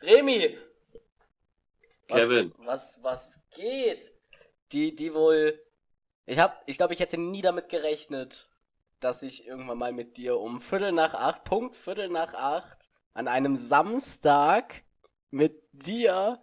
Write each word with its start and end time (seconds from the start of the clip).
Remy! 0.00 0.58
Was, 2.08 2.22
Kevin. 2.22 2.52
Was, 2.58 3.02
was 3.02 3.40
geht? 3.50 4.14
Die, 4.72 4.94
die 4.94 5.12
wohl. 5.14 5.60
Ich 6.26 6.38
hab, 6.38 6.62
ich 6.66 6.76
glaube, 6.76 6.94
ich 6.94 7.00
hätte 7.00 7.18
nie 7.18 7.42
damit 7.42 7.68
gerechnet, 7.68 8.48
dass 9.00 9.22
ich 9.22 9.46
irgendwann 9.46 9.78
mal 9.78 9.92
mit 9.92 10.16
dir 10.16 10.38
um 10.38 10.60
Viertel 10.60 10.92
nach 10.92 11.14
acht, 11.14 11.44
Punkt 11.44 11.74
Viertel 11.74 12.08
nach 12.08 12.34
acht, 12.34 12.90
an 13.14 13.28
einem 13.28 13.56
Samstag 13.56 14.82
mit 15.30 15.62
dir 15.72 16.40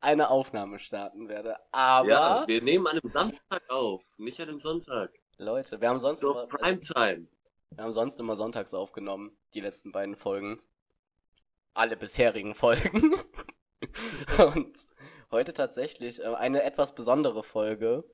eine 0.00 0.28
Aufnahme 0.30 0.78
starten 0.78 1.28
werde. 1.28 1.56
Aber, 1.72 2.08
Ja, 2.08 2.44
wir 2.46 2.62
nehmen 2.62 2.86
an 2.86 2.98
einem 2.98 3.10
Samstag 3.10 3.68
auf, 3.70 4.02
nicht 4.18 4.40
an 4.40 4.48
einem 4.48 4.58
Sonntag. 4.58 5.12
Leute, 5.38 5.80
wir 5.80 5.88
haben 5.88 5.98
sonst 5.98 6.20
So 6.20 6.30
immer, 6.32 6.40
also, 6.42 6.56
Primetime. 6.56 7.26
wir 7.70 7.84
haben 7.84 7.92
sonst 7.92 8.18
immer 8.20 8.36
sonntags 8.36 8.74
aufgenommen, 8.74 9.36
die 9.54 9.60
letzten 9.60 9.92
beiden 9.92 10.16
Folgen. 10.16 10.60
Alle 11.76 11.96
bisherigen 11.96 12.54
Folgen. 12.54 13.14
Und 14.54 14.76
heute 15.30 15.52
tatsächlich 15.52 16.20
äh, 16.20 16.24
eine 16.34 16.62
etwas 16.62 16.94
besondere 16.94 17.42
Folge. 17.42 18.04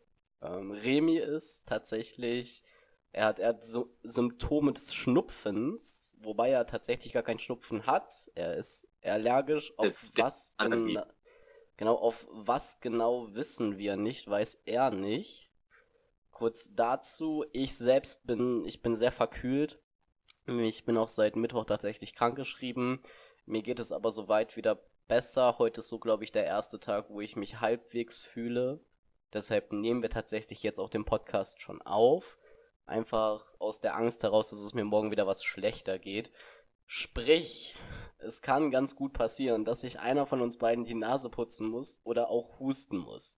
Ähm, 0.40 0.72
Remy 0.72 1.18
ist 1.18 1.66
tatsächlich, 1.68 2.64
er 3.12 3.26
hat, 3.26 3.38
er 3.38 3.50
hat 3.50 3.64
so 3.64 3.94
Symptome 4.02 4.72
des 4.72 4.92
Schnupfens, 4.94 6.12
wobei 6.18 6.50
er 6.50 6.66
tatsächlich 6.66 7.12
gar 7.12 7.22
keinen 7.22 7.38
Schnupfen 7.38 7.86
hat. 7.86 8.12
Er 8.34 8.56
ist 8.56 8.88
allergisch 9.02 9.72
auf 9.78 9.94
der 10.16 10.24
was 10.24 10.54
Allergie. 10.56 10.96
gena- 10.96 11.06
genau 11.76 11.94
auf 11.94 12.26
was 12.30 12.80
genau 12.80 13.32
wissen 13.32 13.78
wir 13.78 13.96
nicht, 13.96 14.28
weiß 14.28 14.62
er 14.64 14.90
nicht. 14.90 15.50
Kurz 16.32 16.74
dazu, 16.74 17.44
ich 17.52 17.76
selbst 17.76 18.26
bin, 18.26 18.64
ich 18.66 18.82
bin 18.82 18.96
sehr 18.96 19.12
verkühlt. 19.12 19.78
Ich 20.48 20.84
bin 20.84 20.96
auch 20.96 21.08
seit 21.08 21.36
Mittwoch 21.36 21.64
tatsächlich 21.64 22.16
krankgeschrieben. 22.16 23.00
Mir 23.52 23.60
geht 23.60 23.80
es 23.80 23.92
aber 23.92 24.10
soweit 24.10 24.56
wieder 24.56 24.80
besser. 25.08 25.58
Heute 25.58 25.80
ist 25.80 25.90
so, 25.90 25.98
glaube 25.98 26.24
ich, 26.24 26.32
der 26.32 26.46
erste 26.46 26.80
Tag, 26.80 27.10
wo 27.10 27.20
ich 27.20 27.36
mich 27.36 27.60
halbwegs 27.60 28.22
fühle. 28.22 28.80
Deshalb 29.34 29.74
nehmen 29.74 30.00
wir 30.00 30.08
tatsächlich 30.08 30.62
jetzt 30.62 30.80
auch 30.80 30.88
den 30.88 31.04
Podcast 31.04 31.60
schon 31.60 31.82
auf. 31.82 32.38
Einfach 32.86 33.52
aus 33.58 33.78
der 33.78 33.94
Angst 33.94 34.22
heraus, 34.22 34.48
dass 34.48 34.60
es 34.60 34.72
mir 34.72 34.86
morgen 34.86 35.10
wieder 35.10 35.26
was 35.26 35.44
schlechter 35.44 35.98
geht. 35.98 36.32
Sprich, 36.86 37.76
es 38.16 38.40
kann 38.40 38.70
ganz 38.70 38.96
gut 38.96 39.12
passieren, 39.12 39.66
dass 39.66 39.82
sich 39.82 40.00
einer 40.00 40.24
von 40.24 40.40
uns 40.40 40.56
beiden 40.56 40.86
die 40.86 40.94
Nase 40.94 41.28
putzen 41.28 41.68
muss 41.68 42.00
oder 42.04 42.30
auch 42.30 42.58
husten 42.58 42.96
muss. 42.96 43.36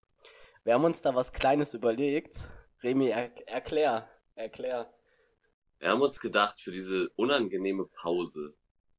Wir 0.63 0.75
haben 0.75 0.85
uns 0.85 1.01
da 1.01 1.15
was 1.15 1.33
Kleines 1.33 1.73
überlegt. 1.73 2.35
Remy, 2.83 3.07
er 3.07 3.47
erklär, 3.47 4.07
erklär. 4.35 4.93
Wir 5.79 5.89
haben 5.89 6.03
uns 6.03 6.19
gedacht, 6.19 6.61
für 6.61 6.71
diese 6.71 7.09
unangenehme 7.15 7.85
Pause, 7.85 8.53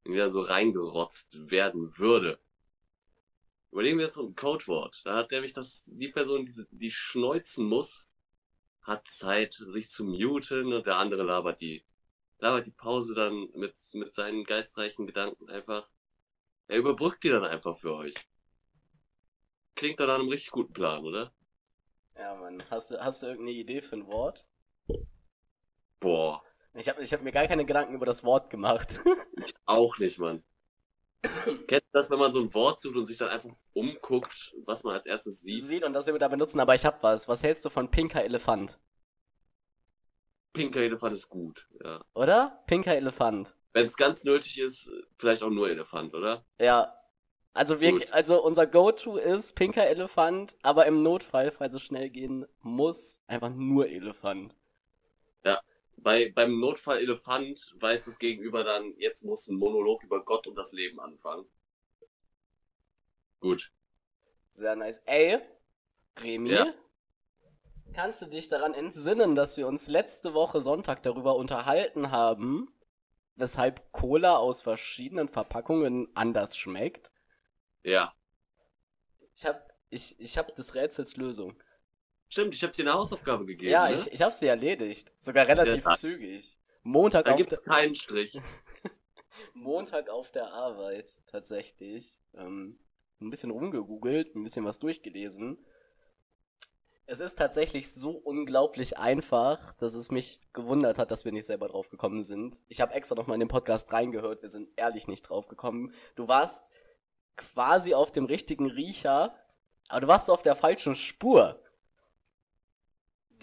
wieder 0.04 0.30
so 0.30 0.42
reingerotzt 0.42 1.50
werden 1.50 1.96
würde, 1.98 2.38
überlegen 3.70 3.98
wir 3.98 4.04
jetzt 4.04 4.14
so 4.14 4.26
ein 4.26 4.36
Codewort. 4.36 5.02
Da 5.04 5.16
hat 5.16 5.30
nämlich 5.30 5.52
das, 5.52 5.82
die 5.86 6.08
Person, 6.08 6.46
die, 6.46 6.64
die 6.70 6.90
schneuzen 6.90 7.66
muss, 7.66 8.08
hat 8.82 9.08
Zeit, 9.08 9.54
sich 9.54 9.90
zu 9.90 10.04
muten 10.04 10.72
und 10.72 10.86
der 10.86 10.96
andere 10.96 11.22
labert 11.22 11.60
die, 11.60 11.84
labert 12.38 12.66
die 12.66 12.70
Pause 12.70 13.14
dann 13.14 13.48
mit, 13.54 13.74
mit 13.94 14.14
seinen 14.14 14.44
geistreichen 14.44 15.06
Gedanken 15.06 15.48
einfach. 15.50 15.88
Er 16.68 16.78
überbrückt 16.78 17.24
die 17.24 17.30
dann 17.30 17.44
einfach 17.44 17.76
für 17.78 17.94
euch. 17.94 18.14
Klingt 19.74 19.98
doch 19.98 20.06
nach 20.06 20.20
einem 20.20 20.28
richtig 20.28 20.52
guten 20.52 20.72
Plan, 20.72 21.04
oder? 21.04 21.32
Ja, 22.16 22.36
Mann. 22.36 22.62
Hast 22.70 22.90
du, 22.90 23.04
hast 23.04 23.22
du 23.22 23.26
irgendeine 23.26 23.58
Idee 23.58 23.82
für 23.82 23.96
ein 23.96 24.06
Wort? 24.06 24.46
Boah, 25.98 26.44
Ich 26.74 26.88
habe 26.88 27.02
ich 27.02 27.12
hab 27.12 27.22
mir 27.22 27.32
gar 27.32 27.46
keine 27.46 27.64
Gedanken 27.64 27.94
über 27.94 28.06
das 28.06 28.24
Wort 28.24 28.50
gemacht. 28.50 29.00
auch 29.64 29.98
nicht, 29.98 30.18
Mann. 30.18 30.42
Kennst 31.22 31.86
du 31.86 31.92
das, 31.92 32.10
wenn 32.10 32.18
man 32.18 32.32
so 32.32 32.40
ein 32.40 32.52
Wort 32.52 32.80
sucht 32.80 32.96
und 32.96 33.06
sich 33.06 33.16
dann 33.16 33.28
einfach 33.28 33.50
umguckt, 33.72 34.54
was 34.64 34.84
man 34.84 34.94
als 34.94 35.06
erstes 35.06 35.40
sieht? 35.40 35.64
Sieht 35.64 35.84
und 35.84 35.92
das 35.92 36.06
wir 36.06 36.18
da 36.18 36.28
benutzen, 36.28 36.60
aber 36.60 36.74
ich 36.74 36.84
hab 36.84 37.02
was. 37.02 37.28
Was 37.28 37.42
hältst 37.42 37.64
du 37.64 37.70
von 37.70 37.90
pinker 37.90 38.24
Elefant? 38.24 38.78
Pinker 40.52 40.80
Elefant 40.80 41.14
ist 41.14 41.28
gut, 41.28 41.66
ja. 41.82 42.04
Oder? 42.14 42.62
Pinker 42.66 42.94
Elefant. 42.94 43.54
Wenn 43.72 43.86
es 43.86 43.96
ganz 43.96 44.24
nötig 44.24 44.58
ist, 44.58 44.90
vielleicht 45.18 45.42
auch 45.42 45.50
nur 45.50 45.68
Elefant, 45.68 46.14
oder? 46.14 46.44
Ja. 46.58 46.94
Also 47.54 47.80
wir, 47.80 47.92
Gut. 47.92 48.12
also 48.12 48.42
unser 48.42 48.66
Go-To 48.66 49.16
ist 49.16 49.54
pinker 49.54 49.86
Elefant, 49.86 50.56
aber 50.62 50.86
im 50.86 51.04
Notfall, 51.04 51.52
falls 51.52 51.74
es 51.74 51.82
schnell 51.82 52.10
gehen 52.10 52.46
muss, 52.60 53.20
einfach 53.28 53.50
nur 53.50 53.88
Elefant. 53.88 54.56
Bei, 55.96 56.30
beim 56.34 56.60
Notfall 56.60 56.98
Elefant 56.98 57.74
weiß 57.80 58.04
das 58.06 58.18
Gegenüber 58.18 58.62
dann, 58.64 58.94
jetzt 58.98 59.24
muss 59.24 59.48
ein 59.48 59.56
Monolog 59.56 60.02
über 60.04 60.24
Gott 60.24 60.46
und 60.46 60.54
das 60.56 60.72
Leben 60.72 61.00
anfangen. 61.00 61.46
Gut. 63.40 63.72
Sehr 64.52 64.76
nice. 64.76 65.00
Ey, 65.06 65.40
Remy, 66.18 66.50
Ja. 66.50 66.74
kannst 67.92 68.22
du 68.22 68.26
dich 68.26 68.48
daran 68.48 68.74
entsinnen, 68.74 69.34
dass 69.34 69.56
wir 69.56 69.66
uns 69.66 69.88
letzte 69.88 70.34
Woche 70.34 70.60
Sonntag 70.60 71.02
darüber 71.02 71.36
unterhalten 71.36 72.10
haben, 72.10 72.68
weshalb 73.36 73.92
Cola 73.92 74.36
aus 74.36 74.62
verschiedenen 74.62 75.28
Verpackungen 75.28 76.08
anders 76.14 76.56
schmeckt? 76.56 77.10
Ja. 77.82 78.14
Ich 79.36 79.44
hab, 79.44 79.72
ich, 79.90 80.18
ich 80.20 80.38
hab 80.38 80.54
des 80.54 80.74
Rätsels 80.74 81.16
Lösung. 81.16 81.60
Stimmt, 82.34 82.52
ich 82.56 82.64
habe 82.64 82.72
dir 82.72 82.82
eine 82.82 82.94
Hausaufgabe 82.94 83.46
gegeben. 83.46 83.70
ja, 83.70 83.88
ne? 83.88 83.94
ich, 83.94 84.12
ich 84.12 84.20
hab 84.20 84.32
sie 84.32 84.48
erledigt. 84.48 85.12
Sogar 85.20 85.46
relativ 85.46 85.84
Ja. 85.84 85.92
zügig. 85.92 86.58
Montag 86.82 87.26
Da 87.26 87.30
auf, 87.30 87.36
gibt 87.36 87.52
der, 87.52 87.58
es 87.60 87.64
keinen 87.64 87.94
Strich. 87.94 88.40
Montag 89.54 90.10
auf 90.10 90.32
der 90.32 90.52
Arbeit, 90.52 91.14
tatsächlich. 91.28 92.18
Ähm, 92.36 92.80
ein 93.20 93.30
bisschen 93.30 93.52
rumgegoogelt, 93.52 94.34
ein 94.34 94.42
bisschen 94.42 94.64
was 94.64 94.80
durchgelesen. 94.80 95.64
Es 97.06 97.20
ist 97.20 97.36
tatsächlich 97.38 97.92
so 97.94 98.10
unglaublich 98.10 98.98
einfach, 98.98 99.72
dass 99.74 99.94
es 99.94 100.10
mich 100.10 100.40
gewundert 100.52 100.98
hat, 100.98 101.12
dass 101.12 101.24
wir 101.24 101.30
nicht 101.30 101.46
selber 101.46 101.68
drauf 101.68 101.88
gekommen 101.88 102.24
sind. 102.24 102.60
Ich 102.66 102.80
habe 102.80 102.94
extra 102.94 103.14
nochmal 103.14 103.36
in 103.36 103.40
den 103.42 103.48
Podcast 103.48 103.92
reingehört, 103.92 104.42
wir 104.42 104.48
sind 104.48 104.70
ehrlich 104.74 105.06
nicht 105.06 105.22
drauf 105.22 105.46
gekommen. 105.46 105.94
Du 106.16 106.26
warst 106.26 106.68
quasi 107.36 107.94
auf 107.94 108.10
dem 108.10 108.24
richtigen 108.24 108.68
Riecher, 108.68 109.38
aber 109.88 110.00
du 110.00 110.08
warst 110.08 110.28
auf 110.30 110.42
der 110.42 110.56
falschen 110.56 110.96
Spur. 110.96 111.60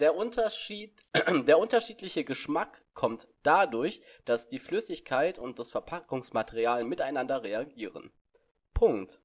Der 0.02 0.16
Unterschied, 0.16 1.00
der 1.46 1.60
unterschiedliche 1.60 2.24
Geschmack 2.24 2.82
kommt 2.92 3.28
dadurch, 3.44 4.00
dass 4.24 4.48
die 4.48 4.58
Flüssigkeit 4.58 5.38
und 5.38 5.60
das 5.60 5.70
Verpackungsmaterial 5.70 6.82
miteinander 6.82 7.44
reagieren. 7.44 8.10
Punkt. 8.74 9.20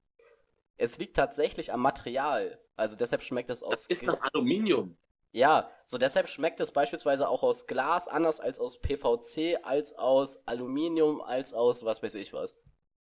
Es 0.75 0.99
liegt 0.99 1.15
tatsächlich 1.15 1.73
am 1.73 1.81
Material. 1.81 2.61
Also 2.75 2.95
deshalb 2.95 3.23
schmeckt 3.23 3.49
es 3.49 3.63
aus. 3.63 3.87
Das 3.87 3.97
ist 3.97 4.05
das 4.05 4.21
Aluminium. 4.21 4.99
Ja, 5.31 5.71
so 5.83 5.97
deshalb 5.97 6.29
schmeckt 6.29 6.59
es 6.59 6.71
beispielsweise 6.71 7.27
auch 7.27 7.41
aus 7.41 7.65
Glas 7.65 8.07
anders 8.07 8.39
als 8.39 8.59
aus 8.59 8.79
PVC, 8.79 9.57
als 9.63 9.95
aus 9.95 10.45
Aluminium, 10.45 11.21
als 11.21 11.55
aus 11.55 11.85
was 11.85 12.03
weiß 12.03 12.13
ich 12.13 12.33
was. 12.33 12.55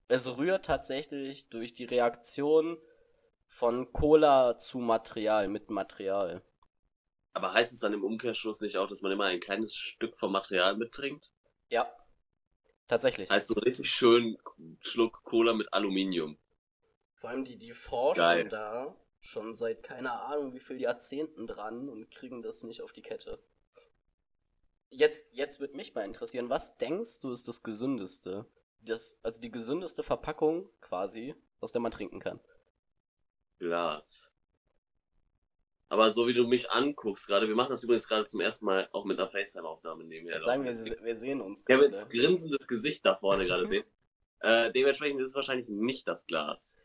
Es 0.09 0.37
rührt 0.37 0.65
tatsächlich 0.65 1.49
durch 1.49 1.73
die 1.73 1.85
Reaktion 1.85 2.77
von 3.47 3.91
Cola 3.93 4.59
zu 4.59 4.77
Material, 4.77 5.47
mit 5.47 5.71
Material. 5.71 6.43
Aber 7.33 7.53
heißt 7.53 7.73
es 7.73 7.79
dann 7.79 7.93
im 7.93 8.03
Umkehrschluss 8.03 8.61
nicht 8.61 8.77
auch, 8.77 8.87
dass 8.87 9.01
man 9.01 9.11
immer 9.11 9.25
ein 9.25 9.39
kleines 9.39 9.75
Stück 9.75 10.15
vom 10.17 10.31
Material 10.31 10.77
mittrinkt? 10.77 11.31
Ja. 11.69 11.91
Tatsächlich. 12.87 13.29
Heißt 13.29 13.47
so 13.47 13.55
einen 13.55 13.63
richtig 13.63 13.89
schön 13.89 14.37
Schluck 14.81 15.23
Cola 15.23 15.53
mit 15.53 15.73
Aluminium. 15.73 16.37
Vor 17.15 17.31
allem 17.31 17.45
die, 17.45 17.57
die 17.57 17.73
forschen 17.73 18.19
Geil. 18.19 18.49
da 18.49 18.95
schon 19.19 19.53
seit 19.53 19.81
keine 19.83 20.11
Ahnung 20.11 20.53
wie 20.53 20.59
viel 20.59 20.79
Jahrzehnten 20.79 21.47
dran 21.47 21.89
und 21.89 22.11
kriegen 22.11 22.41
das 22.41 22.63
nicht 22.63 22.81
auf 22.81 22.91
die 22.91 23.01
Kette. 23.01 23.39
Jetzt, 24.89 25.29
jetzt 25.31 25.59
wird 25.59 25.73
mich 25.73 25.95
mal 25.95 26.05
interessieren, 26.05 26.49
was 26.49 26.77
denkst 26.77 27.21
du 27.21 27.31
ist 27.31 27.47
das 27.47 27.63
gesündeste? 27.63 28.45
Das, 28.81 29.17
also 29.23 29.41
die 29.41 29.49
gesündeste 29.49 30.03
Verpackung 30.03 30.69
quasi, 30.81 31.33
aus 31.61 31.71
der 31.71 31.81
man 31.81 31.91
trinken 31.91 32.19
kann. 32.19 32.39
Glas. 33.57 34.32
Aber 35.93 36.09
so 36.09 36.27
wie 36.27 36.33
du 36.33 36.47
mich 36.47 36.71
anguckst 36.71 37.27
gerade, 37.27 37.47
wir 37.47 37.53
machen 37.53 37.69
das 37.69 37.83
übrigens 37.83 38.07
gerade 38.07 38.25
zum 38.25 38.41
ersten 38.41 38.65
Mal 38.65 38.89
auch 38.93 39.05
mit 39.05 39.19
einer 39.19 39.29
FaceTime-Aufnahme 39.29 40.03
nebenher. 40.03 40.37
Jetzt 40.37 40.45
sagen 40.45 40.63
wir, 40.63 40.73
wir 40.73 41.15
sehen 41.15 41.39
uns 41.39 41.63
Ich 41.67 41.71
habe 41.71 41.85
jetzt 41.85 42.09
grinsendes 42.09 42.67
Gesicht 42.67 43.05
da 43.05 43.15
vorne 43.15 43.45
gerade 43.45 43.67
sehen. 43.67 43.83
Äh, 44.39 44.73
dementsprechend 44.73 45.21
ist 45.21 45.29
es 45.29 45.35
wahrscheinlich 45.35 45.69
nicht 45.69 46.05
das 46.05 46.25
Glas. 46.27 46.75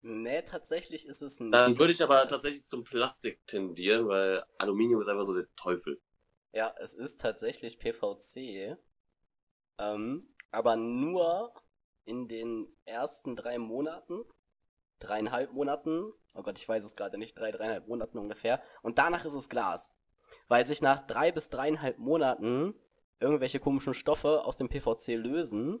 Nee, 0.00 0.42
tatsächlich 0.42 1.06
ist 1.06 1.22
es 1.22 1.38
nicht. 1.38 1.54
Dann 1.54 1.78
würde 1.78 1.92
ich 1.92 2.02
aber 2.02 2.26
tatsächlich 2.26 2.64
zum 2.64 2.82
Plastik 2.82 3.46
tendieren, 3.46 4.08
weil 4.08 4.44
Aluminium 4.58 5.02
ist 5.02 5.06
einfach 5.06 5.24
so 5.24 5.32
der 5.32 5.46
Teufel. 5.54 6.00
Ja, 6.52 6.74
es 6.80 6.94
ist 6.94 7.20
tatsächlich 7.20 7.78
PVC. 7.78 8.76
Ähm, 9.78 10.34
aber 10.50 10.74
nur 10.74 11.54
in 12.06 12.26
den 12.26 12.76
ersten 12.86 13.36
drei 13.36 13.58
Monaten, 13.58 14.24
dreieinhalb 14.98 15.52
Monaten, 15.52 16.12
oh 16.36 16.42
Gott, 16.42 16.58
ich 16.58 16.68
weiß 16.68 16.84
es 16.84 16.96
gerade 16.96 17.18
nicht, 17.18 17.38
drei, 17.38 17.50
dreieinhalb 17.50 17.88
Monaten 17.88 18.18
ungefähr. 18.18 18.62
Und 18.82 18.98
danach 18.98 19.24
ist 19.24 19.34
es 19.34 19.48
Glas. 19.48 19.92
Weil 20.48 20.66
sich 20.66 20.82
nach 20.82 21.06
drei 21.06 21.32
bis 21.32 21.48
dreieinhalb 21.48 21.98
Monaten 21.98 22.74
irgendwelche 23.20 23.60
komischen 23.60 23.94
Stoffe 23.94 24.44
aus 24.44 24.56
dem 24.56 24.68
PVC 24.68 25.16
lösen 25.16 25.80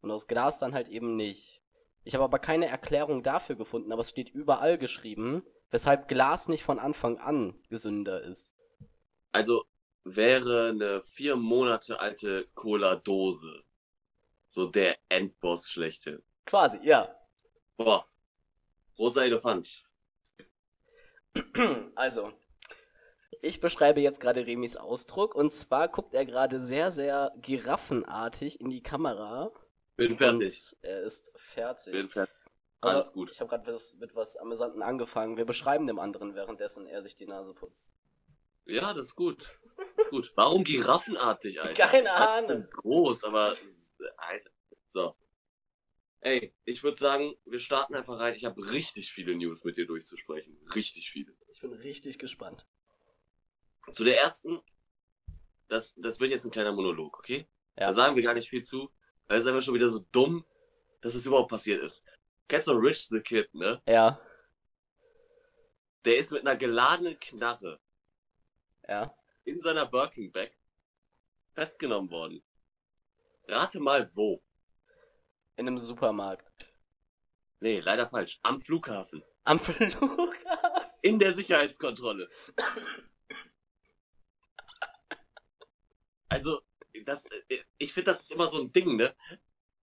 und 0.00 0.10
aus 0.10 0.26
Glas 0.26 0.58
dann 0.58 0.74
halt 0.74 0.88
eben 0.88 1.16
nicht. 1.16 1.62
Ich 2.04 2.14
habe 2.14 2.24
aber 2.24 2.38
keine 2.38 2.66
Erklärung 2.66 3.22
dafür 3.22 3.56
gefunden, 3.56 3.92
aber 3.92 4.00
es 4.00 4.10
steht 4.10 4.30
überall 4.30 4.78
geschrieben, 4.78 5.44
weshalb 5.70 6.08
Glas 6.08 6.48
nicht 6.48 6.64
von 6.64 6.78
Anfang 6.78 7.18
an 7.18 7.54
gesünder 7.68 8.22
ist. 8.22 8.52
Also 9.30 9.64
wäre 10.04 10.70
eine 10.70 11.02
vier 11.02 11.36
Monate 11.36 12.00
alte 12.00 12.48
Cola-Dose 12.54 13.64
so 14.52 14.66
der 14.66 14.98
Endboss 15.08 15.68
schlechte. 15.68 16.22
Quasi, 16.46 16.78
ja. 16.82 17.08
Boah. 17.76 18.06
Rosa 18.98 19.24
Elefant. 19.24 19.84
Also, 21.94 22.32
ich 23.40 23.60
beschreibe 23.60 24.00
jetzt 24.00 24.20
gerade 24.20 24.46
Remis 24.46 24.76
Ausdruck 24.76 25.34
und 25.34 25.52
zwar 25.52 25.88
guckt 25.88 26.14
er 26.14 26.24
gerade 26.24 26.60
sehr, 26.60 26.90
sehr 26.90 27.32
giraffenartig 27.36 28.60
in 28.60 28.70
die 28.70 28.82
Kamera. 28.82 29.50
Bin 29.96 30.16
fertig. 30.16 30.76
Er 30.82 31.02
ist 31.02 31.32
fertig. 31.36 31.92
Bin 31.92 32.08
fertig. 32.08 32.34
Also, 32.80 32.96
Alles 32.96 33.12
gut. 33.12 33.30
Ich 33.30 33.40
habe 33.40 33.48
gerade 33.48 33.78
mit 33.98 34.14
was 34.14 34.36
Amüsanten 34.36 34.82
angefangen. 34.82 35.36
Wir 35.36 35.44
beschreiben 35.44 35.86
dem 35.86 35.98
anderen, 35.98 36.34
währenddessen 36.34 36.86
er 36.86 37.00
sich 37.02 37.14
die 37.14 37.26
Nase 37.26 37.54
putzt. 37.54 37.90
Ja, 38.64 38.92
das 38.94 39.06
ist 39.06 39.16
gut. 39.16 39.60
gut. 40.10 40.32
Warum 40.34 40.64
giraffenartig, 40.64 41.60
Alter? 41.62 41.74
Keine 41.88 42.12
Ahnung. 42.12 42.68
Groß, 42.70 43.24
aber. 43.24 43.54
Alter. 44.16 44.50
So. 44.88 45.14
Ey, 46.22 46.54
ich 46.64 46.84
würde 46.84 46.96
sagen, 46.98 47.34
wir 47.44 47.58
starten 47.58 47.94
einfach 47.96 48.18
rein. 48.18 48.34
Ich 48.34 48.44
habe 48.44 48.70
richtig 48.70 49.12
viele 49.12 49.34
News 49.34 49.64
mit 49.64 49.76
dir 49.76 49.86
durchzusprechen. 49.86 50.56
Richtig 50.74 51.10
viele. 51.10 51.36
Ich 51.48 51.60
bin 51.60 51.72
richtig 51.72 52.18
gespannt. 52.18 52.64
Zu 53.90 54.04
der 54.04 54.20
ersten, 54.20 54.60
das, 55.68 55.94
das 55.96 56.20
wird 56.20 56.30
jetzt 56.30 56.44
ein 56.44 56.52
kleiner 56.52 56.72
Monolog, 56.72 57.18
okay? 57.18 57.48
Ja. 57.76 57.88
Da 57.88 57.92
sagen 57.92 58.14
wir 58.14 58.22
gar 58.22 58.34
nicht 58.34 58.48
viel 58.48 58.62
zu, 58.62 58.92
weil 59.26 59.38
es 59.38 59.44
ist 59.44 59.48
einfach 59.50 59.62
schon 59.64 59.74
wieder 59.74 59.88
so 59.88 59.98
dumm, 60.12 60.46
dass 61.00 61.14
es 61.16 61.26
überhaupt 61.26 61.50
passiert 61.50 61.82
ist. 61.82 62.04
Kennst 62.46 62.68
du 62.68 62.72
Rich 62.72 63.08
the 63.08 63.20
Kid, 63.20 63.52
ne? 63.54 63.82
Ja, 63.88 64.20
Der 66.04 66.16
ist 66.18 66.30
mit 66.30 66.42
einer 66.42 66.56
geladenen 66.56 67.18
Knarre 67.18 67.80
ja. 68.88 69.12
in 69.44 69.60
seiner 69.60 69.86
Birking 69.86 70.30
Bag 70.30 70.52
festgenommen 71.54 72.10
worden. 72.10 72.42
Rate 73.48 73.80
mal 73.80 74.10
wo. 74.14 74.40
In 75.62 75.68
einem 75.68 75.78
Supermarkt. 75.78 76.66
Nee, 77.60 77.78
leider 77.78 78.08
falsch. 78.08 78.40
Am 78.42 78.60
Flughafen. 78.60 79.22
Am 79.44 79.60
Flughafen. 79.60 80.90
In 81.02 81.20
der 81.20 81.34
Sicherheitskontrolle. 81.34 82.28
Also, 86.28 86.62
das, 87.04 87.24
äh, 87.48 87.58
ich 87.78 87.92
finde, 87.92 88.10
das 88.10 88.22
ist 88.22 88.32
immer 88.32 88.48
so 88.48 88.60
ein 88.60 88.72
Ding, 88.72 88.96
ne? 88.96 89.14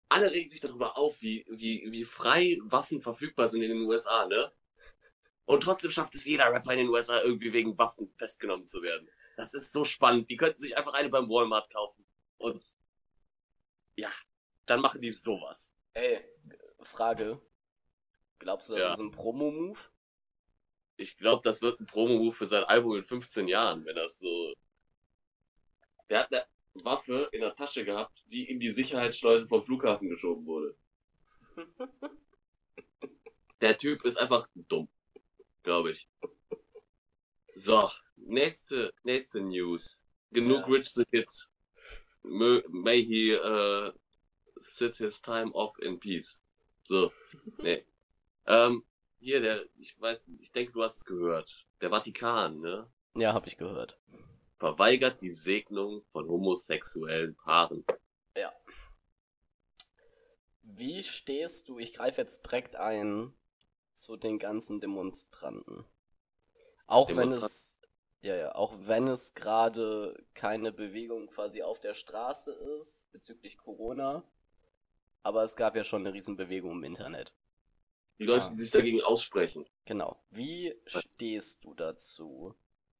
Alle 0.09 0.29
regen 0.29 0.49
sich 0.49 0.59
darüber 0.59 0.97
auf, 0.97 1.21
wie, 1.21 1.45
wie, 1.47 1.89
wie 1.89 2.03
frei 2.03 2.57
Waffen 2.63 2.99
verfügbar 2.99 3.47
sind 3.47 3.61
in 3.61 3.69
den 3.69 3.83
USA, 3.83 4.27
ne? 4.27 4.51
Und 5.45 5.63
trotzdem 5.63 5.91
schafft 5.91 6.15
es 6.15 6.25
jeder 6.25 6.51
Rapper 6.51 6.73
in 6.73 6.79
den 6.79 6.89
USA 6.89 7.21
irgendwie 7.21 7.53
wegen 7.53 7.77
Waffen 7.77 8.13
festgenommen 8.17 8.67
zu 8.67 8.81
werden. 8.81 9.07
Das 9.37 9.53
ist 9.53 9.71
so 9.71 9.85
spannend. 9.85 10.29
Die 10.29 10.35
könnten 10.35 10.61
sich 10.61 10.75
einfach 10.75 10.95
eine 10.95 11.07
beim 11.07 11.29
Walmart 11.29 11.71
kaufen. 11.71 12.05
Und 12.39 12.61
ja, 13.95 14.11
dann 14.65 14.81
machen 14.81 15.01
die 15.01 15.11
sowas. 15.11 15.73
Ey, 15.93 16.19
Frage. 16.83 17.39
Glaubst 18.39 18.69
du, 18.69 18.73
das 18.73 18.81
Ja. 18.81 18.93
ist 18.93 18.99
ein 18.99 19.11
Promo-Move? 19.11 19.79
Ich 20.97 21.17
glaube, 21.17 21.41
das 21.43 21.61
wird 21.61 21.79
ein 21.79 21.85
Promo-Move 21.85 22.33
für 22.33 22.47
sein 22.47 22.63
Album 22.63 22.95
in 22.97 23.03
15 23.03 23.47
Jahren, 23.47 23.85
wenn 23.85 23.95
das 23.95 24.17
so. 24.17 24.53
Der 26.09 26.21
hat 26.21 26.33
eine 26.33 26.45
Waffe 26.83 27.29
in 27.31 27.41
der 27.41 27.55
Tasche 27.55 27.85
gehabt, 27.85 28.23
die 28.27 28.49
in 28.49 28.59
die 28.59 28.71
Sicherheitsschleuse 28.71 29.47
vom 29.47 29.63
Flughafen 29.63 30.09
geschoben 30.09 30.45
wurde. 30.45 30.75
Der 33.61 33.77
Typ 33.77 34.03
ist 34.05 34.17
einfach 34.17 34.47
dumm, 34.55 34.89
glaube 35.63 35.91
ich. 35.91 36.07
So, 37.55 37.89
nächste, 38.15 38.91
nächste 39.03 39.41
News. 39.41 40.01
Genug 40.31 40.61
Ja. 40.67 40.73
Rich 40.73 40.93
the 40.93 41.05
Kid. 41.05 41.29
Mö- 42.23 42.63
May 42.69 43.03
he 43.03 43.33
uh, 43.35 43.91
sit 44.63 44.95
his 44.95 45.21
time 45.21 45.51
off 45.53 45.77
in 45.79 45.99
peace. 45.99 46.39
So, 46.87 47.11
nee. 47.57 47.85
Ähm, 48.47 48.83
hier, 49.19 49.41
der, 49.41 49.65
ich 49.77 49.99
weiß, 49.99 50.23
ich 50.39 50.51
denke, 50.51 50.73
du 50.73 50.83
hast 50.83 50.97
es 50.97 51.05
gehört. 51.05 51.65
Der 51.81 51.89
Vatikan, 51.89 52.59
ne? 52.59 52.87
Ja, 53.15 53.33
hab 53.33 53.47
ich 53.47 53.57
gehört. 53.57 53.99
Verweigert 54.57 55.21
die 55.21 55.31
Segnung 55.31 56.03
von 56.11 56.27
homosexuellen 56.27 57.35
Paaren. 57.35 57.85
Wie 60.73 61.03
stehst 61.03 61.67
du, 61.69 61.79
ich 61.79 61.93
greife 61.93 62.21
jetzt 62.21 62.43
direkt 62.45 62.75
ein, 62.75 63.33
zu 63.93 64.15
den 64.15 64.39
ganzen 64.39 64.79
Demonstranten? 64.79 65.85
Auch 66.87 67.15
wenn 67.15 67.31
es, 67.31 67.79
ja, 68.21 68.35
ja, 68.35 68.55
auch 68.55 68.73
wenn 68.79 69.07
es 69.07 69.33
gerade 69.33 70.25
keine 70.33 70.71
Bewegung 70.71 71.27
quasi 71.27 71.61
auf 71.61 71.79
der 71.79 71.93
Straße 71.93 72.51
ist 72.79 73.09
bezüglich 73.11 73.57
Corona, 73.57 74.23
aber 75.23 75.43
es 75.43 75.55
gab 75.55 75.75
ja 75.75 75.83
schon 75.83 76.05
eine 76.05 76.13
Riesenbewegung 76.13 76.71
im 76.71 76.83
Internet. 76.83 77.33
Die 78.19 78.25
Leute, 78.25 78.45
Ja. 78.45 78.49
die 78.51 78.57
sich 78.57 78.71
dagegen 78.71 79.01
aussprechen. 79.01 79.65
Genau. 79.85 80.21
Wie 80.29 80.75
stehst 80.85 81.63
du 81.63 81.73
dazu? 81.73 82.55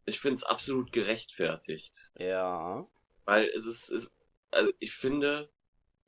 Ich 0.06 0.20
finde 0.20 0.36
es 0.36 0.44
absolut 0.44 0.92
gerechtfertigt. 0.92 1.94
Ja, 2.18 2.88
Weil 3.26 3.46
es 3.50 3.66
ist, 3.66 3.90
ist, 3.90 4.12
also 4.50 4.72
ich 4.80 4.94
finde, 4.94 5.52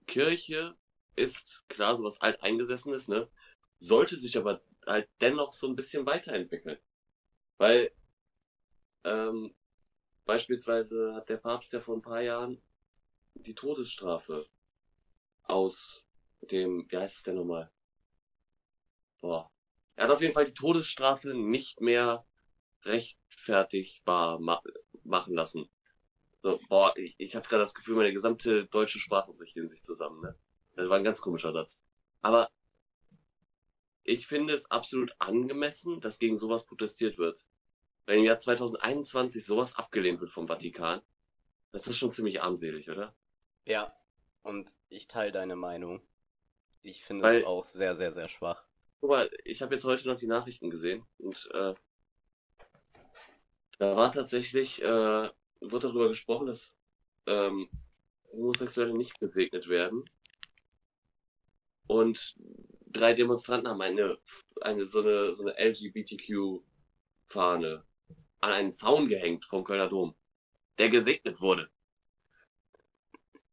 Kirche 0.08 0.76
ist 1.16 1.64
klar 1.70 1.96
sowas 1.96 2.20
alteingesessenes, 2.22 3.08
ne? 3.08 3.30
Sollte 3.78 4.18
sich 4.18 4.36
aber 4.38 4.62
halt 4.88 5.08
dennoch 5.22 5.54
so 5.54 5.68
ein 5.68 5.76
bisschen 5.76 6.06
weiterentwickeln. 6.08 6.80
Weil, 7.58 7.92
ähm, 9.04 9.54
beispielsweise 10.26 11.14
hat 11.14 11.30
der 11.30 11.38
Papst 11.38 11.72
ja 11.72 11.80
vor 11.80 11.96
ein 11.96 12.02
paar 12.02 12.22
Jahren 12.22 12.62
die 13.36 13.54
Todesstrafe 13.54 14.48
aus 15.44 16.03
dem, 16.52 16.86
wie 16.90 16.98
heißt 16.98 17.18
es 17.18 17.24
denn 17.24 17.36
nochmal? 17.36 17.72
Boah. 19.22 19.50
Er 19.96 20.06
hat 20.06 20.12
auf 20.12 20.22
jeden 20.22 20.34
Fall 20.34 20.46
die 20.46 20.54
Todesstrafe 20.54 21.34
nicht 21.34 21.82
mehr 21.82 22.26
rechtfertigbar 22.84 24.40
ma 24.40 24.62
machen 25.04 25.34
lassen. 25.34 25.70
So, 26.42 26.60
boah, 26.68 26.94
ich, 26.98 27.16
ich 27.18 27.36
habe 27.36 27.48
gerade 27.48 27.64
das 27.64 27.74
Gefühl, 27.74 27.96
meine 27.96 28.14
gesamte 28.14 28.66
deutsche 28.66 29.00
Sprache 29.00 29.34
bricht 29.34 29.56
in 29.58 29.70
sich 29.70 29.84
zusammen, 29.84 30.22
ne? 30.22 30.36
Das 30.76 30.90
war 30.90 30.98
ein 30.98 31.04
ganz 31.04 31.22
komischer 31.22 31.52
Satz. 31.52 31.82
Aber 32.22 32.50
ich 34.04 34.28
finde 34.28 34.54
es 34.54 34.70
absolut 34.72 35.14
angemessen, 35.20 36.02
dass 36.02 36.20
gegen 36.20 36.38
sowas 36.38 36.66
protestiert 36.66 37.18
wird. 37.18 37.48
Wenn 38.06 38.20
im 38.20 38.26
Jahr 38.26 38.38
2021 38.38 39.46
sowas 39.46 39.76
abgelehnt 39.76 40.20
wird 40.20 40.32
vom 40.32 40.48
Vatikan, 40.48 41.02
das 41.72 41.88
ist 41.88 41.98
schon 41.98 42.12
ziemlich 42.12 42.42
armselig, 42.42 42.90
oder? 42.90 43.16
ja. 43.66 43.96
Und 44.42 44.76
ich 44.90 45.08
teile 45.08 45.32
deine 45.32 45.56
Meinung. 45.56 46.02
Ich 46.84 47.04
finde 47.04 47.28
es 47.28 47.44
auch 47.46 47.66
sehr, 47.66 47.96
sehr, 47.96 48.12
sehr 48.12 48.28
schwach. 48.28 48.64
Guck 49.00 49.10
mal, 49.10 49.32
ich 49.46 49.62
habe 49.62 49.74
jetzt 49.74 49.86
heute 49.86 50.06
noch 50.08 50.20
die 50.20 50.28
Nachrichten 50.28 50.70
gesehen 50.70 51.06
und 51.18 51.50
äh, 51.54 51.74
da 53.80 53.96
war 53.96 54.12
tatsächlich, 54.12 54.82
äh, 54.82 55.30
wurde 55.62 55.88
darüber 55.88 56.10
gesprochen, 56.10 56.48
dass 56.48 56.76
ähm, 57.26 57.70
Homosexuelle 58.32 58.94
nicht 58.94 59.18
gesegnet 59.20 59.70
werden. 59.70 60.04
Und 61.88 62.36
drei 62.88 63.14
Demonstranten 63.14 63.70
haben 63.70 63.82
eine, 63.82 64.18
eine 64.62 64.86
so 64.86 65.00
eine, 65.00 65.34
so 65.36 65.44
eine 65.44 65.58
LGBTQ-Fahne 65.58 67.86
an 68.42 68.52
einen 68.52 68.74
Zaun 68.74 69.08
gehängt 69.08 69.46
vom 69.46 69.64
Kölner 69.64 69.88
Dom, 69.88 70.16
der 70.78 70.90
gesegnet 70.90 71.40
wurde. 71.40 71.70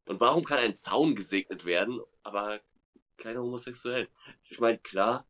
Und 0.06 0.18
warum 0.20 0.44
kann 0.44 0.58
ein 0.58 0.74
Zaun 0.74 1.14
gesegnet 1.14 1.64
werden, 1.64 2.00
aber 2.24 2.60
keine 3.20 3.40
Homosexuellen? 3.42 4.08
Ich 4.44 4.60
meine, 4.60 4.78
klar, 4.78 5.26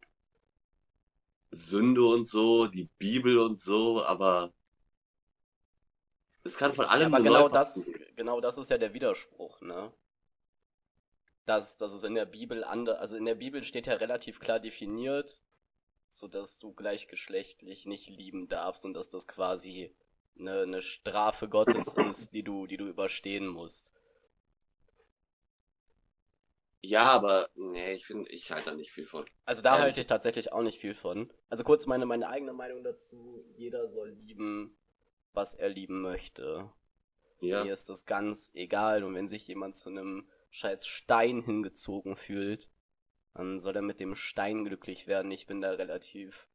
Sünde 1.55 2.05
und 2.07 2.27
so, 2.27 2.67
die 2.67 2.89
Bibel 2.99 3.39
und 3.39 3.61
so, 3.61 4.03
aber 4.03 4.53
es 6.45 6.57
kann 6.59 6.75
von 6.75 6.85
Ja, 6.95 7.07
allem 7.07 7.09
aber 7.09 7.19
nur 7.19 7.21
genau 7.21 7.49
das, 7.49 7.89
genau 8.17 8.41
das 8.41 8.57
ist 8.59 8.71
ja 8.71 8.79
der 8.79 8.95
Widerspruch, 8.95 9.61
ne? 9.63 9.93
Dass, 11.45 11.77
dass 11.77 11.93
es 11.93 12.03
in 12.05 12.15
der 12.15 12.25
Bibel 12.25 12.65
andere, 12.65 12.99
also 12.99 13.17
in 13.17 13.25
der 13.27 13.35
Bibel 13.35 13.63
steht 13.63 13.87
ja 13.87 13.95
relativ 13.95 14.41
klar 14.41 14.59
definiert, 14.61 15.43
so 16.11 16.29
dass 16.29 16.59
du 16.59 16.73
gleichgeschlechtlich 16.75 17.87
nicht 17.87 18.09
lieben 18.11 18.49
darfst 18.49 18.85
und 18.87 18.95
dass 18.95 19.11
das 19.11 19.29
quasi 19.29 19.95
eine, 20.39 20.63
eine 20.63 20.83
Strafe 20.83 21.49
Gottes 21.49 21.95
ist, 21.97 22.35
die 22.35 22.45
du, 22.45 22.67
die 22.67 22.79
du 22.79 22.87
überstehen 22.89 23.47
musst. 23.49 23.93
Ja, 26.83 27.05
aber 27.05 27.51
nee, 27.57 27.93
ich 27.95 28.07
finde, 28.07 28.31
ich 28.31 28.51
halte 28.53 28.71
da 28.71 28.77
nicht 28.77 28.91
viel 28.93 29.07
von. 29.07 29.27
Also 29.45 29.63
da 29.63 29.79
halte 29.79 30.01
ich 30.01 30.07
tatsächlich 30.07 30.53
auch 30.53 30.63
nicht 30.63 30.79
viel 30.79 30.95
von. 30.95 31.31
Also 31.51 31.63
kurz 31.65 31.87
meine, 31.87 32.07
meine 32.07 32.29
eigene 32.29 32.53
Meinung 32.55 32.83
dazu. 32.85 33.45
Jeder 33.57 33.89
soll 33.89 34.11
lieben, 34.11 34.77
was 35.35 35.55
er 35.55 35.69
lieben 35.69 36.01
möchte. 36.03 36.71
Ja, 37.41 37.65
Mir 37.65 37.73
ist 37.75 37.89
das 37.91 38.07
ganz 38.07 38.51
egal. 38.55 39.05
Und 39.05 39.15
wenn 39.15 39.29
sich 39.29 39.47
jemand 39.49 39.77
zu 39.77 39.91
einem 39.91 40.29
scheiß 40.51 40.87
Stein 40.87 41.43
hingezogen 41.43 42.17
fühlt, 42.17 42.71
Dann 43.35 43.61
soll 43.61 43.77
er 43.77 43.83
mit 43.83 44.01
dem 44.01 44.17
Stein 44.17 44.65
glücklich 44.65 45.07
werden. 45.09 45.31
Ich 45.33 45.47
bin 45.47 45.61
da 45.63 45.71
relativ. 45.73 46.50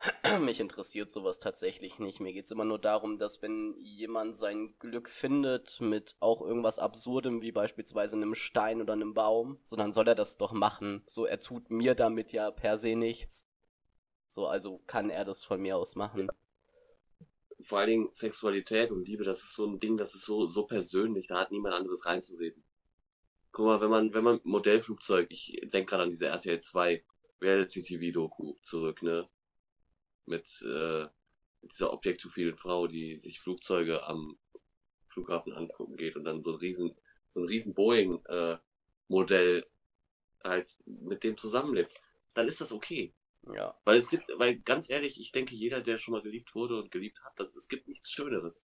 Mich 0.40 0.60
interessiert 0.60 1.10
sowas 1.10 1.38
tatsächlich 1.38 1.98
nicht. 1.98 2.20
Mir 2.20 2.32
geht's 2.32 2.50
immer 2.50 2.64
nur 2.64 2.78
darum, 2.78 3.18
dass 3.18 3.42
wenn 3.42 3.76
jemand 3.82 4.36
sein 4.36 4.74
Glück 4.78 5.08
findet 5.08 5.80
mit 5.80 6.16
auch 6.20 6.42
irgendwas 6.42 6.78
Absurdem, 6.78 7.42
wie 7.42 7.52
beispielsweise 7.52 8.16
einem 8.16 8.34
Stein 8.34 8.80
oder 8.80 8.92
einem 8.92 9.14
Baum, 9.14 9.58
so 9.64 9.76
dann 9.76 9.92
soll 9.92 10.08
er 10.08 10.14
das 10.14 10.36
doch 10.36 10.52
machen. 10.52 11.02
So, 11.06 11.24
er 11.24 11.40
tut 11.40 11.70
mir 11.70 11.94
damit 11.94 12.32
ja 12.32 12.50
per 12.50 12.76
se 12.76 12.94
nichts. 12.94 13.46
So, 14.28 14.46
also 14.46 14.82
kann 14.86 15.10
er 15.10 15.24
das 15.24 15.44
von 15.44 15.60
mir 15.60 15.76
aus 15.76 15.96
machen. 15.96 16.28
Vor 17.62 17.78
allen 17.78 17.88
Dingen 17.88 18.08
Sexualität 18.12 18.90
und 18.90 19.08
Liebe, 19.08 19.24
das 19.24 19.42
ist 19.42 19.54
so 19.54 19.66
ein 19.66 19.80
Ding, 19.80 19.96
das 19.96 20.14
ist 20.14 20.24
so, 20.24 20.46
so 20.46 20.66
persönlich, 20.66 21.26
da 21.26 21.40
hat 21.40 21.50
niemand 21.50 21.74
anderes 21.74 22.06
reinzureden. 22.06 22.62
Guck 23.50 23.66
mal, 23.66 23.80
wenn 23.80 23.90
man, 23.90 24.12
wenn 24.12 24.24
man 24.24 24.40
Modellflugzeug, 24.44 25.28
ich 25.30 25.58
denke 25.72 25.90
gerade 25.90 26.02
an 26.04 26.10
diese 26.10 26.26
RTL 26.26 26.60
2 26.60 27.02
Reality-TV-Doku 27.40 28.56
zurück, 28.62 29.02
ne? 29.02 29.28
Mit 30.26 30.62
äh, 30.62 31.06
dieser 31.62 31.92
objektophilen 31.92 32.56
Frau, 32.56 32.86
die 32.86 33.18
sich 33.18 33.40
Flugzeuge 33.40 34.04
am 34.04 34.38
Flughafen 35.08 35.52
angucken 35.52 35.96
geht 35.96 36.16
und 36.16 36.24
dann 36.24 36.42
so 36.42 36.52
ein 36.52 36.56
riesen, 36.56 36.94
so 37.28 37.40
ein 37.40 37.46
riesen 37.46 37.74
Boeing-Modell 37.74 39.58
äh, 39.58 40.48
halt 40.48 40.76
mit 40.84 41.24
dem 41.24 41.36
zusammenlebt, 41.36 41.92
dann 42.34 42.46
ist 42.46 42.60
das 42.60 42.72
okay. 42.72 43.14
Ja. 43.54 43.78
Weil 43.84 43.96
es 43.96 44.10
gibt, 44.10 44.28
weil 44.36 44.58
ganz 44.60 44.90
ehrlich, 44.90 45.20
ich 45.20 45.32
denke, 45.32 45.54
jeder, 45.54 45.80
der 45.80 45.98
schon 45.98 46.12
mal 46.12 46.22
geliebt 46.22 46.54
wurde 46.54 46.78
und 46.78 46.90
geliebt 46.90 47.22
hat, 47.24 47.38
das, 47.38 47.54
es 47.54 47.68
gibt 47.68 47.86
nichts 47.88 48.10
Schöneres. 48.10 48.66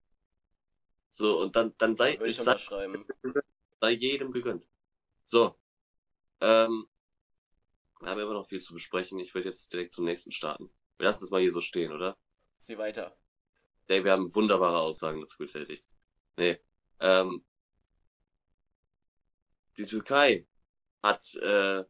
So, 1.10 1.40
und 1.40 1.56
dann, 1.56 1.74
dann 1.78 1.96
sei, 1.96 2.12
ich 2.24 2.36
sei, 2.36 2.42
unterschreiben. 2.42 3.06
sei 3.80 3.90
jedem 3.92 4.32
gegönnt. 4.32 4.64
So. 5.24 5.58
Ähm, 6.40 6.86
wir 8.00 8.10
haben 8.10 8.20
immer 8.20 8.34
noch 8.34 8.48
viel 8.48 8.60
zu 8.60 8.74
besprechen. 8.74 9.18
Ich 9.18 9.34
würde 9.34 9.48
jetzt 9.48 9.72
direkt 9.72 9.92
zum 9.92 10.04
nächsten 10.04 10.30
starten. 10.30 10.70
Wir 10.98 11.06
lassen 11.06 11.20
das 11.20 11.30
mal 11.30 11.40
hier 11.40 11.52
so 11.52 11.60
stehen, 11.60 11.92
oder? 11.92 12.18
Zieh 12.58 12.76
weiter. 12.76 13.16
Ey, 13.86 14.04
wir 14.04 14.12
haben 14.12 14.34
wunderbare 14.34 14.80
Aussagen 14.80 15.20
dazu 15.20 15.38
getätigt. 15.38 15.84
Nee. 16.36 16.58
Ähm, 17.00 17.44
die 19.76 19.86
Türkei 19.86 20.46
hat 21.02 21.34
äh, 21.36 21.84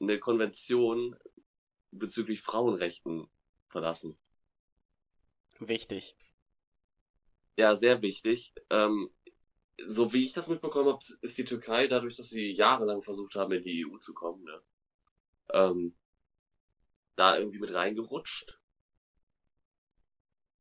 eine 0.00 0.18
Konvention 0.18 1.16
bezüglich 1.92 2.42
Frauenrechten 2.42 3.28
verlassen. 3.68 4.18
Wichtig. 5.60 6.16
Ja, 7.56 7.76
sehr 7.76 8.02
wichtig. 8.02 8.52
Ähm, 8.70 9.10
so 9.86 10.12
wie 10.12 10.24
ich 10.24 10.32
das 10.32 10.48
mitbekommen 10.48 10.88
habe, 10.88 11.04
ist 11.22 11.38
die 11.38 11.44
Türkei 11.44 11.86
dadurch, 11.86 12.16
dass 12.16 12.28
sie 12.28 12.50
jahrelang 12.52 13.02
versucht 13.02 13.36
haben, 13.36 13.52
in 13.52 13.62
die 13.62 13.86
EU 13.86 13.98
zu 13.98 14.12
kommen, 14.12 14.42
ne, 14.44 14.62
ähm, 15.50 15.96
da 17.18 17.36
irgendwie 17.38 17.58
mit 17.58 17.74
reingerutscht. 17.74 18.58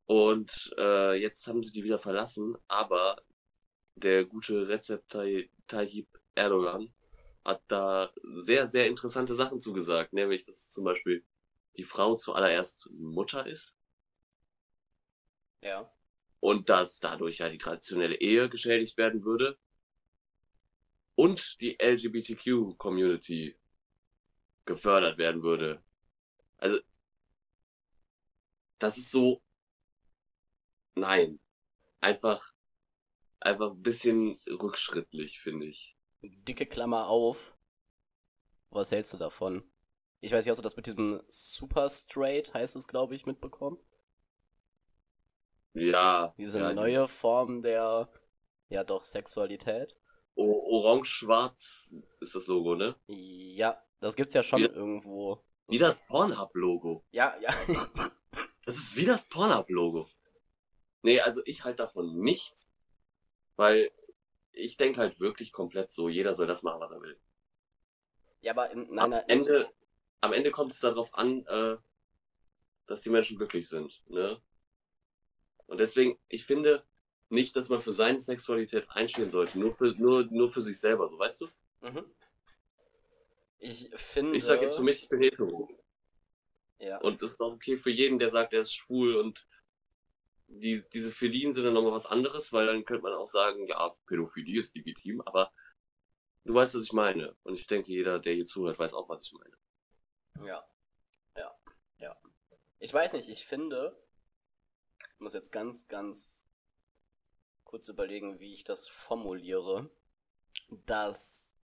Und 0.06 0.74
äh, 0.78 1.16
jetzt 1.22 1.48
haben 1.48 1.64
sie 1.64 1.72
die 1.72 1.84
wieder 1.84 2.00
verlassen, 2.00 2.56
aber 2.68 3.18
der 3.96 4.26
gute 4.26 4.68
Recep 4.68 5.08
Tay- 5.10 5.52
Tayyip 5.68 6.08
Erdogan 6.36 6.94
hat 7.44 7.62
da 7.68 8.12
sehr, 8.24 8.68
sehr 8.68 8.88
interessante 8.88 9.36
Sachen 9.36 9.60
zugesagt, 9.60 10.14
nämlich, 10.14 10.46
dass 10.46 10.70
zum 10.70 10.84
Beispiel 10.86 11.24
die 11.78 11.84
Frau 11.84 12.16
zuallererst 12.16 12.90
Mutter 12.92 13.46
ist 13.48 13.76
Ja. 15.62 15.92
und 16.40 16.70
dass 16.70 17.00
dadurch 17.00 17.40
ja 17.40 17.50
die 17.50 17.58
traditionelle 17.58 18.16
Ehe 18.16 18.50
geschädigt 18.50 18.98
werden 18.98 19.24
würde 19.24 19.58
und 21.16 21.60
die 21.62 21.78
LGBTQ-Community 21.80 23.58
gefördert 24.66 25.18
werden 25.18 25.44
würde. 25.44 25.84
Also, 26.58 26.80
das 28.80 28.98
ist 28.98 29.12
so, 29.12 29.42
nein, 30.96 31.40
einfach, 32.02 32.54
einfach 33.40 33.72
ein 33.72 33.82
bisschen 33.82 34.40
rückschrittlich, 34.48 35.40
finde 35.40 35.68
ich. 35.68 35.96
Dicke 36.22 36.66
Klammer 36.66 37.08
auf. 37.08 37.56
Was 38.70 38.92
hältst 38.92 39.14
du 39.14 39.18
davon? 39.18 39.64
Ich 40.20 40.32
weiß 40.32 40.44
nicht, 40.46 40.52
hast 40.52 40.58
du 40.58 40.64
das 40.64 40.76
mit 40.76 40.88
diesem 40.88 41.22
Super 41.28 41.90
Straight, 41.90 42.54
heißt 42.54 42.76
es, 42.76 42.88
glaube 42.88 43.16
ich, 43.16 43.26
mitbekommen? 43.26 43.78
Ja, 45.74 46.34
Diese 46.38 46.60
ja, 46.60 46.74
neue 46.74 47.08
Form 47.08 47.62
der, 47.62 48.10
ja 48.70 48.84
doch, 48.84 49.04
Sexualität. 49.04 49.96
Orange-Schwarz 50.36 51.92
ist 52.20 52.36
das 52.36 52.48
Logo, 52.48 52.76
ne? 52.76 52.96
Ja, 53.08 53.82
das 54.00 54.16
gibt's 54.16 54.34
ja 54.34 54.44
schon 54.44 54.62
Wie- 54.62 54.66
irgendwo. 54.66 55.40
Wie 55.68 55.78
das 55.78 56.06
Pornhub-Logo. 56.08 57.04
Ja, 57.12 57.36
ja. 57.42 57.54
Das 58.66 58.76
ist 58.76 58.96
wie 58.96 59.06
das 59.06 59.28
Pornhub-Logo. 59.30 60.10
Nee, 61.02 61.22
also 61.22 61.42
ich 61.46 61.64
halte 61.64 61.78
davon 61.78 62.20
nichts, 62.20 62.68
weil 63.56 63.92
ich 64.52 64.78
denke 64.78 65.00
halt 65.00 65.20
wirklich 65.20 65.52
komplett 65.52 65.92
so, 65.92 66.10
jeder 66.10 66.34
soll 66.34 66.48
das 66.48 66.64
machen, 66.64 66.82
was 66.82 66.92
er 66.92 67.02
will. 67.02 67.20
ja, 68.42 68.52
aber 68.54 68.72
in, 68.72 68.90
Am 69.00 69.10
nein, 69.10 69.10
nein, 69.12 69.24
Ende, 69.28 69.72
am 70.22 70.34
Ende 70.34 70.52
kommt 70.52 70.74
es 70.74 70.80
darauf 70.80 71.14
an, 71.16 71.46
äh, 71.46 71.78
dass 72.86 73.02
die 73.02 73.10
Menschen 73.10 73.38
glücklich 73.38 73.68
sind, 73.70 74.02
ne? 74.10 74.42
Und 75.68 75.80
deswegen, 75.80 76.18
ich 76.30 76.46
finde 76.46 76.84
nicht, 77.30 77.56
dass 77.56 77.70
man 77.70 77.82
für 77.82 77.92
seine 77.92 78.20
Sexualität 78.20 78.90
einstehen 78.90 79.32
sollte, 79.32 79.60
nur 79.60 79.74
für, 79.74 79.94
nur, 80.00 80.24
nur 80.32 80.50
für 80.50 80.62
sich 80.62 80.80
selber, 80.80 81.08
so, 81.08 81.20
weißt 81.20 81.42
du? 81.42 81.48
Mhm. 81.82 82.06
Ich 83.60 83.90
finde. 83.96 84.38
Ich 84.38 84.44
sag 84.44 84.62
jetzt 84.62 84.76
für 84.76 84.84
mich, 84.84 85.04
ich 85.04 85.10
bin 85.10 85.22
hetero. 85.22 85.70
Ja. 86.80 87.00
Und 87.00 87.22
das 87.22 87.32
ist 87.32 87.42
auch 87.42 87.54
okay 87.54 87.78
für 87.78 87.90
jeden, 87.90 88.20
der 88.20 88.30
sagt, 88.30 88.54
er 88.54 88.62
ist 88.62 88.74
schwul 88.74 89.16
und 89.16 89.48
die, 90.48 90.84
diese 90.94 91.12
Philien 91.12 91.54
sind 91.54 91.66
dann 91.66 91.74
nochmal 91.74 91.92
was 91.92 92.06
anderes, 92.06 92.54
weil 92.54 92.68
dann 92.68 92.86
könnte 92.86 93.04
man 93.04 93.14
auch 93.14 93.28
sagen, 93.28 93.68
ja, 93.68 93.92
Pädophilie 94.06 94.60
ist 94.60 94.76
legitim, 94.76 95.22
aber 95.22 95.52
du 96.46 96.54
weißt, 96.54 96.76
was 96.76 96.86
ich 96.86 96.94
meine. 96.94 97.36
Und 97.44 97.56
ich 97.56 97.68
denke, 97.68 97.92
jeder, 97.92 98.20
der 98.20 98.34
hier 98.34 98.46
zuhört, 98.46 98.80
weiß 98.80 98.94
auch, 98.94 99.10
was 99.10 99.24
ich 99.24 99.34
meine. 99.34 100.48
Ja. 100.48 100.66
Ja. 101.36 101.56
Ja. 101.98 102.18
Ich 102.80 102.94
weiß 102.94 103.14
nicht, 103.14 103.28
ich 103.28 103.46
finde. 103.46 104.00
Ich 105.14 105.20
muss 105.20 105.34
jetzt 105.34 105.52
ganz, 105.52 105.88
ganz 105.88 106.46
kurz 107.64 107.90
überlegen, 107.90 108.40
wie 108.40 108.54
ich 108.54 108.64
das 108.64 108.88
formuliere. 108.88 109.90
Dass 110.70 111.57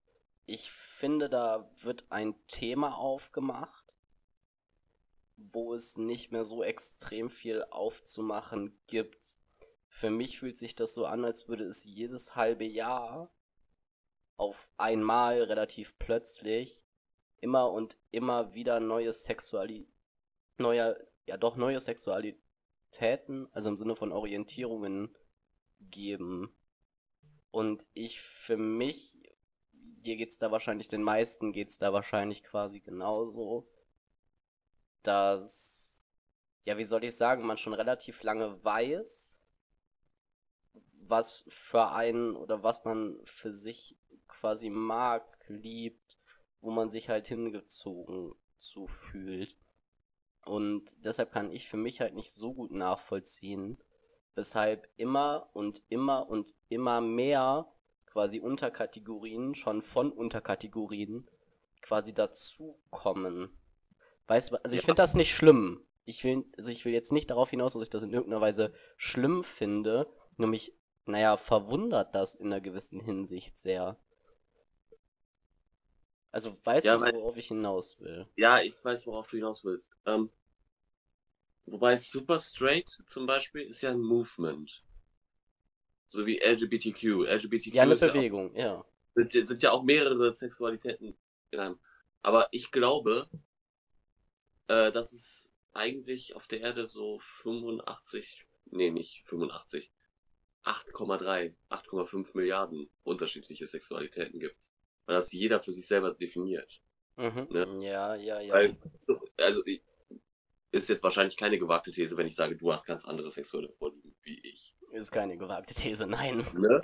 ich 0.51 0.69
finde, 0.69 1.29
da 1.29 1.71
wird 1.77 2.05
ein 2.09 2.35
Thema 2.47 2.97
aufgemacht, 2.97 3.85
wo 5.37 5.73
es 5.73 5.97
nicht 5.97 6.33
mehr 6.33 6.43
so 6.43 6.61
extrem 6.61 7.29
viel 7.29 7.63
aufzumachen 7.71 8.77
gibt. 8.87 9.37
Für 9.87 10.09
mich 10.09 10.39
fühlt 10.39 10.57
sich 10.57 10.75
das 10.75 10.93
so 10.93 11.05
an, 11.05 11.23
als 11.23 11.47
würde 11.47 11.63
es 11.63 11.85
jedes 11.85 12.35
halbe 12.35 12.65
Jahr 12.65 13.33
auf 14.35 14.69
einmal 14.75 15.41
relativ 15.41 15.97
plötzlich 15.97 16.83
immer 17.39 17.71
und 17.71 17.97
immer 18.11 18.53
wieder 18.53 18.81
neue 18.81 19.13
Sexuali 19.13 19.87
neue, 20.57 21.07
ja 21.27 21.37
doch 21.37 21.55
neue 21.55 21.79
Sexualitäten, 21.79 23.47
also 23.53 23.69
im 23.69 23.77
Sinne 23.77 23.95
von 23.95 24.11
Orientierungen 24.11 25.17
geben. 25.79 26.53
Und 27.51 27.87
ich 27.93 28.21
für 28.21 28.57
mich, 28.57 29.20
dir 30.01 30.15
geht's 30.17 30.37
da 30.37 30.51
wahrscheinlich, 30.51 30.87
den 30.87 31.03
meisten 31.03 31.53
geht's 31.53 31.77
da 31.77 31.93
wahrscheinlich 31.93 32.43
quasi 32.43 32.79
genauso, 32.79 33.67
dass, 35.03 35.99
ja, 36.65 36.77
wie 36.77 36.83
soll 36.83 37.03
ich 37.03 37.15
sagen, 37.15 37.45
man 37.45 37.57
schon 37.57 37.73
relativ 37.73 38.23
lange 38.23 38.63
weiß, 38.63 39.39
was 41.07 41.45
für 41.49 41.89
einen 41.89 42.35
oder 42.35 42.63
was 42.63 42.85
man 42.85 43.19
für 43.25 43.53
sich 43.53 43.97
quasi 44.27 44.69
mag, 44.69 45.25
liebt, 45.47 46.17
wo 46.61 46.71
man 46.71 46.89
sich 46.89 47.09
halt 47.09 47.27
hingezogen 47.27 48.33
zu 48.57 48.87
fühlt. 48.87 49.57
Und 50.43 50.95
deshalb 51.03 51.31
kann 51.31 51.51
ich 51.51 51.67
für 51.67 51.77
mich 51.77 52.01
halt 52.01 52.15
nicht 52.15 52.31
so 52.31 52.53
gut 52.53 52.71
nachvollziehen, 52.71 53.77
weshalb 54.35 54.87
immer 54.97 55.49
und 55.53 55.83
immer 55.89 56.29
und 56.29 56.55
immer 56.69 57.01
mehr 57.01 57.71
quasi 58.11 58.39
Unterkategorien 58.39 59.55
schon 59.55 59.81
von 59.81 60.11
Unterkategorien 60.11 61.27
quasi 61.81 62.13
dazukommen. 62.13 63.49
Weißt 64.27 64.51
du, 64.51 64.55
also 64.63 64.75
ich 64.75 64.81
Ja. 64.81 64.85
finde 64.85 65.01
das 65.01 65.13
nicht 65.15 65.33
schlimm. 65.33 65.85
Ich 66.05 66.23
will, 66.23 66.45
also 66.57 66.71
ich 66.71 66.83
will 66.85 66.93
jetzt 66.93 67.11
nicht 67.11 67.29
darauf 67.29 67.49
hinaus, 67.49 67.73
dass 67.73 67.83
ich 67.83 67.89
das 67.89 68.03
in 68.03 68.11
irgendeiner 68.13 68.41
Weise 68.41 68.73
schlimm 68.97 69.43
finde. 69.43 70.07
Nur 70.37 70.49
mich, 70.49 70.73
naja, 71.05 71.37
verwundert 71.37 72.13
das 72.15 72.35
in 72.35 72.47
einer 72.47 72.61
gewissen 72.61 72.99
Hinsicht 72.99 73.57
sehr. 73.59 73.97
Also 76.31 76.53
weißt 76.65 76.85
Ja, 76.85 76.95
du, 76.95 77.01
weil- 77.01 77.13
worauf 77.13 77.37
ich 77.37 77.47
hinaus 77.47 77.99
will? 77.99 78.27
Ja, 78.35 78.61
ich 78.61 78.83
weiß, 78.83 79.05
worauf 79.07 79.27
du 79.29 79.37
hinaus 79.37 79.63
willst. 79.63 79.89
Ähm, 80.05 80.29
wobei 81.65 81.97
Super 81.97 82.39
Straight 82.39 82.89
zum 83.07 83.25
Beispiel 83.25 83.63
ist 83.63 83.81
ja 83.81 83.91
ein 83.91 84.01
Movement. 84.01 84.83
So 86.11 86.25
wie 86.25 86.39
LGBTQ. 86.41 87.25
LGBTQ 87.25 87.73
Ja, 87.73 87.83
eine 87.83 87.93
ist 87.93 88.01
ja 88.01 88.09
auch, 88.09 88.13
Bewegung, 88.13 88.53
ja. 88.53 88.85
sind, 89.15 89.31
sind 89.31 89.61
ja 89.63 89.71
auch 89.71 89.83
mehrere 89.83 90.33
Sexualitäten 90.35 91.17
in 91.51 91.59
einem. 91.59 91.79
Aber 92.21 92.49
ich 92.51 92.69
glaube, 92.71 93.29
äh, 94.67 94.91
dass 94.91 95.13
es 95.13 95.53
eigentlich 95.71 96.35
auf 96.35 96.47
der 96.47 96.59
Erde 96.59 96.85
so 96.85 97.19
85, 97.19 98.45
nee, 98.71 98.91
nicht 98.91 99.23
85, 99.27 99.89
8,3, 100.65 101.55
8,5 101.69 102.35
Milliarden 102.35 102.89
unterschiedliche 103.03 103.67
Sexualitäten 103.67 104.41
gibt. 104.41 104.69
Weil 105.05 105.15
das 105.15 105.31
jeder 105.31 105.61
für 105.61 105.71
sich 105.71 105.87
selber 105.87 106.13
definiert. 106.13 106.81
Mhm. 107.15 107.47
Ne? 107.51 107.85
Ja, 107.85 108.15
ja, 108.15 108.41
ja. 108.41 108.53
Weil, 108.53 108.77
also, 109.37 109.65
ich- 109.65 109.81
ist 110.71 110.89
jetzt 110.89 111.03
wahrscheinlich 111.03 111.37
keine 111.37 111.59
gewagte 111.59 111.91
These, 111.91 112.15
wenn 112.17 112.27
ich 112.27 112.35
sage, 112.35 112.55
du 112.55 112.71
hast 112.71 112.85
ganz 112.85 113.05
andere 113.05 113.29
sexuelle 113.29 113.69
Vorlieben 113.69 114.15
wie 114.23 114.39
ich. 114.41 114.75
Ist 114.91 115.11
keine 115.11 115.37
gewagte 115.37 115.73
These, 115.73 116.07
nein. 116.07 116.45
Ne? 116.53 116.81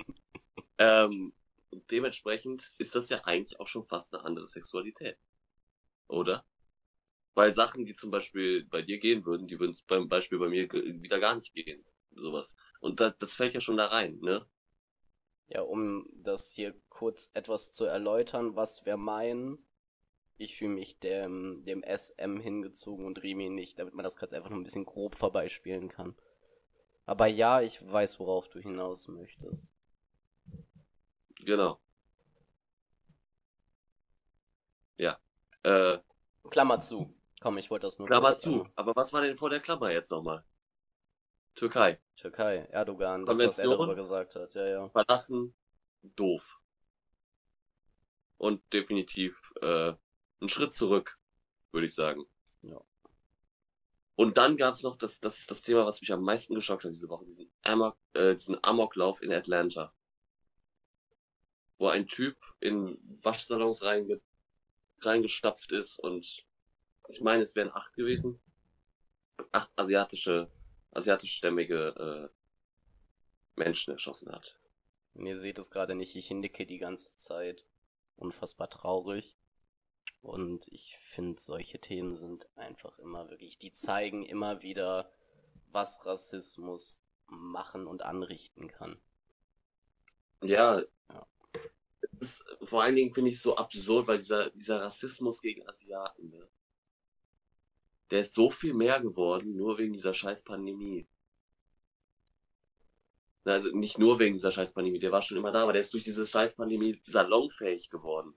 ähm, 0.78 1.32
und 1.70 1.90
dementsprechend 1.90 2.72
ist 2.78 2.94
das 2.94 3.08
ja 3.08 3.24
eigentlich 3.24 3.60
auch 3.60 3.66
schon 3.66 3.84
fast 3.84 4.14
eine 4.14 4.24
andere 4.24 4.48
Sexualität. 4.48 5.18
Oder? 6.08 6.44
Weil 7.34 7.54
Sachen, 7.54 7.84
die 7.84 7.94
zum 7.94 8.10
Beispiel 8.10 8.64
bei 8.64 8.82
dir 8.82 8.98
gehen 8.98 9.24
würden, 9.24 9.46
die 9.46 9.60
würden 9.60 9.76
beim 9.86 10.08
Beispiel 10.08 10.38
bei 10.38 10.48
mir 10.48 10.70
wieder 10.72 11.20
gar 11.20 11.36
nicht 11.36 11.52
gehen. 11.54 11.84
Sowas. 12.10 12.54
Und 12.80 13.00
da, 13.00 13.10
das 13.10 13.36
fällt 13.36 13.54
ja 13.54 13.60
schon 13.60 13.76
da 13.76 13.86
rein, 13.86 14.18
ne? 14.20 14.46
Ja, 15.46 15.62
um 15.62 16.06
das 16.12 16.50
hier 16.50 16.74
kurz 16.88 17.30
etwas 17.34 17.70
zu 17.72 17.84
erläutern, 17.84 18.56
was 18.56 18.84
wir 18.84 18.96
meinen. 18.96 19.67
Ich 20.38 20.56
fühle 20.56 20.70
mich 20.70 20.98
dem, 21.00 21.64
dem 21.64 21.82
SM 21.82 22.38
hingezogen 22.38 23.04
und 23.04 23.22
Remi 23.22 23.50
nicht, 23.50 23.78
damit 23.78 23.94
man 23.94 24.04
das 24.04 24.16
gerade 24.16 24.36
einfach 24.36 24.50
nur 24.50 24.60
ein 24.60 24.64
bisschen 24.64 24.86
grob 24.86 25.16
vorbeispielen 25.16 25.88
kann. 25.88 26.14
Aber 27.06 27.26
ja, 27.26 27.60
ich 27.60 27.84
weiß, 27.84 28.20
worauf 28.20 28.48
du 28.48 28.60
hinaus 28.60 29.08
möchtest. 29.08 29.72
Genau. 31.40 31.80
Ja. 34.96 35.18
Äh, 35.64 35.98
Klammer 36.50 36.80
zu. 36.80 37.14
Komm, 37.40 37.58
ich 37.58 37.70
wollte 37.70 37.86
das 37.86 37.98
nur 37.98 38.06
Klammer 38.06 38.30
kurz 38.30 38.42
zu. 38.42 38.58
sagen. 38.58 38.72
Aber 38.76 38.92
was 38.94 39.12
war 39.12 39.22
denn 39.22 39.36
vor 39.36 39.50
der 39.50 39.60
Klammer 39.60 39.90
jetzt 39.90 40.10
nochmal? 40.10 40.44
Türkei. 41.54 41.98
Türkei, 42.16 42.68
Erdogan, 42.70 43.26
das, 43.26 43.38
was 43.38 43.58
er 43.58 43.70
darüber 43.70 43.94
gesagt 43.94 44.34
hat. 44.36 44.54
Ja, 44.54 44.66
ja. 44.66 44.88
verlassen, 44.90 45.54
doof. 46.02 46.60
Und 48.36 48.62
definitiv 48.72 49.52
äh, 49.62 49.94
ein 50.40 50.48
Schritt 50.48 50.74
zurück, 50.74 51.18
würde 51.72 51.86
ich 51.86 51.94
sagen. 51.94 52.24
Ja. 52.62 52.80
Und 54.16 54.36
dann 54.36 54.56
gab 54.56 54.74
es 54.74 54.82
noch, 54.82 54.96
das, 54.96 55.20
das 55.20 55.38
ist 55.38 55.50
das 55.50 55.62
Thema, 55.62 55.86
was 55.86 56.00
mich 56.00 56.12
am 56.12 56.22
meisten 56.22 56.54
geschockt 56.54 56.84
hat 56.84 56.92
diese 56.92 57.08
Woche, 57.08 57.24
diesen, 57.24 57.50
Amok, 57.62 57.96
äh, 58.14 58.34
diesen 58.34 58.62
Amoklauf 58.62 59.22
in 59.22 59.32
Atlanta. 59.32 59.94
Wo 61.78 61.86
ein 61.86 62.08
Typ 62.08 62.36
in 62.60 62.98
Waschsalons 63.22 63.82
reinge 63.82 64.20
reingestapft 65.00 65.70
ist 65.70 66.00
und 66.00 66.44
ich 67.08 67.20
meine, 67.20 67.42
es 67.42 67.54
wären 67.54 67.72
acht 67.72 67.94
gewesen. 67.94 68.40
Acht 69.52 69.70
asiatische, 69.76 70.50
asiatischstämmige 70.90 72.30
äh, 72.34 73.58
Menschen 73.58 73.92
erschossen 73.92 74.32
hat. 74.32 74.58
Und 75.14 75.26
ihr 75.26 75.36
seht 75.36 75.58
es 75.58 75.70
gerade 75.70 75.94
nicht, 75.94 76.16
ich 76.16 76.30
nicke 76.30 76.66
die 76.66 76.78
ganze 76.78 77.16
Zeit. 77.16 77.64
Unfassbar 78.16 78.68
traurig. 78.68 79.36
Und 80.20 80.68
ich 80.68 80.98
finde, 80.98 81.40
solche 81.40 81.78
Themen 81.80 82.16
sind 82.16 82.48
einfach 82.56 82.98
immer 82.98 83.30
wirklich, 83.30 83.58
die 83.58 83.72
zeigen 83.72 84.24
immer 84.24 84.62
wieder, 84.62 85.10
was 85.70 86.04
Rassismus 86.04 87.00
machen 87.26 87.86
und 87.86 88.02
anrichten 88.02 88.68
kann. 88.68 89.00
Ja. 90.42 90.82
Ja. 91.10 91.26
Ist, 92.20 92.44
vor 92.62 92.82
allen 92.82 92.96
Dingen 92.96 93.12
finde 93.12 93.30
ich 93.30 93.36
es 93.36 93.42
so 93.42 93.56
absurd, 93.56 94.08
weil 94.08 94.18
dieser, 94.18 94.50
dieser 94.50 94.80
Rassismus 94.80 95.40
gegen 95.40 95.66
Asiaten, 95.68 96.30
ne? 96.30 96.48
der 98.10 98.20
ist 98.20 98.34
so 98.34 98.50
viel 98.50 98.74
mehr 98.74 99.00
geworden, 99.00 99.56
nur 99.56 99.78
wegen 99.78 99.92
dieser 99.92 100.14
scheiß 100.14 100.42
Pandemie. 100.42 101.06
Na, 103.44 103.52
Also 103.52 103.70
nicht 103.70 103.98
nur 103.98 104.18
wegen 104.18 104.34
dieser 104.34 104.50
scheiß 104.50 104.72
Pandemie, 104.72 104.98
der 104.98 105.12
war 105.12 105.22
schon 105.22 105.36
immer 105.36 105.52
da, 105.52 105.62
aber 105.62 105.72
der 105.72 105.82
ist 105.82 105.92
durch 105.92 106.04
diese 106.04 106.26
scheiß 106.26 106.56
Pandemie 106.56 107.00
salonfähig 107.06 107.90
geworden. 107.90 108.34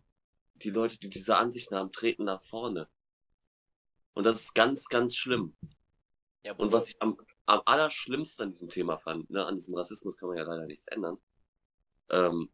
Die 0.63 0.69
Leute, 0.69 0.97
die 0.99 1.09
diese 1.09 1.37
Ansichten 1.37 1.75
haben, 1.75 1.91
treten 1.91 2.23
nach 2.23 2.41
vorne. 2.43 2.87
Und 4.13 4.25
das 4.25 4.41
ist 4.41 4.55
ganz, 4.55 4.85
ganz 4.85 5.15
schlimm. 5.15 5.55
Ja, 6.43 6.53
Und 6.53 6.71
was 6.71 6.89
ich 6.89 7.01
am, 7.01 7.17
am 7.45 7.61
allerschlimmsten 7.65 8.45
an 8.45 8.51
diesem 8.51 8.69
Thema 8.69 8.97
fand, 8.97 9.29
ne, 9.29 9.45
an 9.45 9.55
diesem 9.55 9.75
Rassismus 9.75 10.17
kann 10.17 10.29
man 10.29 10.37
ja 10.37 10.43
leider 10.43 10.65
nichts 10.65 10.87
ändern, 10.87 11.17
ähm, 12.09 12.49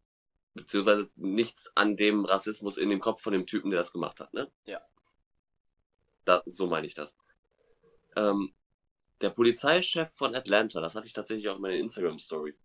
beziehungsweise 0.54 1.10
nichts 1.15 1.72
an 1.76 1.96
dem 1.96 2.26
Rassismus 2.26 2.78
in 2.78 2.89
dem 2.89 3.00
Kopf 3.00 3.22
von 3.22 3.34
dem 3.34 3.46
Typen, 3.46 3.72
der 3.72 3.80
das 3.80 3.91
gemacht 3.91 4.20
hat, 4.20 4.34
ne? 4.34 4.52
Ja. 4.65 4.82
Da, 6.26 6.43
so 6.46 6.67
meine 6.67 6.88
ich 6.88 6.93
das. 6.93 7.15
Ähm, 8.15 8.54
der 9.22 9.30
Polizeichef 9.30 10.12
von 10.13 10.36
Atlanta, 10.36 10.82
das 10.82 10.96
hatte 10.96 11.08
ich 11.08 11.13
tatsächlich 11.13 11.48
auch 11.50 11.56
in 11.56 11.62
meiner 11.62 11.76
Instagram-Story, 11.76 12.56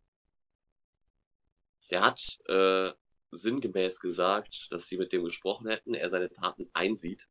der 1.90 2.02
hat 2.02 2.38
äh, 2.46 2.92
sinngemäß 3.32 4.00
gesagt, 4.00 4.68
dass 4.70 4.86
sie 4.86 4.98
mit 4.98 5.12
dem 5.12 5.24
gesprochen 5.24 5.66
hätten, 5.68 5.94
er 5.94 6.08
seine 6.10 6.30
Taten 6.30 6.68
einsieht 6.72 7.26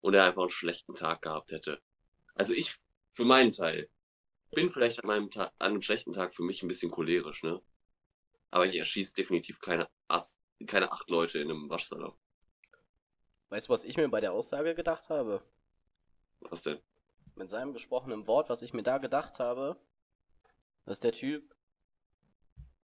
und 0.00 0.14
er 0.14 0.24
einfach 0.24 0.42
einen 0.42 0.50
schlechten 0.50 0.94
Tag 0.94 1.22
gehabt 1.22 1.50
hätte. 1.50 1.80
Also 2.34 2.54
ich, 2.54 2.76
für 3.10 3.24
meinen 3.24 3.52
Teil, 3.52 3.90
bin 4.52 4.70
vielleicht 4.70 5.02
an, 5.02 5.08
meinem 5.08 5.30
Tag, 5.30 5.52
an 5.58 5.72
einem 5.72 5.82
schlechten 5.82 6.12
Tag 6.12 6.32
für 6.32 6.42
mich 6.42 6.62
ein 6.62 6.68
bisschen 6.68 6.90
cholerisch, 6.90 7.42
ne? 7.42 7.60
Aber 8.50 8.66
ich 8.66 8.76
erschieße 8.76 9.12
definitiv 9.12 9.60
keine, 9.60 9.88
Ass, 10.06 10.40
keine 10.66 10.90
acht 10.90 11.10
Leute 11.10 11.38
in 11.38 11.50
einem 11.50 11.68
Waschsalon. 11.68 12.14
Weißt 13.50 13.68
du, 13.68 13.72
was 13.72 13.84
ich 13.84 13.96
mir 13.96 14.08
bei 14.08 14.20
der 14.20 14.32
Aussage 14.32 14.74
gedacht 14.74 15.10
habe? 15.10 15.42
Was 16.40 16.62
denn? 16.62 16.80
Mit 17.34 17.50
seinem 17.50 17.72
gesprochenen 17.72 18.26
Wort, 18.26 18.48
was 18.48 18.62
ich 18.62 18.72
mir 18.72 18.82
da 18.82 18.98
gedacht 18.98 19.38
habe, 19.38 19.76
dass 20.86 21.00
der 21.00 21.12
Typ 21.12 21.54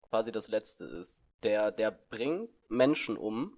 quasi 0.03 0.33
das 0.33 0.49
Letzte 0.49 0.85
ist. 0.85 1.24
Der, 1.45 1.71
der 1.71 1.91
bringt 1.91 2.51
Menschen 2.69 3.17
um 3.17 3.57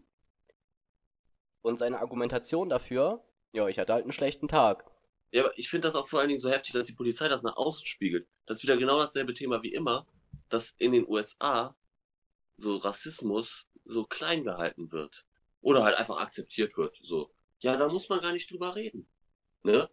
und 1.63 1.79
seine 1.79 2.01
Argumentation 2.01 2.69
dafür, 2.69 3.25
ja, 3.53 3.69
ich 3.69 3.79
hatte 3.79 3.93
halt 3.93 4.03
einen 4.03 4.13
schlechten 4.13 4.49
Tag. 4.49 4.85
Ja, 5.33 5.45
aber 5.45 5.59
ich 5.59 5.69
finde 5.71 5.89
das 5.89 5.95
auch 5.95 6.09
vor 6.09 6.21
allen 6.21 6.29
Dingen 6.29 6.41
so 6.41 6.51
heftig, 6.51 6.73
dass 6.73 6.87
die 6.87 6.93
Polizei 6.93 7.29
das 7.29 7.43
nach 7.43 7.57
außen 7.57 7.87
spiegelt. 7.87 8.29
Das 8.47 8.59
ist 8.59 8.63
wieder 8.63 8.77
genau 8.77 8.99
dasselbe 8.99 9.35
Thema 9.35 9.63
wie 9.63 9.73
immer, 9.73 10.07
dass 10.49 10.75
in 10.79 10.93
den 10.93 11.09
USA 11.09 11.77
so 12.57 12.77
Rassismus 12.77 13.65
so 13.85 14.05
klein 14.05 14.45
gehalten 14.45 14.93
wird. 14.93 15.25
Oder 15.61 15.83
halt 15.83 15.97
einfach 15.97 16.21
akzeptiert 16.21 16.77
wird. 16.77 17.01
So, 17.03 17.31
ja, 17.59 17.77
da 17.77 17.89
muss 17.89 18.09
man 18.09 18.21
gar 18.21 18.33
nicht 18.33 18.51
drüber 18.51 18.77
reden. 18.77 19.09
Ne? 19.63 19.89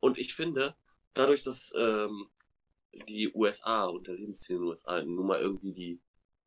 Und 0.00 0.18
ich 0.18 0.34
finde, 0.34 0.74
dadurch, 1.14 1.42
dass 1.42 1.72
ähm, 1.76 2.28
die 3.08 3.32
USA 3.32 3.84
und 3.84 4.06
der 4.06 4.14
Lebensstil 4.14 4.56
in 4.56 4.62
den 4.62 4.68
USA 4.68 5.02
nun 5.02 5.26
mal 5.26 5.40
irgendwie 5.40 5.72
die, 5.72 6.00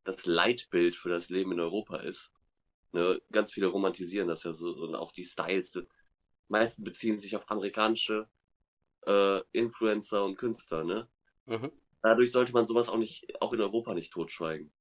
das 0.05 0.25
Leitbild 0.25 0.95
für 0.95 1.09
das 1.09 1.29
Leben 1.29 1.51
in 1.51 1.59
Europa 1.59 1.97
ist, 1.97 2.31
ne? 2.93 3.21
ganz 3.31 3.51
viele 3.51 3.67
romantisieren 3.67 4.29
das 4.29 4.43
ja 4.43 4.53
so 4.53 4.69
und 4.69 4.95
auch 4.95 5.11
die 5.11 5.25
Styles, 5.25 5.71
die 5.71 5.85
meisten 6.47 6.83
beziehen 6.83 7.19
sich 7.19 7.35
auf 7.35 7.49
amerikanische 7.51 8.29
äh, 9.05 9.41
Influencer 9.51 10.23
und 10.23 10.37
Künstler, 10.37 10.83
ne? 10.83 11.09
Mhm. 11.45 11.71
Dadurch 12.01 12.31
sollte 12.31 12.53
man 12.53 12.67
sowas 12.67 12.87
auch 12.87 12.97
nicht, 12.97 13.41
auch 13.41 13.51
in 13.53 13.61
Europa 13.61 13.93
nicht 13.93 14.13
totschweigen. 14.13 14.71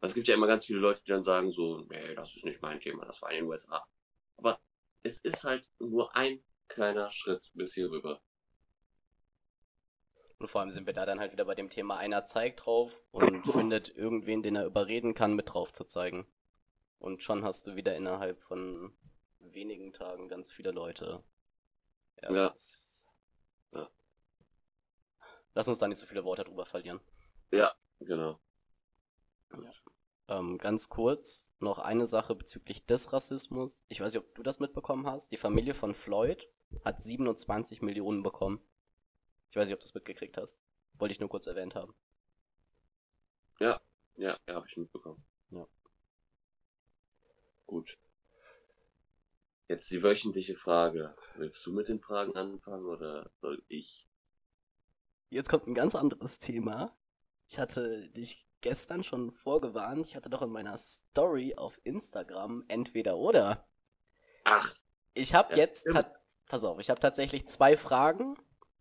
Weil 0.00 0.08
Es 0.08 0.14
gibt 0.14 0.28
ja 0.28 0.34
immer 0.34 0.48
ganz 0.48 0.66
viele 0.66 0.80
Leute, 0.80 1.00
die 1.02 1.10
dann 1.10 1.24
sagen 1.24 1.50
so, 1.52 1.86
nee, 1.88 2.14
das 2.14 2.34
ist 2.34 2.44
nicht 2.44 2.60
mein 2.60 2.80
Thema, 2.80 3.04
das 3.04 3.22
war 3.22 3.30
in 3.30 3.36
den 3.36 3.46
USA. 3.46 3.86
Aber 4.36 4.60
es 5.02 5.18
ist 5.20 5.44
halt 5.44 5.70
nur 5.78 6.14
ein 6.16 6.42
kleiner 6.68 7.10
Schritt 7.10 7.50
bis 7.54 7.74
hier 7.74 7.90
rüber. 7.90 8.20
Und 10.38 10.48
vor 10.48 10.60
allem 10.60 10.70
sind 10.70 10.86
wir 10.86 10.92
da 10.92 11.06
dann 11.06 11.18
halt 11.18 11.32
wieder 11.32 11.44
bei 11.44 11.54
dem 11.54 11.70
Thema, 11.70 11.96
einer 11.96 12.24
zeigt 12.24 12.66
drauf 12.66 13.02
und 13.10 13.44
findet 13.52 13.96
irgendwen, 13.96 14.42
den 14.42 14.56
er 14.56 14.66
überreden 14.66 15.14
kann, 15.14 15.34
mit 15.34 15.52
drauf 15.52 15.72
zu 15.72 15.84
zeigen. 15.84 16.26
Und 16.98 17.22
schon 17.22 17.44
hast 17.44 17.66
du 17.66 17.76
wieder 17.76 17.96
innerhalb 17.96 18.42
von 18.42 18.92
wenigen 19.40 19.92
Tagen 19.92 20.28
ganz 20.28 20.52
viele 20.52 20.72
Leute. 20.72 21.22
Ja. 22.22 22.32
Ja. 22.32 22.54
Ja. 23.72 23.90
Lass 25.54 25.68
uns 25.68 25.78
da 25.78 25.88
nicht 25.88 25.98
so 25.98 26.06
viele 26.06 26.24
Worte 26.24 26.44
drüber 26.44 26.66
verlieren. 26.66 27.00
Genau. 28.00 28.38
Ähm, 30.28 30.58
ganz 30.58 30.88
kurz 30.88 31.50
noch 31.60 31.78
eine 31.78 32.04
Sache 32.04 32.34
bezüglich 32.34 32.84
des 32.84 33.12
Rassismus. 33.12 33.84
Ich 33.88 34.00
weiß 34.00 34.12
nicht, 34.12 34.22
ob 34.22 34.34
du 34.34 34.42
das 34.42 34.58
mitbekommen 34.58 35.06
hast. 35.06 35.30
Die 35.30 35.36
Familie 35.36 35.74
von 35.74 35.94
Floyd 35.94 36.48
hat 36.84 37.02
27 37.02 37.80
Millionen 37.80 38.22
bekommen. 38.22 38.60
Ich 39.50 39.56
weiß 39.56 39.66
nicht, 39.66 39.74
ob 39.74 39.80
du 39.80 39.84
das 39.84 39.94
mitgekriegt 39.94 40.36
hast. 40.36 40.58
Wollte 40.94 41.12
ich 41.12 41.20
nur 41.20 41.28
kurz 41.28 41.46
erwähnt 41.46 41.74
haben. 41.74 41.94
Ja, 43.58 43.80
ja, 44.16 44.36
habe 44.48 44.66
ich 44.68 44.76
mitbekommen. 44.76 45.24
Ja. 45.50 45.66
Gut. 47.66 47.98
Jetzt 49.68 49.90
die 49.90 50.02
wöchentliche 50.02 50.56
Frage. 50.56 51.16
Willst 51.36 51.64
du 51.66 51.72
mit 51.72 51.88
den 51.88 52.00
Fragen 52.00 52.36
anfangen 52.36 52.86
oder 52.86 53.30
soll 53.40 53.62
ich? 53.68 54.06
Jetzt 55.28 55.48
kommt 55.48 55.66
ein 55.66 55.74
ganz 55.74 55.94
anderes 55.94 56.38
Thema. 56.38 56.96
Ich 57.48 57.58
hatte 57.58 58.08
dich 58.10 58.46
gestern 58.60 59.02
schon 59.02 59.32
vorgewarnt. 59.32 60.06
Ich 60.06 60.16
hatte 60.16 60.30
doch 60.30 60.42
in 60.42 60.50
meiner 60.50 60.78
Story 60.78 61.54
auf 61.56 61.80
Instagram 61.84 62.64
entweder 62.68 63.16
oder. 63.16 63.66
Ach, 64.44 64.74
Ich 65.14 65.34
habe 65.34 65.52
Ja, 65.52 65.58
jetzt, 65.58 65.86
pass 66.46 66.62
auf, 66.64 66.78
ich 66.78 66.90
habe 66.90 67.00
tatsächlich 67.00 67.48
zwei 67.48 67.76
Fragen, 67.76 68.36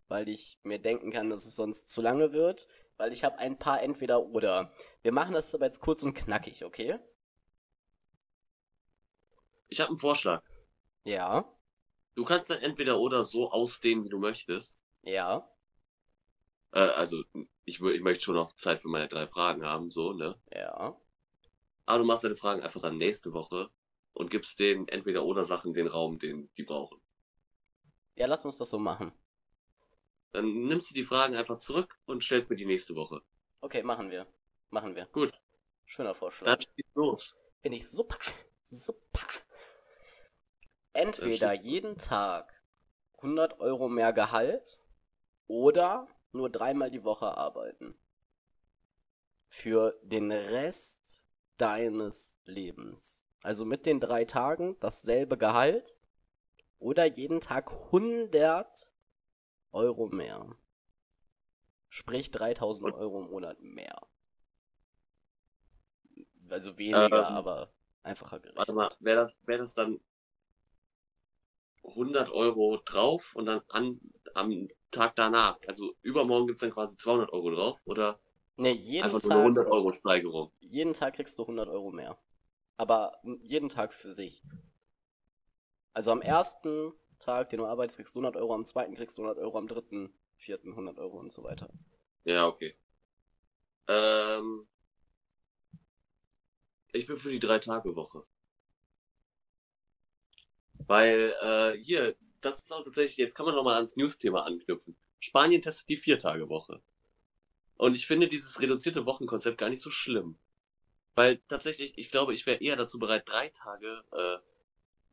weil 0.08 0.30
ich 0.30 0.60
mir 0.64 0.80
denken 0.80 1.12
kann, 1.12 1.30
dass 1.30 1.46
es 1.46 1.56
sonst 1.56 1.90
zu 1.90 2.02
lange 2.02 2.32
wird, 2.34 2.68
weil 2.98 3.14
ich 3.14 3.24
habe 3.24 3.38
ein 3.40 3.58
paar 3.60 3.82
entweder 3.84 4.24
oder. 4.28 4.72
Wir 5.02 5.12
machen 5.12 5.34
das 5.34 5.54
aber 5.56 5.66
jetzt 5.66 5.82
kurz 5.82 6.04
und 6.04 6.14
knackig, 6.14 6.66
okay? 6.66 7.00
ich 9.68 9.80
habe 9.80 9.90
einen 9.90 10.00
Vorschlag. 10.00 10.42
Ja, 11.06 11.46
Du 12.14 12.26
kannst 12.26 12.50
dann 12.50 12.60
entweder 12.62 13.00
oder 13.00 13.24
so 13.24 13.52
ausdehnen, 13.52 14.04
wie 14.04 14.10
du 14.10 14.20
möchtest. 14.20 14.84
ja, 15.04 15.48
Äh, 16.74 16.80
also, 16.80 17.24
ich, 17.66 17.82
ich 17.82 18.02
möchte 18.02 18.24
schon 18.24 18.36
noch 18.36 18.54
Zeit 18.56 18.80
für 18.80 18.88
meine 18.88 19.08
drei 19.08 19.26
Fragen 19.28 19.64
haben, 19.66 19.90
so, 19.90 20.14
ne? 20.14 20.36
ja. 20.52 20.96
Aber 21.88 21.98
du 21.98 22.06
machst 22.06 22.24
deine 22.24 22.36
Fragen 22.36 22.62
einfach 22.62 22.80
dann 22.84 23.00
nächste 23.00 23.34
Woche 23.34 23.72
und 24.14 24.30
gibst 24.30 24.60
denen 24.60 24.88
entweder 24.88 25.26
oder 25.26 25.46
Sachen 25.46 25.74
den 25.74 25.88
Raum, 25.88 26.20
den 26.20 26.52
die 26.58 26.64
brauchen. 26.64 27.02
Ja, 28.16 28.26
lass 28.28 28.46
uns 28.46 28.58
das 28.58 28.70
so 28.70 28.80
machen. 28.80 29.14
Dann 30.32 30.68
nimmst 30.68 30.90
du 30.90 30.94
die 30.94 31.06
Fragen 31.06 31.36
einfach 31.36 31.60
zurück 31.60 31.98
und 32.06 32.24
stellst 32.24 32.50
mir 32.50 32.56
die 32.56 32.66
nächste 32.66 32.96
Woche. 32.96 33.22
Okay, 33.62 33.84
machen 33.84 34.12
wir. 34.12 34.28
Machen 34.70 34.96
wir. 34.96 35.06
Gut. 35.08 35.34
Schöner 35.86 36.16
Vorschlag. 36.16 36.48
Dann 36.48 36.74
geht's 36.76 36.96
los. 36.96 37.36
Finde 37.62 37.78
ich 37.78 37.90
super. 37.90 38.18
Super. 38.64 39.28
Entweder 40.94 41.54
jeden 41.54 41.98
Tag 41.98 42.54
100 43.18 43.60
Euro 43.60 43.90
mehr 43.90 44.14
Gehalt 44.14 44.80
oder 45.48 46.08
nur 46.32 46.50
dreimal 46.50 46.90
die 46.90 47.04
Woche 47.04 47.38
arbeiten. 47.38 47.98
Für 49.48 49.98
den 50.04 50.32
Rest 50.32 51.24
deines 51.58 52.38
Lebens. 52.46 53.24
Also 53.42 53.66
mit 53.66 53.86
den 53.86 54.00
drei 54.00 54.26
Tagen 54.26 54.78
dasselbe 54.80 55.38
Gehalt 55.38 55.98
oder 56.80 57.06
jeden 57.06 57.42
Tag 57.42 57.72
100 57.72 58.92
Euro 59.76 60.08
mehr. 60.10 60.58
Sprich 61.90 62.30
3000 62.30 62.94
Euro 62.94 63.22
im 63.24 63.32
Monat 63.32 63.60
mehr. 63.60 64.00
Also 66.50 66.78
weniger, 66.78 67.28
Ähm, 67.28 67.36
aber 67.36 67.74
einfacher 68.04 68.40
gerechnet. 68.40 68.58
Warte 68.58 68.74
mal, 68.74 68.92
wäre 69.00 69.18
das, 69.22 69.38
wär 69.46 69.58
das 69.60 69.74
dann 69.74 70.00
100 71.96 72.30
Euro 72.30 72.78
drauf 72.86 73.36
und 73.36 73.46
dann 73.48 73.62
an, 73.68 74.00
am 74.34 74.70
Tag 74.92 75.16
danach, 75.18 75.60
also 75.68 75.94
übermorgen 76.02 76.48
gibt's 76.48 76.62
dann 76.62 76.72
quasi 76.72 76.96
200 76.96 77.34
Euro 77.34 77.52
drauf 77.52 77.80
oder 77.86 78.20
Ne, 78.58 78.72
jeden 78.74 79.04
einfach 79.04 79.22
Tag, 79.22 79.32
nur 79.32 79.32
eine 79.32 79.42
100 79.44 79.68
Euro 79.72 79.94
Steigerung? 79.94 80.52
jeden 80.60 80.94
Tag 80.94 81.14
kriegst 81.16 81.40
du 81.40 81.48
100 81.48 81.70
Euro 81.70 81.92
mehr. 81.92 82.18
Aber 82.78 83.20
jeden 83.42 83.68
Tag 83.70 83.94
für 83.94 84.12
sich. 84.12 84.46
Also 85.94 86.12
am 86.12 86.22
ersten 86.22 86.94
Tag, 87.20 87.50
den 87.50 87.60
du 87.60 87.66
arbeitest, 87.66 87.98
kriegst 87.98 88.16
du 88.16 88.20
100 88.20 88.42
Euro, 88.42 88.54
am 88.54 88.66
zweiten 88.66 88.96
kriegst 88.96 89.18
du 89.18 89.24
100 89.24 89.44
Euro, 89.44 89.58
am 89.58 89.68
dritten, 89.68 90.14
vierten 90.38 90.72
100 90.72 91.00
Euro 91.00 91.20
und 91.20 91.32
so 91.32 91.44
weiter. 91.44 91.70
Ja, 92.24 92.48
okay. 92.48 92.76
Ähm, 93.88 94.68
ich 96.92 97.08
bin 97.08 97.18
für 97.18 97.30
die 97.30 97.40
Drei-Tage-Woche. 97.40 98.24
Weil, 100.88 101.34
äh, 101.42 101.78
hier, 101.78 102.16
das 102.42 102.60
ist 102.60 102.72
auch 102.72 102.84
tatsächlich, 102.84 103.18
jetzt 103.18 103.36
kann 103.36 103.46
man 103.46 103.56
nochmal 103.56 103.76
ans 103.76 103.96
News-Thema 103.96 104.46
anknüpfen. 104.46 104.96
Spanien 105.20 105.62
testet 105.62 105.90
die 105.90 105.98
Vier-Tage-Woche. 105.98 106.82
Und 107.78 107.96
ich 107.96 108.08
finde 108.08 108.28
dieses 108.28 108.62
reduzierte 108.62 109.06
Wochenkonzept 109.06 109.58
gar 109.58 109.70
nicht 109.70 109.82
so 109.82 109.92
schlimm. 109.92 110.38
Weil 111.16 111.38
tatsächlich, 111.48 111.98
ich 111.98 112.12
glaube, 112.12 112.34
ich 112.34 112.46
wäre 112.46 112.62
eher 112.62 112.76
dazu 112.76 113.00
bereit, 113.00 113.28
drei 113.28 113.50
Tage, 113.50 114.04
äh, 114.12 114.38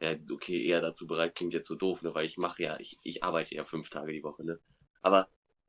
ja, 0.01 0.17
okay, 0.31 0.65
eher 0.65 0.81
dazu 0.81 1.07
bereit 1.07 1.35
klingt 1.35 1.55
jetzt 1.55 1.69
so 1.69 1.75
doof, 1.75 2.03
ne, 2.03 2.15
weil 2.15 2.27
ich 2.27 2.39
mache 2.39 2.63
ja, 2.63 2.79
ich, 2.81 2.99
ich 3.03 3.23
arbeite 3.23 3.55
ja 3.55 3.65
fünf 3.65 3.91
Tage 3.91 4.13
die 4.13 4.23
Woche, 4.23 4.45
ne. 4.45 4.59
Aber 5.01 5.29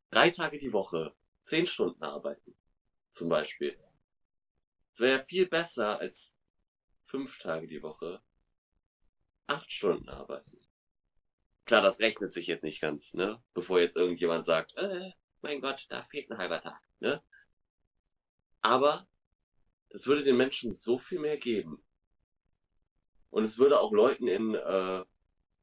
drei 0.09 0.29
Tage 0.29 0.57
die 0.57 0.73
Woche, 0.73 1.13
zehn 1.41 1.65
Stunden 1.67 2.03
arbeiten, 2.03 2.55
zum 3.11 3.29
Beispiel. 3.29 3.77
Das 4.91 4.99
wäre 4.99 5.23
viel 5.23 5.47
besser 5.47 5.99
als 5.99 6.35
fünf 7.03 7.37
Tage 7.39 7.67
die 7.67 7.83
Woche, 7.83 8.21
acht 9.47 9.71
Stunden 9.71 10.09
arbeiten. 10.09 10.59
Klar, 11.65 11.81
das 11.81 11.99
rechnet 11.99 12.31
sich 12.31 12.47
jetzt 12.47 12.63
nicht 12.63 12.81
ganz, 12.81 13.13
ne? 13.13 13.41
Bevor 13.53 13.79
jetzt 13.79 13.95
irgendjemand 13.95 14.45
sagt, 14.45 14.75
äh, 14.75 15.11
mein 15.41 15.61
Gott, 15.61 15.85
da 15.89 16.03
fehlt 16.03 16.29
ein 16.29 16.37
halber 16.37 16.61
Tag, 16.61 16.81
ne? 16.99 17.21
Aber 18.61 19.07
das 19.89 20.07
würde 20.07 20.23
den 20.23 20.37
Menschen 20.37 20.73
so 20.73 20.97
viel 20.97 21.19
mehr 21.19 21.37
geben. 21.37 21.83
Und 23.33 23.45
es 23.45 23.57
würde 23.57 23.79
auch 23.79 23.91
Leuten 23.91 24.27
in, 24.27 24.53
äh, 24.53 25.03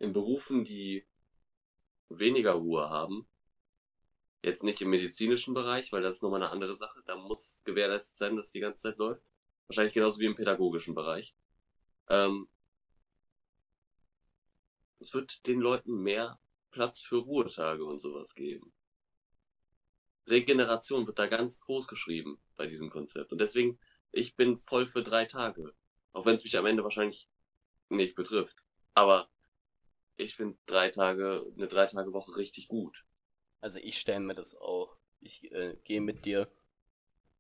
in 0.00 0.12
Berufen, 0.12 0.64
die 0.64 1.06
weniger 2.08 2.54
Ruhe 2.54 2.90
haben, 2.90 3.28
jetzt 4.42 4.64
nicht 4.64 4.82
im 4.82 4.90
medizinischen 4.90 5.54
Bereich, 5.54 5.92
weil 5.92 6.02
das 6.02 6.16
ist 6.16 6.22
nochmal 6.22 6.42
eine 6.42 6.50
andere 6.50 6.76
Sache, 6.76 7.00
da 7.06 7.14
muss 7.14 7.62
gewährleistet 7.62 8.18
sein, 8.18 8.34
dass 8.34 8.50
die 8.50 8.58
ganze 8.58 8.80
Zeit 8.80 8.98
läuft. 8.98 9.22
Wahrscheinlich 9.68 9.94
genauso 9.94 10.18
wie 10.18 10.26
im 10.26 10.34
pädagogischen 10.34 10.96
Bereich. 10.96 11.32
Ähm, 12.08 12.48
es 14.98 15.14
wird 15.14 15.46
den 15.46 15.60
Leuten 15.60 16.02
mehr 16.02 16.40
Platz 16.72 17.00
für 17.00 17.18
Ruhetage 17.18 17.84
und 17.84 18.00
sowas 18.00 18.34
geben. 18.34 18.72
Regeneration 20.26 21.06
wird 21.06 21.20
da 21.20 21.28
ganz 21.28 21.60
groß 21.60 21.86
geschrieben 21.86 22.42
bei 22.56 22.66
diesem 22.66 22.90
Konzept. 22.90 23.30
Und 23.30 23.38
deswegen, 23.38 23.78
ich 24.10 24.34
bin 24.34 24.58
voll 24.58 24.88
für 24.88 25.04
drei 25.04 25.24
Tage. 25.24 25.72
Auch 26.12 26.26
wenn 26.26 26.34
es 26.34 26.42
mich 26.42 26.58
am 26.58 26.66
Ende 26.66 26.82
wahrscheinlich 26.82 27.28
nicht 27.90 28.14
betrifft. 28.14 28.56
Aber 28.94 29.28
ich 30.16 30.36
finde 30.36 30.58
drei 30.66 30.90
Tage, 30.90 31.46
eine 31.56 31.68
drei 31.68 31.86
Tage 31.86 32.12
Woche 32.12 32.36
richtig 32.36 32.68
gut. 32.68 33.04
Also 33.60 33.78
ich 33.78 33.98
stelle 33.98 34.20
mir 34.20 34.34
das 34.34 34.54
auch. 34.54 34.96
Ich 35.20 35.50
äh, 35.52 35.76
gehe 35.84 36.00
mit 36.00 36.24
dir. 36.24 36.48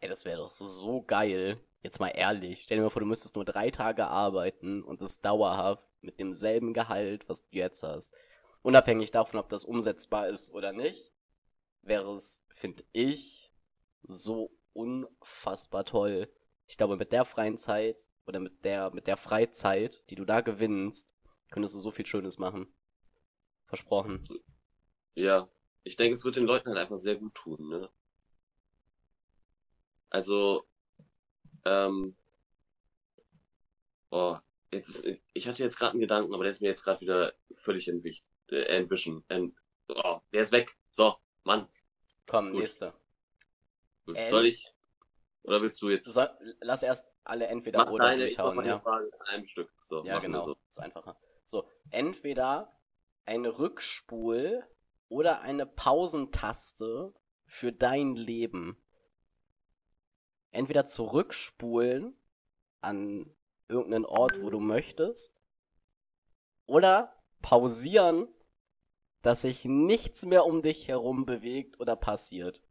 Ey, 0.00 0.08
das 0.08 0.24
wäre 0.24 0.38
doch 0.38 0.50
so 0.50 1.02
geil. 1.02 1.58
Jetzt 1.82 2.00
mal 2.00 2.08
ehrlich. 2.08 2.62
Stell 2.64 2.78
dir 2.78 2.84
mal 2.84 2.90
vor, 2.90 3.00
du 3.00 3.06
müsstest 3.06 3.36
nur 3.36 3.44
drei 3.44 3.70
Tage 3.70 4.06
arbeiten 4.06 4.82
und 4.82 5.02
das 5.02 5.20
dauerhaft 5.20 5.84
mit 6.02 6.18
demselben 6.18 6.74
Gehalt, 6.74 7.28
was 7.28 7.42
du 7.42 7.56
jetzt 7.56 7.82
hast. 7.82 8.12
Unabhängig 8.62 9.10
davon, 9.10 9.40
ob 9.40 9.48
das 9.48 9.64
umsetzbar 9.64 10.28
ist 10.28 10.50
oder 10.50 10.72
nicht, 10.72 11.12
wäre 11.82 12.12
es, 12.12 12.42
finde 12.48 12.84
ich, 12.92 13.50
so 14.02 14.50
unfassbar 14.72 15.84
toll. 15.84 16.28
Ich 16.66 16.76
glaube, 16.76 16.96
mit 16.96 17.12
der 17.12 17.24
freien 17.24 17.56
Zeit 17.56 18.06
oder 18.30 18.38
mit 18.38 18.64
der, 18.64 18.92
mit 18.92 19.08
der 19.08 19.16
Freizeit, 19.16 20.04
die 20.08 20.14
du 20.14 20.24
da 20.24 20.40
gewinnst, 20.40 21.12
könntest 21.50 21.74
du 21.74 21.80
so 21.80 21.90
viel 21.90 22.06
Schönes 22.06 22.38
machen. 22.38 22.72
Versprochen. 23.66 24.22
Ja, 25.16 25.48
ich 25.82 25.96
denke, 25.96 26.14
es 26.14 26.24
wird 26.24 26.36
den 26.36 26.44
Leuten 26.46 26.68
halt 26.68 26.78
einfach 26.78 26.98
sehr 26.98 27.16
gut 27.16 27.34
tun, 27.34 27.68
ne? 27.68 27.90
Also, 30.10 30.64
ähm, 31.64 32.14
oh, 34.10 34.36
jetzt 34.70 34.88
ist, 34.90 35.20
ich 35.32 35.48
hatte 35.48 35.64
jetzt 35.64 35.76
gerade 35.76 35.92
einen 35.92 36.00
Gedanken, 36.00 36.32
aber 36.32 36.44
der 36.44 36.52
ist 36.52 36.60
mir 36.60 36.68
jetzt 36.68 36.84
gerade 36.84 37.00
wieder 37.00 37.34
völlig 37.56 37.88
entwicht, 37.88 38.24
äh, 38.50 38.62
entwischen. 38.62 39.24
Ent, 39.28 39.54
oh, 39.88 40.20
der 40.32 40.42
ist 40.42 40.52
weg. 40.52 40.76
So, 40.92 41.16
Mann. 41.42 41.66
Komm, 42.26 42.52
Gut. 42.52 42.60
nächster. 42.60 42.94
Gut, 44.06 44.16
Ähm, 44.18 44.30
Soll 44.30 44.46
ich? 44.46 44.72
Oder 45.42 45.62
willst 45.62 45.82
du 45.82 45.90
jetzt? 45.90 46.06
Soll, 46.06 46.28
lass 46.60 46.82
erst 46.82 47.08
alle 47.24 47.46
entweder 47.46 47.84
Mach 47.84 47.92
oder 47.92 48.04
deine, 48.04 48.26
durchhauen, 48.26 48.64
ja. 48.64 48.80
Fragen 48.80 49.06
in 49.06 49.28
einem 49.28 49.44
Stück. 49.44 49.72
So, 49.82 50.04
Ja, 50.04 50.18
genau. 50.18 50.44
So. 50.44 50.56
Ist 50.68 50.80
einfacher. 50.80 51.16
So, 51.44 51.68
entweder 51.90 52.76
eine 53.24 53.48
Rückspul- 53.50 54.62
oder 55.08 55.40
eine 55.40 55.66
Pausentaste 55.66 57.14
für 57.46 57.72
dein 57.72 58.14
Leben. 58.14 58.82
Entweder 60.52 60.84
zurückspulen 60.84 62.16
an 62.80 63.34
irgendeinen 63.68 64.06
Ort, 64.06 64.40
wo 64.42 64.50
du 64.50 64.60
möchtest, 64.60 65.40
oder 66.66 67.16
pausieren, 67.42 68.28
dass 69.22 69.42
sich 69.42 69.64
nichts 69.64 70.24
mehr 70.24 70.44
um 70.46 70.62
dich 70.62 70.88
herum 70.88 71.26
bewegt 71.26 71.78
oder 71.80 71.96
passiert. 71.96 72.62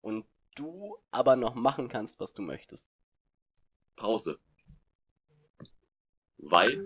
Und 0.00 0.26
du 0.54 0.96
aber 1.10 1.36
noch 1.36 1.54
machen 1.54 1.88
kannst, 1.88 2.20
was 2.20 2.32
du 2.32 2.42
möchtest. 2.42 2.88
Pause. 3.96 4.38
Weil 6.38 6.80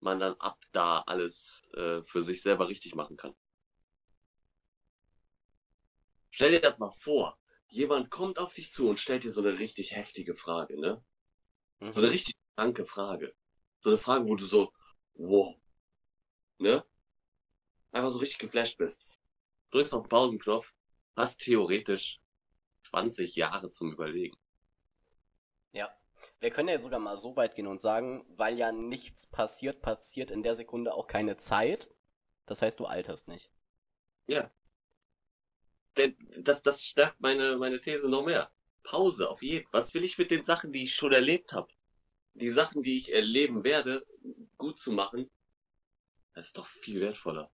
man 0.00 0.20
dann 0.20 0.34
ab 0.34 0.58
da 0.72 1.00
alles 1.00 1.62
äh, 1.74 2.02
für 2.02 2.22
sich 2.22 2.42
selber 2.42 2.68
richtig 2.68 2.94
machen 2.94 3.16
kann. 3.16 3.34
Stell 6.30 6.50
dir 6.52 6.60
das 6.60 6.78
mal 6.78 6.92
vor. 6.92 7.38
Jemand 7.68 8.10
kommt 8.10 8.38
auf 8.38 8.54
dich 8.54 8.70
zu 8.70 8.88
und 8.88 9.00
stellt 9.00 9.24
dir 9.24 9.30
so 9.30 9.40
eine 9.40 9.58
richtig 9.58 9.96
heftige 9.96 10.34
Frage, 10.34 10.78
ne? 10.80 11.02
So 11.90 12.00
eine 12.00 12.08
Mhm. 12.08 12.12
richtig 12.12 12.34
kranke 12.56 12.86
Frage. 12.86 13.34
So 13.80 13.90
eine 13.90 13.98
Frage, 13.98 14.26
wo 14.26 14.36
du 14.36 14.46
so, 14.46 14.72
wow, 15.14 15.56
ne? 16.58 16.84
Einfach 17.90 18.10
so 18.12 18.18
richtig 18.18 18.38
geflasht 18.38 18.78
bist. 18.78 19.04
Drückst 19.72 19.94
auf 19.94 20.04
den 20.04 20.08
Pausenknopf, 20.10 20.72
hast 21.16 21.40
theoretisch 21.40 22.20
20 22.84 23.34
Jahre 23.36 23.70
zum 23.70 23.92
Überlegen. 23.92 24.36
Wir 26.40 26.50
können 26.50 26.68
ja 26.68 26.78
sogar 26.78 27.00
mal 27.00 27.16
so 27.16 27.36
weit 27.36 27.54
gehen 27.54 27.66
und 27.66 27.80
sagen, 27.80 28.24
weil 28.36 28.58
ja 28.58 28.72
nichts 28.72 29.26
passiert, 29.26 29.82
passiert 29.82 30.30
in 30.30 30.42
der 30.42 30.54
Sekunde 30.54 30.94
auch 30.94 31.06
keine 31.06 31.36
Zeit. 31.36 31.88
Das 32.46 32.62
heißt, 32.62 32.78
du 32.80 32.86
alterst 32.86 33.28
nicht. 33.28 33.50
Ja. 34.26 34.50
Denn 35.96 36.16
Das, 36.36 36.62
das 36.62 36.84
stärkt 36.84 37.20
meine, 37.20 37.56
meine 37.56 37.80
These 37.80 38.08
noch 38.08 38.24
mehr. 38.24 38.50
Pause, 38.82 39.28
auf 39.28 39.42
jeden. 39.42 39.66
Was 39.72 39.94
will 39.94 40.04
ich 40.04 40.18
mit 40.18 40.30
den 40.30 40.44
Sachen, 40.44 40.72
die 40.72 40.84
ich 40.84 40.94
schon 40.94 41.12
erlebt 41.12 41.52
habe? 41.52 41.72
Die 42.34 42.50
Sachen, 42.50 42.82
die 42.82 42.96
ich 42.96 43.12
erleben 43.12 43.64
werde, 43.64 44.06
gut 44.58 44.78
zu 44.78 44.92
machen, 44.92 45.30
das 46.34 46.46
ist 46.46 46.58
doch 46.58 46.66
viel 46.66 47.00
wertvoller. 47.00 47.50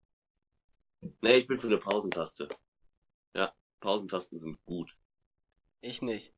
Nee, 1.21 1.37
ich 1.37 1.47
bin 1.47 1.59
für 1.59 1.67
eine 1.67 1.79
Pausentaste. 1.79 2.49
Ja, 3.35 3.55
Pausentasten 3.81 4.39
sind 4.39 4.65
gut. 4.65 4.97
Ich 5.83 6.03
nicht. 6.03 6.33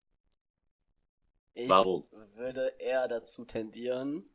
Ich 1.55 1.69
Warum? 1.69 2.03
würde 2.35 2.75
eher 2.79 3.09
dazu 3.09 3.45
tendieren. 3.45 4.29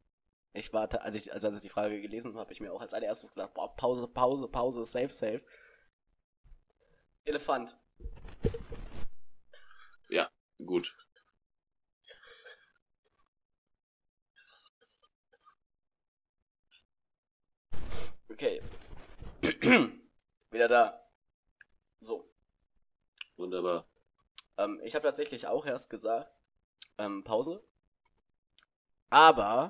Ich 0.53 0.73
warte, 0.73 1.01
als 1.01 1.15
ich, 1.15 1.33
als, 1.33 1.43
als 1.43 1.55
ich 1.55 1.61
die 1.61 1.69
Frage 1.69 2.01
gelesen 2.01 2.29
habe, 2.29 2.39
habe 2.39 2.53
ich 2.53 2.61
mir 2.61 2.73
auch 2.73 2.81
als 2.81 2.93
allererstes 2.93 3.29
gesagt, 3.29 3.53
boah, 3.53 3.75
Pause, 3.75 4.07
Pause, 4.07 4.47
Pause, 4.47 4.85
safe, 4.85 5.09
safe. 5.09 5.41
Elefant. 7.25 7.77
Gut. 10.65 10.97
Okay. 18.29 18.61
Wieder 20.51 20.67
da. 20.67 21.09
So. 21.99 22.29
Wunderbar. 23.35 23.87
Ähm, 24.57 24.81
ich 24.83 24.95
habe 24.95 25.05
tatsächlich 25.05 25.47
auch 25.47 25.65
erst 25.65 25.89
gesagt, 25.89 26.31
ähm, 26.97 27.23
Pause. 27.23 27.63
Aber 29.09 29.69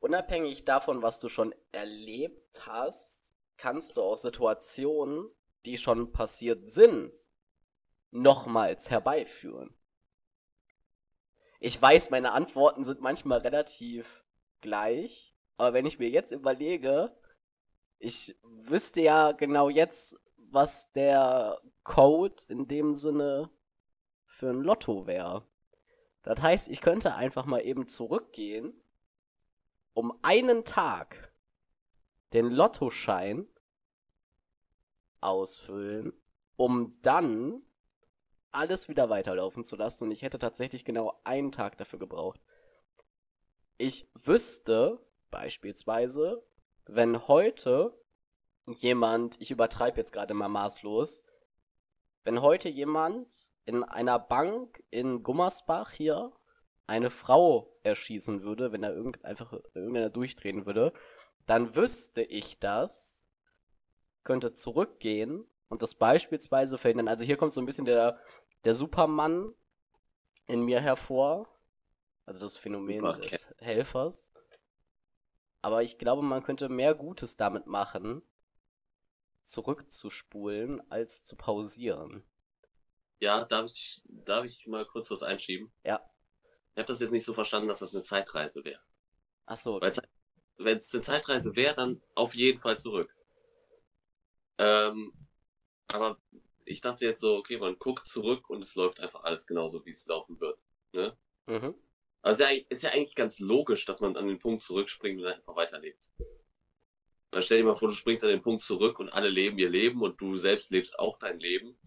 unabhängig 0.00 0.64
davon, 0.64 1.02
was 1.02 1.20
du 1.20 1.28
schon 1.28 1.54
erlebt 1.72 2.66
hast, 2.66 3.34
kannst 3.56 3.96
du 3.96 4.02
auch 4.02 4.16
Situationen, 4.16 5.28
die 5.64 5.76
schon 5.76 6.12
passiert 6.12 6.70
sind, 6.70 7.12
nochmals 8.10 8.90
herbeiführen. 8.90 9.74
Ich 11.58 11.80
weiß, 11.80 12.10
meine 12.10 12.32
Antworten 12.32 12.84
sind 12.84 13.00
manchmal 13.00 13.38
relativ 13.38 14.24
gleich, 14.60 15.34
aber 15.56 15.72
wenn 15.72 15.86
ich 15.86 15.98
mir 15.98 16.08
jetzt 16.08 16.32
überlege, 16.32 17.16
ich 17.98 18.38
wüsste 18.42 19.00
ja 19.00 19.32
genau 19.32 19.68
jetzt, 19.68 20.18
was 20.36 20.92
der 20.92 21.60
Code 21.82 22.36
in 22.48 22.68
dem 22.68 22.94
Sinne 22.94 23.50
für 24.26 24.50
ein 24.50 24.60
Lotto 24.60 25.06
wäre. 25.06 25.46
Das 26.26 26.42
heißt, 26.42 26.68
ich 26.68 26.80
könnte 26.80 27.14
einfach 27.14 27.46
mal 27.46 27.60
eben 27.60 27.86
zurückgehen, 27.86 28.74
um 29.94 30.12
einen 30.22 30.64
Tag 30.64 31.32
den 32.32 32.50
Lottoschein 32.50 33.46
ausfüllen, 35.20 36.12
um 36.56 36.98
dann 37.00 37.62
alles 38.50 38.88
wieder 38.88 39.08
weiterlaufen 39.08 39.64
zu 39.64 39.76
lassen. 39.76 40.02
Und 40.02 40.10
ich 40.10 40.22
hätte 40.22 40.40
tatsächlich 40.40 40.84
genau 40.84 41.16
einen 41.22 41.52
Tag 41.52 41.76
dafür 41.76 42.00
gebraucht. 42.00 42.40
Ich 43.78 44.10
wüsste 44.14 44.98
beispielsweise, 45.30 46.44
wenn 46.86 47.28
heute 47.28 47.96
jemand, 48.66 49.40
ich 49.40 49.52
übertreibe 49.52 49.98
jetzt 49.98 50.12
gerade 50.12 50.34
mal 50.34 50.48
maßlos, 50.48 51.24
wenn 52.24 52.42
heute 52.42 52.68
jemand 52.68 53.54
in 53.66 53.82
einer 53.84 54.18
Bank 54.18 54.82
in 54.90 55.22
Gummersbach 55.22 55.90
hier 55.90 56.32
eine 56.86 57.10
Frau 57.10 57.76
erschießen 57.82 58.42
würde, 58.42 58.72
wenn 58.72 58.82
da 58.82 58.90
irgend, 58.90 59.24
einfach 59.24 59.52
irgendeiner 59.74 60.08
durchdrehen 60.08 60.66
würde, 60.66 60.92
dann 61.46 61.74
wüsste 61.74 62.22
ich 62.22 62.58
das, 62.58 63.22
könnte 64.22 64.52
zurückgehen 64.52 65.44
und 65.68 65.82
das 65.82 65.96
beispielsweise 65.96 66.78
verhindern. 66.78 67.08
Also 67.08 67.24
hier 67.24 67.36
kommt 67.36 67.52
so 67.52 67.60
ein 67.60 67.66
bisschen 67.66 67.84
der, 67.84 68.20
der 68.64 68.74
Supermann 68.74 69.52
in 70.46 70.64
mir 70.64 70.80
hervor, 70.80 71.48
also 72.24 72.40
das 72.40 72.56
Phänomen 72.56 73.00
Super, 73.00 73.18
des 73.18 73.48
Helfers. 73.58 74.30
Aber 75.60 75.82
ich 75.82 75.98
glaube, 75.98 76.22
man 76.22 76.44
könnte 76.44 76.68
mehr 76.68 76.94
Gutes 76.94 77.36
damit 77.36 77.66
machen, 77.66 78.22
zurückzuspulen, 79.42 80.88
als 80.90 81.24
zu 81.24 81.34
pausieren. 81.34 82.22
Ja, 83.20 83.44
darf 83.44 83.66
ich, 83.66 84.02
darf 84.04 84.44
ich 84.44 84.66
mal 84.66 84.84
kurz 84.84 85.10
was 85.10 85.22
einschieben? 85.22 85.72
Ja. 85.84 86.00
Ich 86.74 86.78
habe 86.78 86.86
das 86.86 87.00
jetzt 87.00 87.12
nicht 87.12 87.24
so 87.24 87.32
verstanden, 87.32 87.68
dass 87.68 87.78
das 87.78 87.94
eine 87.94 88.02
Zeitreise 88.02 88.64
wäre. 88.64 88.82
Ach 89.46 89.56
so, 89.56 89.80
Weil 89.80 89.92
Wenn 90.58 90.76
es 90.76 90.92
eine 90.92 91.02
Zeitreise 91.02 91.56
wäre, 91.56 91.74
dann 91.74 92.02
auf 92.14 92.34
jeden 92.34 92.58
Fall 92.58 92.78
zurück. 92.78 93.14
Ähm, 94.58 95.12
aber 95.86 96.18
ich 96.64 96.80
dachte 96.80 97.04
jetzt 97.04 97.20
so, 97.20 97.36
okay, 97.36 97.58
man 97.58 97.78
guckt 97.78 98.06
zurück 98.06 98.50
und 98.50 98.62
es 98.62 98.74
läuft 98.74 99.00
einfach 99.00 99.24
alles 99.24 99.46
genauso, 99.46 99.84
wie 99.86 99.90
es 99.90 100.06
laufen 100.06 100.38
wird. 100.40 100.58
Ne? 100.92 101.16
Mhm. 101.46 101.74
Also 102.22 102.42
ist 102.42 102.50
ja, 102.50 102.56
ist 102.68 102.82
ja 102.82 102.90
eigentlich 102.90 103.14
ganz 103.14 103.38
logisch, 103.38 103.84
dass 103.84 104.00
man 104.00 104.16
an 104.16 104.26
den 104.26 104.38
Punkt 104.38 104.62
zurückspringt 104.62 105.20
und 105.20 105.28
einfach 105.28 105.54
weiterlebt. 105.54 106.10
Dann 107.30 107.42
stell 107.42 107.58
dir 107.58 107.64
mal 107.64 107.76
vor, 107.76 107.88
du 107.88 107.94
springst 107.94 108.24
an 108.24 108.30
den 108.30 108.40
Punkt 108.40 108.62
zurück 108.62 108.98
und 108.98 109.10
alle 109.10 109.28
leben 109.28 109.58
ihr 109.58 109.70
Leben 109.70 110.02
und 110.02 110.20
du 110.20 110.36
selbst 110.36 110.70
lebst 110.70 110.98
auch 110.98 111.18
dein 111.18 111.38
Leben. 111.38 111.78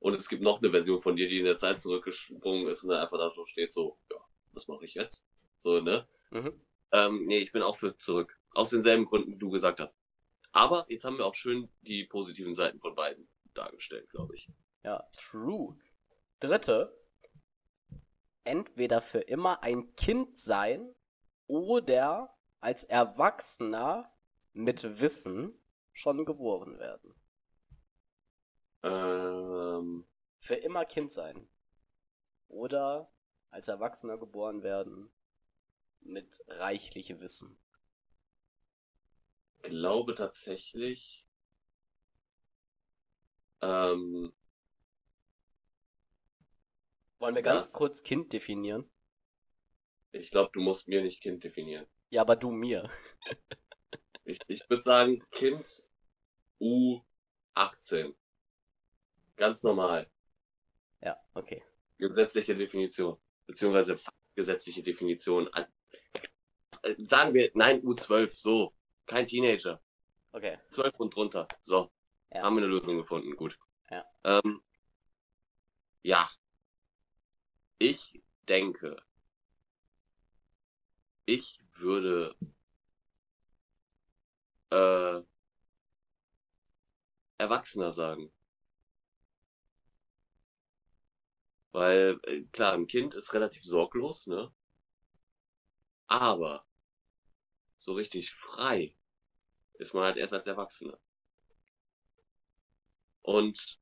Und 0.00 0.16
es 0.16 0.28
gibt 0.28 0.42
noch 0.42 0.60
eine 0.60 0.70
Version 0.70 1.00
von 1.00 1.14
dir, 1.14 1.28
die 1.28 1.38
in 1.38 1.44
der 1.44 1.56
Zeit 1.56 1.78
zurückgesprungen 1.80 2.66
ist 2.68 2.82
und 2.82 2.90
dann 2.90 3.02
einfach 3.02 3.18
da 3.18 3.30
so 3.32 3.44
steht, 3.44 3.72
so, 3.72 3.98
ja, 4.10 4.16
was 4.52 4.66
mache 4.66 4.86
ich 4.86 4.94
jetzt? 4.94 5.24
So, 5.58 5.80
ne? 5.80 6.08
Mhm. 6.30 6.60
Ähm, 6.92 7.26
nee, 7.26 7.38
ich 7.38 7.52
bin 7.52 7.62
auch 7.62 7.76
für 7.76 7.96
zurück. 7.98 8.36
Aus 8.52 8.70
denselben 8.70 9.04
Gründen, 9.04 9.32
die 9.32 9.38
du 9.38 9.50
gesagt 9.50 9.78
hast. 9.78 9.94
Aber 10.52 10.86
jetzt 10.88 11.04
haben 11.04 11.18
wir 11.18 11.26
auch 11.26 11.34
schön 11.34 11.68
die 11.82 12.04
positiven 12.04 12.54
Seiten 12.54 12.80
von 12.80 12.94
beiden 12.94 13.28
dargestellt, 13.54 14.08
glaube 14.10 14.34
ich. 14.34 14.48
Ja, 14.82 15.04
true. 15.16 15.76
Dritte, 16.40 16.98
entweder 18.44 19.02
für 19.02 19.20
immer 19.20 19.62
ein 19.62 19.94
Kind 19.94 20.38
sein 20.38 20.94
oder 21.46 22.34
als 22.60 22.84
Erwachsener 22.84 24.10
mit 24.52 25.00
Wissen 25.00 25.54
schon 25.92 26.24
geboren 26.24 26.78
werden. 26.78 27.14
Ähm, 28.82 30.06
Für 30.40 30.54
immer 30.56 30.84
Kind 30.84 31.12
sein. 31.12 31.48
Oder 32.48 33.10
als 33.50 33.68
Erwachsener 33.68 34.18
geboren 34.18 34.62
werden 34.62 35.10
mit 36.00 36.42
reichlich 36.48 37.20
Wissen. 37.20 37.58
glaube 39.62 40.14
tatsächlich, 40.14 41.26
ähm, 43.60 44.32
Wollen 47.18 47.34
wir 47.34 47.42
ganz 47.42 47.64
Das- 47.64 47.72
kurz 47.74 48.02
Kind 48.02 48.32
definieren? 48.32 48.90
ich 50.12 50.30
glaube, 50.30 50.50
du 50.54 50.60
musst 50.60 50.88
mir 50.88 51.02
nicht 51.02 51.20
Kind 51.22 51.44
definieren. 51.44 51.86
Ja, 52.08 52.22
aber 52.22 52.36
du 52.36 52.50
mir. 52.50 52.88
Ich, 54.24 54.38
ich 54.46 54.68
würde 54.70 54.82
sagen, 54.82 55.24
Kind 55.32 55.84
U18. 56.60 58.14
Ganz 59.40 59.62
normal. 59.62 60.06
Ja, 61.00 61.16
okay. 61.32 61.62
Gesetzliche 61.96 62.54
Definition. 62.54 63.16
Beziehungsweise 63.46 63.98
gesetzliche 64.34 64.82
Definition. 64.82 65.48
Äh, 65.54 65.64
Sagen 66.98 67.32
wir, 67.32 67.50
nein, 67.54 67.80
U12, 67.80 68.34
so. 68.34 68.74
Kein 69.06 69.24
Teenager. 69.24 69.80
Okay. 70.32 70.58
12 70.68 71.00
und 71.00 71.14
drunter. 71.14 71.48
So. 71.62 71.90
Ja. 72.30 72.42
Haben 72.42 72.56
wir 72.56 72.64
eine 72.64 72.72
Lösung 72.72 72.98
gefunden. 72.98 73.34
Gut. 73.34 73.58
Ja. 73.90 74.04
Ähm, 74.24 74.60
ja. 76.02 76.28
Ich 77.78 78.22
denke, 78.46 79.02
ich 81.24 81.62
würde 81.76 82.36
äh, 84.68 85.22
Erwachsener 87.38 87.92
sagen. 87.92 88.30
Weil, 91.72 92.20
äh, 92.24 92.42
klar, 92.52 92.74
ein 92.74 92.86
Kind 92.86 93.14
ist 93.14 93.32
relativ 93.34 93.64
sorglos, 93.64 94.26
ne? 94.28 94.52
Aber 96.08 96.66
so 97.78 97.94
richtig 97.94 98.30
frei 98.32 98.94
ist 99.78 99.94
man 99.94 100.04
halt 100.04 100.16
erst 100.16 100.34
als 100.34 100.46
Erwachsener. 100.46 100.98
Und 103.22 103.78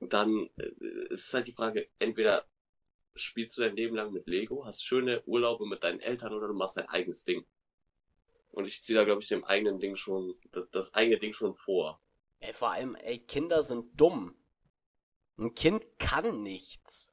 dann 0.00 0.48
äh, 0.56 0.70
ist 1.10 1.32
halt 1.34 1.46
die 1.46 1.52
Frage, 1.52 1.88
entweder 1.98 2.46
spielst 3.14 3.56
du 3.58 3.62
dein 3.62 3.76
Leben 3.76 3.96
lang 3.96 4.12
mit 4.12 4.26
Lego, 4.28 4.64
hast 4.66 4.84
schöne 4.84 5.22
Urlaube 5.26 5.66
mit 5.66 5.84
deinen 5.84 6.00
Eltern 6.00 6.34
oder 6.34 6.48
du 6.48 6.54
machst 6.54 6.76
dein 6.76 6.88
eigenes 6.88 7.24
Ding. 7.24 7.46
Und 8.50 8.66
ich 8.66 8.82
ziehe 8.82 8.98
da, 8.98 9.04
glaube 9.04 9.22
ich, 9.22 9.28
dem 9.28 9.44
eigenen 9.44 9.78
Ding 9.80 9.96
schon, 9.96 10.34
das, 10.52 10.70
das 10.70 10.94
eigene 10.94 11.18
Ding 11.18 11.32
schon 11.32 11.54
vor. 11.54 12.00
Ey, 12.40 12.52
vor 12.52 12.70
allem, 12.70 12.94
ey, 12.96 13.18
Kinder 13.18 13.62
sind 13.62 14.00
dumm. 14.00 14.34
Ein 15.38 15.54
Kind 15.54 15.86
kann 15.98 16.42
nichts. 16.42 17.10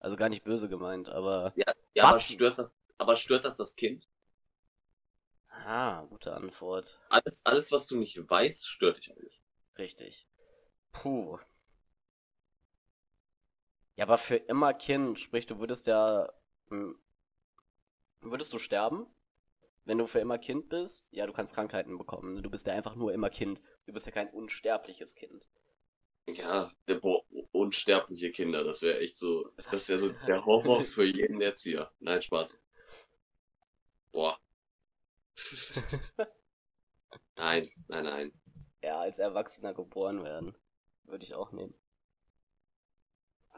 Also 0.00 0.16
gar 0.16 0.28
nicht 0.28 0.44
böse 0.44 0.68
gemeint, 0.68 1.08
aber 1.08 1.54
Ja, 1.54 1.72
Ja, 1.94 2.04
aber 2.08 2.18
stört, 2.20 2.58
das, 2.58 2.70
aber 2.98 3.16
stört 3.16 3.44
das 3.46 3.56
das 3.56 3.74
Kind? 3.74 4.06
Ah, 5.64 6.04
gute 6.10 6.32
Antwort. 6.34 6.98
Alles, 7.10 7.46
alles, 7.46 7.70
was 7.70 7.86
du 7.86 7.94
nicht 7.96 8.28
weißt, 8.28 8.66
stört 8.66 8.96
dich 9.06 9.14
nicht. 9.14 9.40
Richtig. 9.78 10.26
Puh. 10.92 11.38
Ja, 13.96 14.04
aber 14.04 14.18
für 14.18 14.36
immer 14.36 14.74
Kind, 14.74 15.18
sprich, 15.18 15.46
du 15.46 15.58
würdest 15.58 15.86
ja. 15.86 16.28
hm, 16.68 16.96
Würdest 18.22 18.54
du 18.54 18.58
sterben? 18.58 19.06
Wenn 19.84 19.98
du 19.98 20.06
für 20.06 20.20
immer 20.20 20.38
Kind 20.38 20.68
bist? 20.70 21.08
Ja, 21.12 21.26
du 21.26 21.32
kannst 21.34 21.54
Krankheiten 21.54 21.98
bekommen. 21.98 22.34
ne? 22.34 22.42
Du 22.42 22.50
bist 22.50 22.66
ja 22.66 22.74
einfach 22.74 22.96
nur 22.96 23.12
immer 23.12 23.30
Kind. 23.30 23.62
Du 23.86 23.92
bist 23.92 24.06
ja 24.06 24.12
kein 24.12 24.30
unsterbliches 24.30 25.14
Kind. 25.14 25.48
Ja, 26.26 26.72
der, 26.88 26.96
boah, 26.96 27.22
unsterbliche 27.62 28.30
Kinder, 28.30 28.64
das 28.64 28.82
wäre 28.82 29.00
echt 29.00 29.18
so, 29.18 29.50
das 29.70 29.88
wäre 29.88 29.98
so 29.98 30.08
der 30.26 30.44
Horror 30.44 30.84
für 30.84 31.04
jeden 31.04 31.40
Erzieher. 31.40 31.90
Nein, 32.00 32.20
Spaß. 32.22 32.58
Boah. 34.12 34.38
Nein, 37.36 37.70
nein, 37.88 38.04
nein. 38.04 38.32
Ja, 38.82 39.00
als 39.00 39.18
Erwachsener 39.18 39.74
geboren 39.74 40.22
werden. 40.24 40.54
Würde 41.04 41.24
ich 41.24 41.34
auch 41.34 41.52
nehmen. 41.52 41.74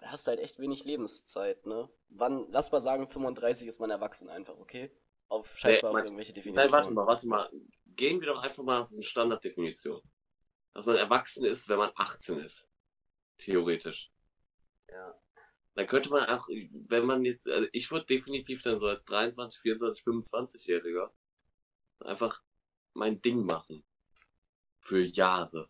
Da 0.00 0.10
hast 0.10 0.26
du 0.26 0.30
halt 0.30 0.40
echt 0.40 0.58
wenig 0.58 0.84
Lebenszeit, 0.84 1.64
ne? 1.66 1.88
Wann, 2.08 2.46
lass 2.50 2.70
mal 2.70 2.80
sagen, 2.80 3.08
35 3.08 3.68
ist 3.68 3.80
man 3.80 3.90
erwachsen 3.90 4.28
einfach, 4.28 4.56
okay? 4.58 4.90
Auf 5.28 5.56
scheiß 5.56 5.82
Nee, 5.82 5.88
auf 5.88 5.96
irgendwelche 5.96 6.32
Nein, 6.32 6.42
Definitionen. 6.42 6.72
warte 6.72 6.90
mal, 6.92 7.06
warte 7.06 7.26
mal. 7.26 7.50
Gehen 7.86 8.20
wir 8.20 8.28
doch 8.28 8.42
einfach 8.42 8.62
mal 8.62 8.80
nach 8.80 8.88
diesen 8.88 9.02
Standarddefinition. 9.02 10.00
Dass 10.74 10.86
man 10.86 10.96
erwachsen 10.96 11.44
ist, 11.44 11.68
wenn 11.68 11.78
man 11.78 11.90
18 11.94 12.38
ist. 12.40 12.68
Theoretisch. 13.38 14.10
Ja. 14.88 15.18
Dann 15.74 15.86
könnte 15.86 16.10
man 16.10 16.28
auch, 16.28 16.48
wenn 16.48 17.04
man 17.04 17.24
jetzt, 17.24 17.48
also 17.48 17.68
ich 17.72 17.90
würde 17.90 18.06
definitiv 18.06 18.62
dann 18.62 18.78
so 18.78 18.86
als 18.86 19.04
23, 19.04 19.60
24, 19.60 20.04
25-Jähriger 20.04 21.10
einfach 22.00 22.42
mein 22.92 23.20
Ding 23.20 23.44
machen. 23.44 23.84
Für 24.78 25.02
Jahre. 25.02 25.68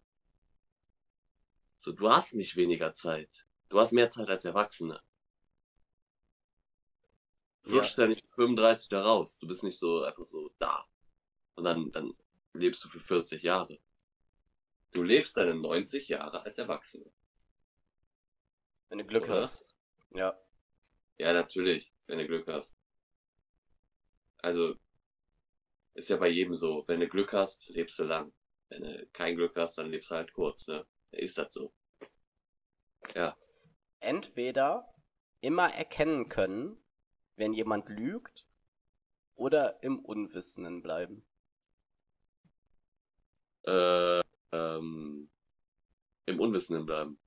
So, 1.78 1.92
du 1.92 2.10
hast 2.10 2.34
nicht 2.34 2.56
weniger 2.56 2.92
Zeit. 2.92 3.46
Du 3.68 3.78
hast 3.78 3.92
mehr 3.92 4.10
Zeit 4.10 4.28
als 4.28 4.44
Erwachsene. 4.44 5.00
Du 7.62 7.76
Ja. 7.76 7.82
ja 7.82 8.06
nicht 8.06 8.24
mit 8.24 8.32
35 8.32 8.88
da 8.88 9.02
raus. 9.02 9.38
Du 9.38 9.46
bist 9.46 9.62
nicht 9.62 9.78
so 9.78 10.02
einfach 10.02 10.26
so 10.26 10.50
da. 10.58 10.86
Und 11.54 11.64
dann, 11.64 11.90
dann 11.92 12.14
lebst 12.52 12.84
du 12.84 12.88
für 12.88 13.00
40 13.00 13.42
Jahre. 13.42 13.78
Du 14.92 15.02
lebst 15.02 15.36
deine 15.36 15.54
90 15.54 16.08
Jahre 16.08 16.42
als 16.42 16.58
Erwachsene. 16.58 17.10
Wenn 18.88 18.98
du 18.98 19.04
Glück 19.04 19.24
Oder? 19.24 19.42
hast. 19.42 19.76
Ja. 20.10 20.38
Ja, 21.18 21.32
natürlich, 21.32 21.92
wenn 22.06 22.18
du 22.18 22.26
Glück 22.26 22.46
hast. 22.48 22.76
Also, 24.38 24.74
ist 25.94 26.10
ja 26.10 26.16
bei 26.16 26.28
jedem 26.28 26.54
so. 26.54 26.84
Wenn 26.86 27.00
du 27.00 27.08
Glück 27.08 27.32
hast, 27.32 27.68
lebst 27.70 27.98
du 27.98 28.04
lang. 28.04 28.32
Wenn 28.68 28.82
du 28.82 29.06
kein 29.12 29.36
Glück 29.36 29.54
hast, 29.56 29.78
dann 29.78 29.90
lebst 29.90 30.10
du 30.10 30.16
halt 30.16 30.32
kurz, 30.32 30.66
ne? 30.66 30.86
Ist 31.12 31.38
das 31.38 31.52
so? 31.52 31.72
Ja. 33.14 33.36
Entweder 34.00 34.92
immer 35.40 35.72
erkennen 35.72 36.28
können, 36.28 36.76
wenn 37.36 37.52
jemand 37.52 37.88
lügt, 37.88 38.46
oder 39.36 39.82
im 39.82 39.98
Unwissenden 40.04 40.82
bleiben. 40.82 41.24
Äh, 43.66 44.20
ähm, 44.52 45.30
im 46.26 46.40
Unwissenden 46.40 46.86
bleiben. 46.86 47.18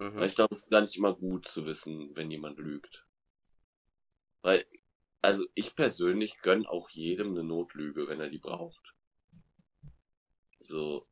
Mhm. 0.00 0.16
Weil 0.16 0.26
ich 0.28 0.34
glaube, 0.34 0.54
es 0.54 0.62
ist 0.62 0.70
gar 0.70 0.80
nicht 0.80 0.96
immer 0.96 1.14
gut 1.14 1.46
zu 1.46 1.66
wissen, 1.66 2.16
wenn 2.16 2.30
jemand 2.30 2.58
lügt. 2.58 3.06
Weil, 4.40 4.64
also 5.20 5.44
ich 5.54 5.76
persönlich 5.76 6.40
gönn 6.40 6.64
auch 6.66 6.88
jedem 6.88 7.32
eine 7.32 7.44
Notlüge, 7.44 8.08
wenn 8.08 8.18
er 8.18 8.30
die 8.30 8.38
braucht. 8.38 8.94
So. 10.58 11.06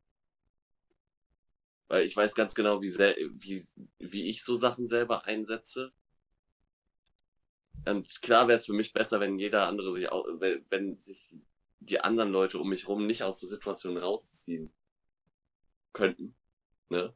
Weil 1.89 2.07
ich 2.07 2.17
weiß 2.17 2.35
ganz 2.35 2.55
genau, 2.55 2.81
wie, 2.81 2.89
sel 2.89 3.15
wie, 3.35 3.67
wie 3.99 4.27
ich 4.27 4.43
so 4.43 4.57
Sachen 4.57 4.87
selber 4.87 5.27
einsetze. 5.27 5.93
Und 7.85 8.23
klar 8.23 8.49
wäre 8.49 8.57
es 8.57 8.67
für 8.67 8.73
mich 8.73 8.95
besser, 8.95 9.21
wenn 9.21 9.39
jeder 9.39 9.67
andere 9.67 9.93
sich 9.95 10.11
auch, 10.11 10.27
wenn, 10.41 10.65
wenn 10.71 10.99
sich 10.99 11.37
die 11.81 12.01
anderen 12.01 12.33
Leute 12.33 12.59
um 12.59 12.71
mich 12.71 12.85
herum 12.85 13.07
nicht 13.07 13.23
aus 13.23 13.41
der 13.41 13.51
Situation 13.51 13.99
rausziehen 13.99 14.73
könnten. 15.93 16.35
Ne? 16.89 17.15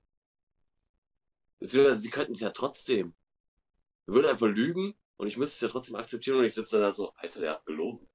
Beziehungsweise 1.62 2.00
sie 2.00 2.10
könnten 2.10 2.32
es 2.32 2.40
ja 2.40 2.50
trotzdem. 2.50 3.14
Wir 4.06 4.14
würden 4.14 4.26
einfach 4.26 4.48
lügen 4.48 4.94
und 5.16 5.28
ich 5.28 5.36
müsste 5.36 5.54
es 5.54 5.60
ja 5.60 5.68
trotzdem 5.68 5.94
akzeptieren 5.94 6.38
und 6.38 6.44
ich 6.44 6.54
sitze 6.54 6.72
dann 6.72 6.82
da 6.82 6.92
so, 6.92 7.12
Alter, 7.14 7.38
der 7.38 7.52
hat 7.52 7.66
gelogen. 7.66 8.08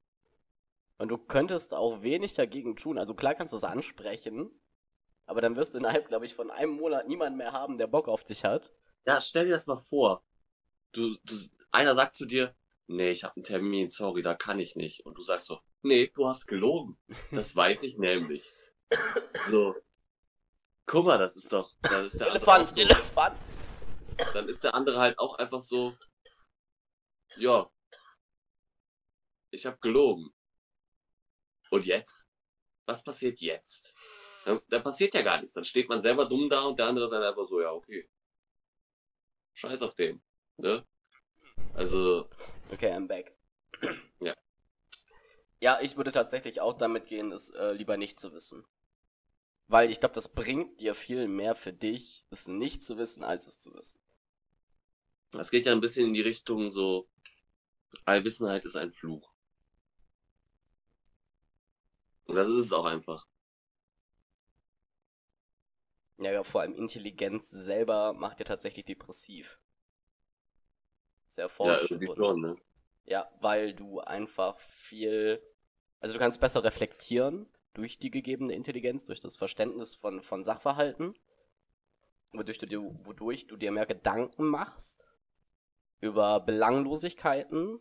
Und 0.97 1.07
du 1.07 1.17
könntest 1.17 1.73
auch 1.73 2.01
wenig 2.01 2.33
dagegen 2.33 2.75
tun. 2.75 2.97
Also 2.97 3.13
klar 3.13 3.35
kannst 3.35 3.53
du 3.53 3.57
es 3.57 3.63
ansprechen, 3.63 4.51
aber 5.25 5.39
dann 5.39 5.55
wirst 5.55 5.73
du 5.73 5.77
innerhalb, 5.77 6.09
glaube 6.09 6.25
ich, 6.25 6.35
von 6.35 6.51
einem 6.51 6.73
Monat 6.73 7.07
niemanden 7.07 7.37
mehr 7.37 7.53
haben, 7.53 7.77
der 7.77 7.87
Bock 7.87 8.09
auf 8.09 8.25
dich 8.25 8.43
hat. 8.43 8.73
Ja, 9.05 9.21
stell 9.21 9.45
dir 9.45 9.51
das 9.51 9.67
mal 9.67 9.77
vor. 9.77 10.25
Du, 10.91 11.15
du, 11.23 11.35
einer 11.71 11.95
sagt 11.95 12.15
zu 12.15 12.25
dir, 12.25 12.53
nee, 12.87 13.11
ich 13.11 13.23
habe 13.23 13.37
einen 13.37 13.45
Termin, 13.45 13.89
sorry, 13.89 14.23
da 14.23 14.35
kann 14.35 14.59
ich 14.59 14.75
nicht. 14.75 15.05
Und 15.05 15.17
du 15.17 15.21
sagst 15.21 15.45
so, 15.45 15.61
nee, 15.83 16.11
du 16.13 16.27
hast 16.27 16.47
gelogen. 16.47 16.97
Das 17.31 17.55
weiß 17.55 17.83
ich 17.83 17.97
nämlich. 17.97 18.51
So. 19.49 19.73
Guck 20.87 21.05
mal, 21.05 21.17
das 21.17 21.35
ist 21.35 21.51
doch, 21.51 21.75
dann 21.81 22.05
ist 22.05 22.17
der 22.17 22.27
Elefant, 22.27 22.69
so, 22.69 22.75
Elefant! 22.75 23.37
dann 24.33 24.47
ist 24.47 24.63
der 24.63 24.73
andere 24.73 24.99
halt 24.99 25.19
auch 25.19 25.37
einfach 25.37 25.61
so, 25.61 25.93
ja, 27.35 27.69
ich 29.51 29.65
habe 29.65 29.77
gelogen. 29.79 30.33
Und 31.71 31.85
jetzt? 31.85 32.25
Was 32.85 33.03
passiert 33.03 33.39
jetzt? 33.41 33.93
Dann, 34.45 34.61
dann 34.69 34.81
passiert 34.81 35.13
ja 35.13 35.21
gar 35.23 35.37
nichts. 35.41 35.53
Dann 35.53 35.65
steht 35.65 35.89
man 35.89 36.01
selber 36.01 36.25
dumm 36.25 36.49
da 36.49 36.61
und 36.61 36.79
der 36.79 36.87
andere 36.87 37.05
ist 37.05 37.11
dann 37.11 37.23
einfach 37.23 37.45
so, 37.49 37.59
ja, 37.61 37.71
okay. 37.73 38.09
Scheiß 39.55 39.81
auf 39.81 39.93
den. 39.93 40.23
Ne? 40.55 40.85
Also, 41.73 42.29
Okay, 42.71 42.93
I'm 42.93 43.07
back. 43.07 43.35
Ja. 44.21 44.33
Ja, 45.59 45.79
ich 45.81 45.97
würde 45.97 46.11
tatsächlich 46.11 46.61
auch 46.61 46.77
damit 46.77 47.07
gehen, 47.07 47.31
es 47.33 47.49
äh, 47.49 47.73
lieber 47.73 47.97
nicht 47.97 48.19
zu 48.19 48.31
wissen. 48.33 48.65
Weil 49.67 49.91
ich 49.91 49.99
glaube, 49.99 50.15
das 50.15 50.29
bringt 50.29 50.79
dir 50.79 50.95
viel 50.95 51.27
mehr 51.27 51.55
für 51.55 51.73
dich, 51.73 52.25
es 52.29 52.47
nicht 52.47 52.83
zu 52.83 52.97
wissen, 52.97 53.23
als 53.23 53.47
es 53.47 53.59
zu 53.59 53.73
wissen. 53.73 53.99
das 55.31 55.51
geht 55.51 55.65
ja 55.65 55.71
ein 55.73 55.81
bisschen 55.81 56.07
in 56.07 56.13
die 56.13 56.21
Richtung 56.21 56.71
so, 56.71 57.09
Allwissenheit 58.05 58.63
ist 58.65 58.75
ein 58.75 58.93
Fluch. 58.93 59.29
Und 62.25 62.35
das 62.35 62.47
ist 62.47 62.65
es 62.65 62.73
auch 62.73 62.85
einfach. 62.85 63.27
Ja, 66.17 66.31
ja, 66.31 66.43
vor 66.43 66.61
allem 66.61 66.73
Intelligenz 66.73 67.49
selber 67.49 68.13
macht 68.13 68.39
dir 68.39 68.45
tatsächlich 68.45 68.85
depressiv. 68.85 69.59
Sehr 71.27 71.49
Ja, 71.59 71.77
irgendwie 71.79 72.07
wurde. 72.07 72.21
schon, 72.21 72.41
ne? 72.41 72.57
Ja, 73.05 73.29
weil 73.39 73.73
du 73.73 73.99
einfach 73.99 74.59
viel. 74.59 75.41
Also 75.99 76.13
du 76.13 76.19
kannst 76.19 76.39
besser 76.39 76.63
reflektieren 76.63 77.47
durch 77.77 77.99
die 77.99 78.09
gegebene 78.09 78.53
Intelligenz, 78.53 79.05
durch 79.05 79.19
das 79.19 79.37
Verständnis 79.37 79.93
von, 79.93 80.21
von 80.23 80.43
Sachverhalten, 80.43 81.13
wodurch 82.33 82.57
du, 82.57 82.65
dir, 82.65 82.81
wodurch 83.05 83.45
du 83.45 83.55
dir 83.55 83.71
mehr 83.71 83.85
Gedanken 83.85 84.47
machst 84.47 85.07
über 85.99 86.39
Belanglosigkeiten, 86.39 87.79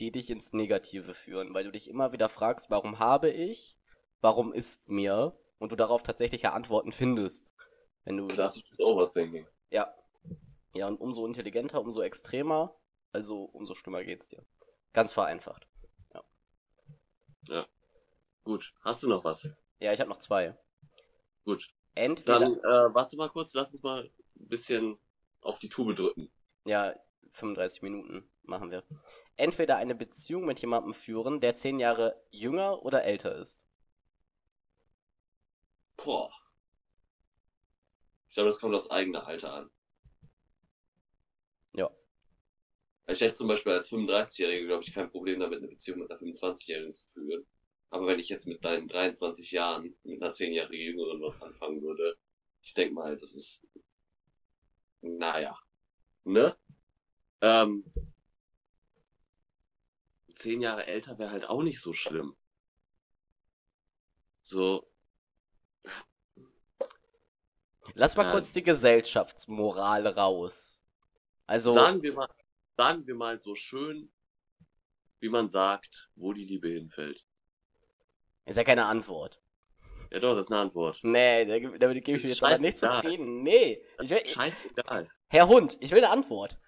die 0.00 0.10
dich 0.10 0.30
ins 0.30 0.54
Negative 0.54 1.12
führen, 1.12 1.52
weil 1.52 1.64
du 1.64 1.72
dich 1.72 1.88
immer 1.88 2.12
wieder 2.12 2.30
fragst, 2.30 2.70
warum 2.70 3.00
habe 3.00 3.28
ich, 3.28 3.76
warum 4.22 4.54
ist 4.54 4.88
mir, 4.88 5.38
und 5.58 5.72
du 5.72 5.76
darauf 5.76 6.02
tatsächliche 6.02 6.52
Antworten 6.52 6.92
findest. 6.92 7.52
Wenn 8.04 8.16
du 8.16 8.28
Klassisches 8.28 8.80
Overthinking. 8.80 9.46
ja. 9.70 9.94
Ja, 10.74 10.86
und 10.86 11.00
umso 11.00 11.26
intelligenter, 11.26 11.80
umso 11.80 12.00
extremer, 12.00 12.74
also 13.12 13.44
umso 13.44 13.74
schlimmer 13.74 14.04
geht's 14.04 14.28
dir. 14.28 14.46
Ganz 14.94 15.12
vereinfacht. 15.12 15.66
Gut, 18.48 18.72
hast 18.80 19.02
du 19.02 19.08
noch 19.10 19.24
was? 19.24 19.46
Ja, 19.78 19.92
ich 19.92 20.00
habe 20.00 20.08
noch 20.08 20.16
zwei. 20.16 20.56
Gut. 21.44 21.68
Entweder, 21.94 22.38
Dann, 22.38 22.54
äh, 22.54 22.94
warte 22.94 23.14
mal 23.18 23.28
kurz, 23.28 23.52
lass 23.52 23.74
uns 23.74 23.82
mal 23.82 24.04
ein 24.04 24.48
bisschen 24.48 24.98
auf 25.42 25.58
die 25.58 25.68
Tube 25.68 25.94
drücken. 25.94 26.32
ja, 26.64 26.94
35 27.32 27.82
Minuten 27.82 28.26
machen 28.44 28.70
wir. 28.70 28.84
Entweder 29.36 29.76
eine 29.76 29.94
Beziehung 29.94 30.46
mit 30.46 30.60
jemandem 30.60 30.94
führen, 30.94 31.40
der 31.40 31.56
10 31.56 31.78
Jahre 31.78 32.18
jünger 32.30 32.82
oder 32.86 33.04
älter 33.04 33.36
ist. 33.36 33.60
Boah. 35.98 36.32
Ich 38.28 38.34
glaube, 38.34 38.48
das 38.48 38.60
kommt 38.60 38.74
aufs 38.74 38.90
eigene 38.90 39.26
Alter 39.26 39.52
an. 39.52 39.70
Ja. 41.74 41.90
Ich 43.08 43.20
hätte 43.20 43.34
zum 43.34 43.48
Beispiel 43.48 43.72
als 43.72 43.90
35-Jähriger, 43.90 44.68
glaube 44.68 44.84
ich, 44.84 44.94
kein 44.94 45.10
Problem 45.10 45.38
damit, 45.38 45.58
eine 45.58 45.68
Beziehung 45.68 45.98
mit 45.98 46.10
einer 46.10 46.18
25-Jährigen 46.18 46.94
zu 46.94 47.06
führen. 47.12 47.46
Aber 47.90 48.06
wenn 48.06 48.18
ich 48.18 48.28
jetzt 48.28 48.46
mit 48.46 48.64
deinen 48.64 48.88
23 48.88 49.50
Jahren 49.50 49.96
mit 50.04 50.22
einer 50.22 50.32
10 50.32 50.52
Jahre 50.52 50.74
jüngeren 50.74 51.20
was 51.22 51.40
anfangen 51.40 51.82
würde, 51.82 52.16
ich 52.62 52.74
denke 52.74 52.94
mal, 52.94 53.16
das 53.16 53.32
ist, 53.32 53.66
naja, 55.00 55.58
ne? 56.24 56.56
Ähm, 57.40 57.84
zehn 60.34 60.60
Jahre 60.60 60.86
älter 60.86 61.18
wäre 61.18 61.30
halt 61.30 61.48
auch 61.48 61.62
nicht 61.62 61.80
so 61.80 61.94
schlimm. 61.94 62.36
So, 64.42 64.88
Lass 67.94 68.16
mal 68.16 68.24
Ja. 68.24 68.32
kurz 68.32 68.52
die 68.52 68.62
Gesellschaftsmoral 68.62 70.06
raus. 70.06 70.80
Also, 71.46 71.72
sagen 71.72 72.02
wir 72.02 72.12
mal, 72.14 72.28
sagen 72.76 73.06
wir 73.06 73.14
mal 73.14 73.40
so 73.40 73.54
schön, 73.54 74.12
wie 75.20 75.28
man 75.28 75.48
sagt, 75.48 76.10
wo 76.14 76.32
die 76.32 76.44
Liebe 76.44 76.68
hinfällt. 76.68 77.24
Ist 78.48 78.56
ja 78.56 78.64
keine 78.64 78.86
Antwort. 78.86 79.40
Ja 80.10 80.20
doch, 80.20 80.34
das 80.34 80.44
ist 80.44 80.52
eine 80.52 80.62
Antwort. 80.62 81.00
Nee, 81.02 81.44
damit 81.78 82.04
gebe 82.04 82.16
ich 82.16 82.24
mich 82.24 82.32
jetzt 82.32 82.42
aber 82.42 82.58
nicht 82.58 82.78
zufrieden. 82.78 83.42
Nee, 83.42 83.82
ich 84.00 84.10
will, 84.10 84.26
Scheißegal. 84.26 85.10
Herr 85.28 85.48
Hund, 85.48 85.76
ich 85.80 85.90
will 85.90 85.98
eine 85.98 86.10
Antwort. 86.10 86.58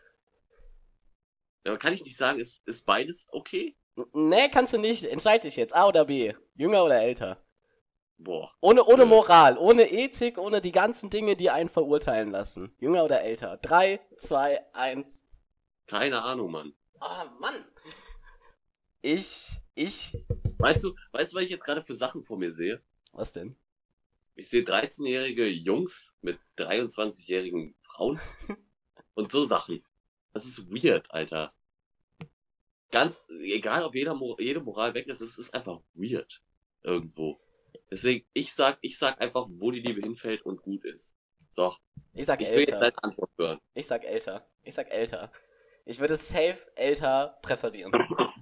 Aber 1.64 1.78
kann 1.78 1.92
ich 1.92 2.04
nicht 2.04 2.16
sagen, 2.16 2.38
ist, 2.38 2.66
ist 2.66 2.84
beides 2.84 3.26
okay? 3.32 3.76
Nee, 4.12 4.48
kannst 4.48 4.72
du 4.72 4.78
nicht. 4.78 5.04
Entscheid 5.04 5.44
dich 5.44 5.56
jetzt. 5.56 5.74
A 5.74 5.86
oder 5.86 6.04
B. 6.04 6.34
Jünger 6.54 6.84
oder 6.84 7.02
älter. 7.02 7.42
Boah. 8.18 8.52
Ohne, 8.60 8.84
ohne 8.84 9.04
Nö. 9.04 9.06
Moral, 9.06 9.56
ohne 9.56 9.90
Ethik, 9.90 10.38
ohne 10.38 10.60
die 10.60 10.72
ganzen 10.72 11.08
Dinge, 11.08 11.36
die 11.36 11.50
einen 11.50 11.70
verurteilen 11.70 12.30
lassen. 12.30 12.74
Jünger 12.78 13.04
oder 13.04 13.22
älter. 13.22 13.56
Drei, 13.56 14.00
zwei, 14.18 14.62
eins. 14.74 15.24
Keine 15.86 16.22
Ahnung, 16.22 16.50
Mann. 16.50 16.74
Ah, 17.00 17.24
Mann. 17.38 17.64
Ich, 19.00 19.50
ich. 19.74 20.18
Weißt 20.60 20.84
du, 20.84 20.94
weißt 21.12 21.32
du, 21.32 21.36
was 21.36 21.44
ich 21.44 21.50
jetzt 21.50 21.64
gerade 21.64 21.82
für 21.82 21.94
Sachen 21.94 22.22
vor 22.22 22.38
mir 22.38 22.52
sehe? 22.52 22.80
Was 23.12 23.32
denn? 23.32 23.56
Ich 24.34 24.48
sehe 24.48 24.62
13-jährige 24.62 25.46
Jungs 25.46 26.14
mit 26.22 26.38
23-jährigen 26.58 27.74
Frauen 27.82 28.20
und 29.14 29.32
so 29.32 29.44
Sachen. 29.44 29.82
Das 30.32 30.44
ist 30.44 30.70
weird, 30.70 31.10
Alter. 31.12 31.52
Ganz, 32.90 33.28
egal 33.42 33.84
ob 33.84 33.94
jeder, 33.94 34.18
jede 34.38 34.60
Moral 34.60 34.94
weg 34.94 35.06
ist, 35.06 35.20
es 35.20 35.38
ist 35.38 35.54
einfach 35.54 35.80
weird. 35.94 36.42
Irgendwo. 36.82 37.40
Deswegen, 37.90 38.26
ich 38.32 38.52
sag, 38.52 38.78
ich 38.80 38.98
sag 38.98 39.20
einfach, 39.20 39.46
wo 39.48 39.70
die 39.70 39.80
Liebe 39.80 40.00
hinfällt 40.00 40.42
und 40.42 40.62
gut 40.62 40.84
ist. 40.84 41.14
So, 41.50 41.74
Ich 42.14 42.26
sag 42.26 42.40
ich 42.40 42.50
will 42.50 42.60
jetzt 42.60 42.70
älter. 42.70 42.90
deine 42.90 43.02
Antwort 43.04 43.30
hören. 43.36 43.58
Ich 43.74 43.86
sag 43.86 44.04
älter. 44.04 44.46
Ich 44.62 44.74
sag 44.74 44.90
älter. 44.90 45.32
Ich 45.84 45.98
würde 45.98 46.16
safe 46.16 46.58
älter 46.76 47.38
präferieren. 47.42 47.92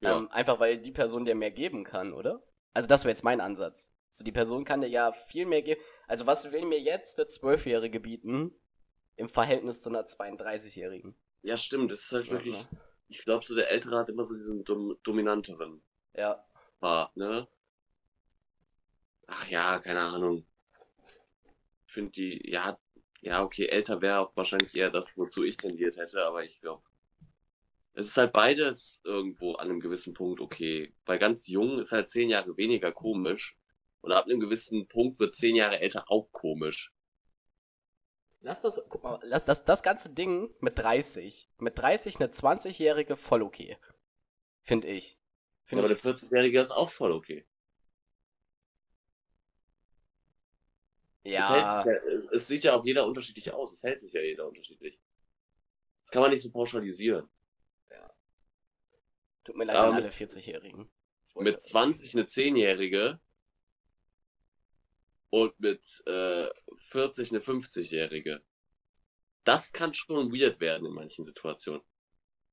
Ja. 0.00 0.16
Ähm, 0.16 0.30
einfach 0.30 0.60
weil 0.60 0.78
die 0.78 0.92
Person 0.92 1.24
dir 1.24 1.34
mehr 1.34 1.50
geben 1.50 1.84
kann, 1.84 2.12
oder? 2.12 2.42
Also 2.72 2.88
das 2.88 3.04
wäre 3.04 3.10
jetzt 3.10 3.24
mein 3.24 3.40
Ansatz. 3.40 3.90
Also 4.10 4.24
die 4.24 4.32
Person 4.32 4.64
kann 4.64 4.80
dir 4.80 4.88
ja 4.88 5.12
viel 5.12 5.46
mehr 5.46 5.62
geben. 5.62 5.80
Also 6.06 6.26
was 6.26 6.50
will 6.52 6.64
mir 6.64 6.80
jetzt 6.80 7.18
der 7.18 7.28
Zwölfjährige 7.28 8.00
bieten 8.00 8.52
im 9.16 9.28
Verhältnis 9.28 9.82
zu 9.82 9.90
einer 9.90 10.06
32-Jährigen? 10.06 11.14
Ja, 11.42 11.56
stimmt, 11.56 11.90
das 11.90 12.02
ist 12.02 12.12
halt 12.12 12.30
wirklich, 12.30 12.56
Ja, 12.56 12.68
ich 13.08 13.24
glaube, 13.24 13.44
so 13.44 13.54
der 13.54 13.70
Ältere 13.70 13.98
hat 13.98 14.08
immer 14.08 14.24
so 14.24 14.34
diesen 14.34 14.64
dom 14.64 14.96
dominanteren 15.02 15.82
Ja. 16.14 16.44
Part, 16.80 17.16
ne? 17.16 17.46
Ach 19.26 19.48
ja, 19.48 19.78
keine 19.78 20.00
Ahnung. 20.00 20.44
Ich 21.86 21.92
finde 21.92 22.12
die, 22.12 22.50
ja, 22.50 22.78
ja, 23.20 23.42
okay, 23.42 23.66
älter 23.66 24.00
wäre 24.00 24.20
auch 24.20 24.36
wahrscheinlich 24.36 24.74
eher 24.74 24.90
das, 24.90 25.16
wozu 25.18 25.44
ich 25.44 25.56
tendiert 25.56 25.96
hätte, 25.96 26.24
aber 26.24 26.44
ich 26.44 26.60
glaube, 26.60 26.82
es 27.94 28.08
ist 28.08 28.16
halt 28.16 28.32
beides 28.32 29.00
irgendwo 29.04 29.54
an 29.54 29.68
einem 29.68 29.80
gewissen 29.80 30.14
Punkt 30.14 30.40
okay. 30.40 30.94
Bei 31.04 31.18
ganz 31.18 31.46
jung 31.46 31.78
ist 31.78 31.92
halt 31.92 32.08
zehn 32.08 32.30
Jahre 32.30 32.56
weniger 32.56 32.92
komisch 32.92 33.56
und 34.00 34.12
ab 34.12 34.26
einem 34.26 34.40
gewissen 34.40 34.86
Punkt 34.88 35.18
wird 35.18 35.34
zehn 35.34 35.56
Jahre 35.56 35.80
älter 35.80 36.04
auch 36.10 36.30
komisch. 36.32 36.92
Lass 38.42 38.62
das, 38.62 38.80
guck 38.88 39.02
mal, 39.02 39.20
lass 39.22 39.44
das, 39.44 39.64
das 39.64 39.82
ganze 39.82 40.08
Ding 40.10 40.54
mit 40.60 40.78
30. 40.78 41.50
Mit 41.58 41.78
30 41.78 42.16
eine 42.16 42.28
20-Jährige 42.28 43.16
voll 43.16 43.42
okay. 43.42 43.76
Finde 44.62 44.88
ich. 44.88 45.18
Finde 45.64 45.84
aber 45.84 45.92
ich. 45.92 46.00
der 46.00 46.14
40-Jährige 46.14 46.60
ist 46.60 46.70
auch 46.70 46.90
voll 46.90 47.12
okay. 47.12 47.44
Es, 51.22 51.32
Ja. 51.32 51.82
sich 51.82 51.92
ja, 51.92 51.98
es, 52.08 52.24
es 52.32 52.48
sieht 52.48 52.64
ja 52.64 52.74
auch 52.74 52.84
jeder 52.84 53.06
unterschiedlich 53.06 53.52
aus. 53.52 53.72
Es 53.72 53.82
hält 53.82 54.00
sich 54.00 54.12
ja 54.12 54.22
jeder 54.22 54.48
unterschiedlich. 54.48 54.98
Das 56.02 56.10
kann 56.10 56.22
man 56.22 56.30
nicht 56.30 56.42
so 56.42 56.50
pauschalisieren. 56.50 57.28
Tut 59.44 59.56
mir 59.56 59.64
leid 59.64 59.76
Aber 59.76 59.88
an 59.88 59.94
mit- 59.96 60.04
alle 60.04 60.12
40-Jährigen. 60.12 60.90
Ich 61.28 61.34
wollte 61.36 61.50
Mit 61.50 61.56
das- 61.56 61.64
20 61.64 62.14
eine 62.14 62.24
10-Jährige 62.26 63.20
und 65.30 65.58
mit 65.60 66.02
äh, 66.06 66.48
40 66.90 67.30
eine 67.30 67.40
50-Jährige. 67.40 68.42
Das 69.44 69.72
kann 69.72 69.94
schon 69.94 70.32
weird 70.32 70.60
werden 70.60 70.86
in 70.86 70.92
manchen 70.92 71.24
Situationen. 71.24 71.82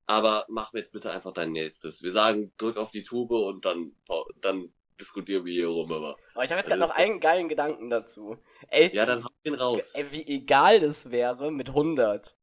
Aber 0.06 0.46
mach 0.48 0.72
mir 0.72 0.80
jetzt 0.80 0.94
bitte 0.94 1.12
einfach 1.12 1.34
dein 1.34 1.52
nächstes. 1.52 2.02
Wir 2.02 2.12
sagen, 2.12 2.54
drück 2.58 2.78
auf 2.78 2.92
die 2.92 3.04
Tube 3.04 3.32
und 3.32 3.66
dann, 3.66 3.92
dann 4.40 4.74
diskutieren 5.02 5.44
wir 5.44 5.52
hier 5.54 5.68
rum 5.68 5.92
immer. 5.92 6.16
Aber 6.34 6.44
ich 6.46 6.50
habe 6.52 6.60
jetzt 6.60 6.70
Also 6.72 6.80
gerade 6.80 6.80
noch 6.80 6.92
einen 6.92 7.20
geilen 7.20 7.50
Gedanken 7.50 7.90
dazu. 7.90 8.38
Ey, 8.70 8.96
Ja, 8.96 9.06
dann 9.06 9.24
hau 9.26 9.30
den 9.44 9.56
raus. 9.56 9.92
ey, 9.96 10.10
wie 10.12 10.26
egal 10.28 10.80
das 10.80 11.12
wäre 11.12 11.52
mit 11.52 11.70
100. 11.70 12.37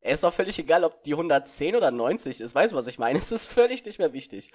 Es 0.00 0.14
ist 0.14 0.24
doch 0.24 0.32
völlig 0.32 0.58
egal, 0.58 0.84
ob 0.84 1.02
die 1.02 1.12
110 1.12 1.74
oder 1.74 1.90
90 1.90 2.40
ist. 2.40 2.54
Weißt 2.54 2.72
du, 2.72 2.76
was 2.76 2.86
ich 2.86 2.98
meine? 2.98 3.18
Es 3.18 3.32
ist 3.32 3.46
völlig 3.46 3.84
nicht 3.84 3.98
mehr 3.98 4.12
wichtig. 4.12 4.52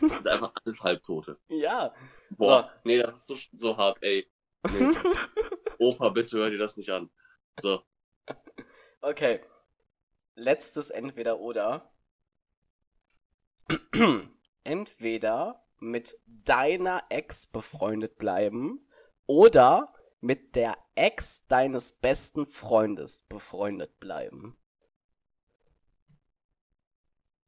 Das 0.00 0.18
sind 0.18 0.28
einfach 0.28 0.52
alles 0.64 0.82
Halbtote. 0.82 1.38
Ja. 1.48 1.94
Boah, 2.30 2.70
nee, 2.84 2.98
das 2.98 3.16
ist 3.16 3.26
so, 3.26 3.36
so 3.52 3.76
hart, 3.76 4.02
ey. 4.02 4.30
Nee. 4.70 4.94
Opa, 5.78 6.10
bitte 6.10 6.36
hör 6.38 6.50
dir 6.50 6.58
das 6.58 6.76
nicht 6.76 6.90
an. 6.90 7.10
So, 7.60 7.82
Okay. 9.00 9.40
Letztes 10.34 10.90
entweder 10.90 11.40
oder. 11.40 11.90
entweder 14.64 15.64
mit 15.78 16.18
deiner 16.26 17.04
Ex 17.08 17.46
befreundet 17.46 18.18
bleiben 18.18 18.86
oder 19.26 19.94
mit 20.20 20.54
der 20.54 20.76
Ex 20.94 21.46
deines 21.46 21.94
besten 21.94 22.46
Freundes 22.46 23.22
befreundet 23.22 23.98
bleiben. 24.00 24.59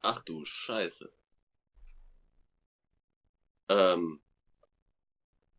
Ach 0.02 0.22
du 0.22 0.44
Scheiße. 0.44 1.12
Ähm, 3.68 4.20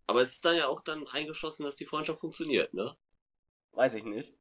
aber 0.05 0.21
es 0.21 0.33
ist 0.33 0.45
dann 0.45 0.57
ja 0.57 0.67
auch 0.67 0.81
dann 0.81 1.07
eingeschossen, 1.07 1.63
dass 1.65 1.75
die 1.75 1.85
Freundschaft 1.85 2.19
funktioniert, 2.19 2.73
ne? 2.73 2.95
Weiß 3.71 3.95
ich 3.95 4.03
nicht. 4.03 4.35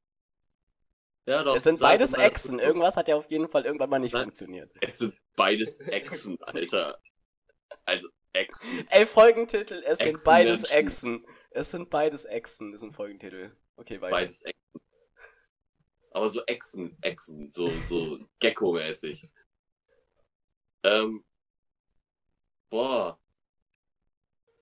Ja, 1.24 1.44
doch. 1.44 1.54
Es 1.54 1.62
sind 1.62 1.78
beides 1.78 2.14
Exen. 2.14 2.58
Irgendwas 2.58 2.96
hat 2.96 3.08
ja 3.08 3.16
auf 3.16 3.30
jeden 3.30 3.48
Fall 3.48 3.64
irgendwann 3.64 3.90
mal 3.90 4.00
nicht 4.00 4.12
Nein. 4.12 4.24
funktioniert. 4.24 4.72
Es 4.80 4.98
sind 4.98 5.14
beides 5.36 5.78
Exen, 5.78 6.36
Alter. 6.42 7.00
Also 7.84 8.08
Exen. 8.32 8.86
Ey, 8.90 9.06
Folgentitel, 9.06 9.82
es 9.86 9.98
sind 9.98 10.08
Echsenmenschen. 10.08 10.24
beides 10.24 10.64
Exen. 10.64 11.26
Es 11.50 11.70
sind 11.70 11.90
beides 11.90 12.24
Exen, 12.24 12.74
ist 12.74 12.82
ein 12.82 12.92
Folgentitel. 12.92 13.56
Okay, 13.76 14.00
weiter. 14.00 14.10
Beides 14.10 14.42
Exen. 14.42 14.80
Aber 16.10 16.28
so 16.28 16.44
Exen, 16.46 16.98
Exen, 17.00 17.50
so, 17.50 17.68
so 17.88 18.18
Gecko-mäßig. 18.40 19.30
Ähm, 20.84 21.24
boah. 22.70 23.18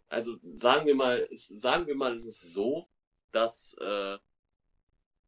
Also 0.09 0.39
sagen 0.55 0.87
wir 0.87 0.95
mal, 0.95 1.18
es- 1.31 1.47
sagen 1.49 1.87
wir 1.87 1.95
mal, 1.95 2.12
es 2.12 2.25
ist 2.25 2.41
so, 2.53 2.89
dass 3.33 3.75
äh, 3.75 4.18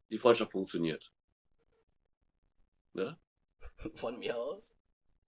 die 0.09 0.17
Freundschaft 0.17 0.51
funktioniert. 0.51 1.11
Ne? 2.93 3.17
Von 3.95 4.19
mir 4.19 4.37
aus. 4.37 4.73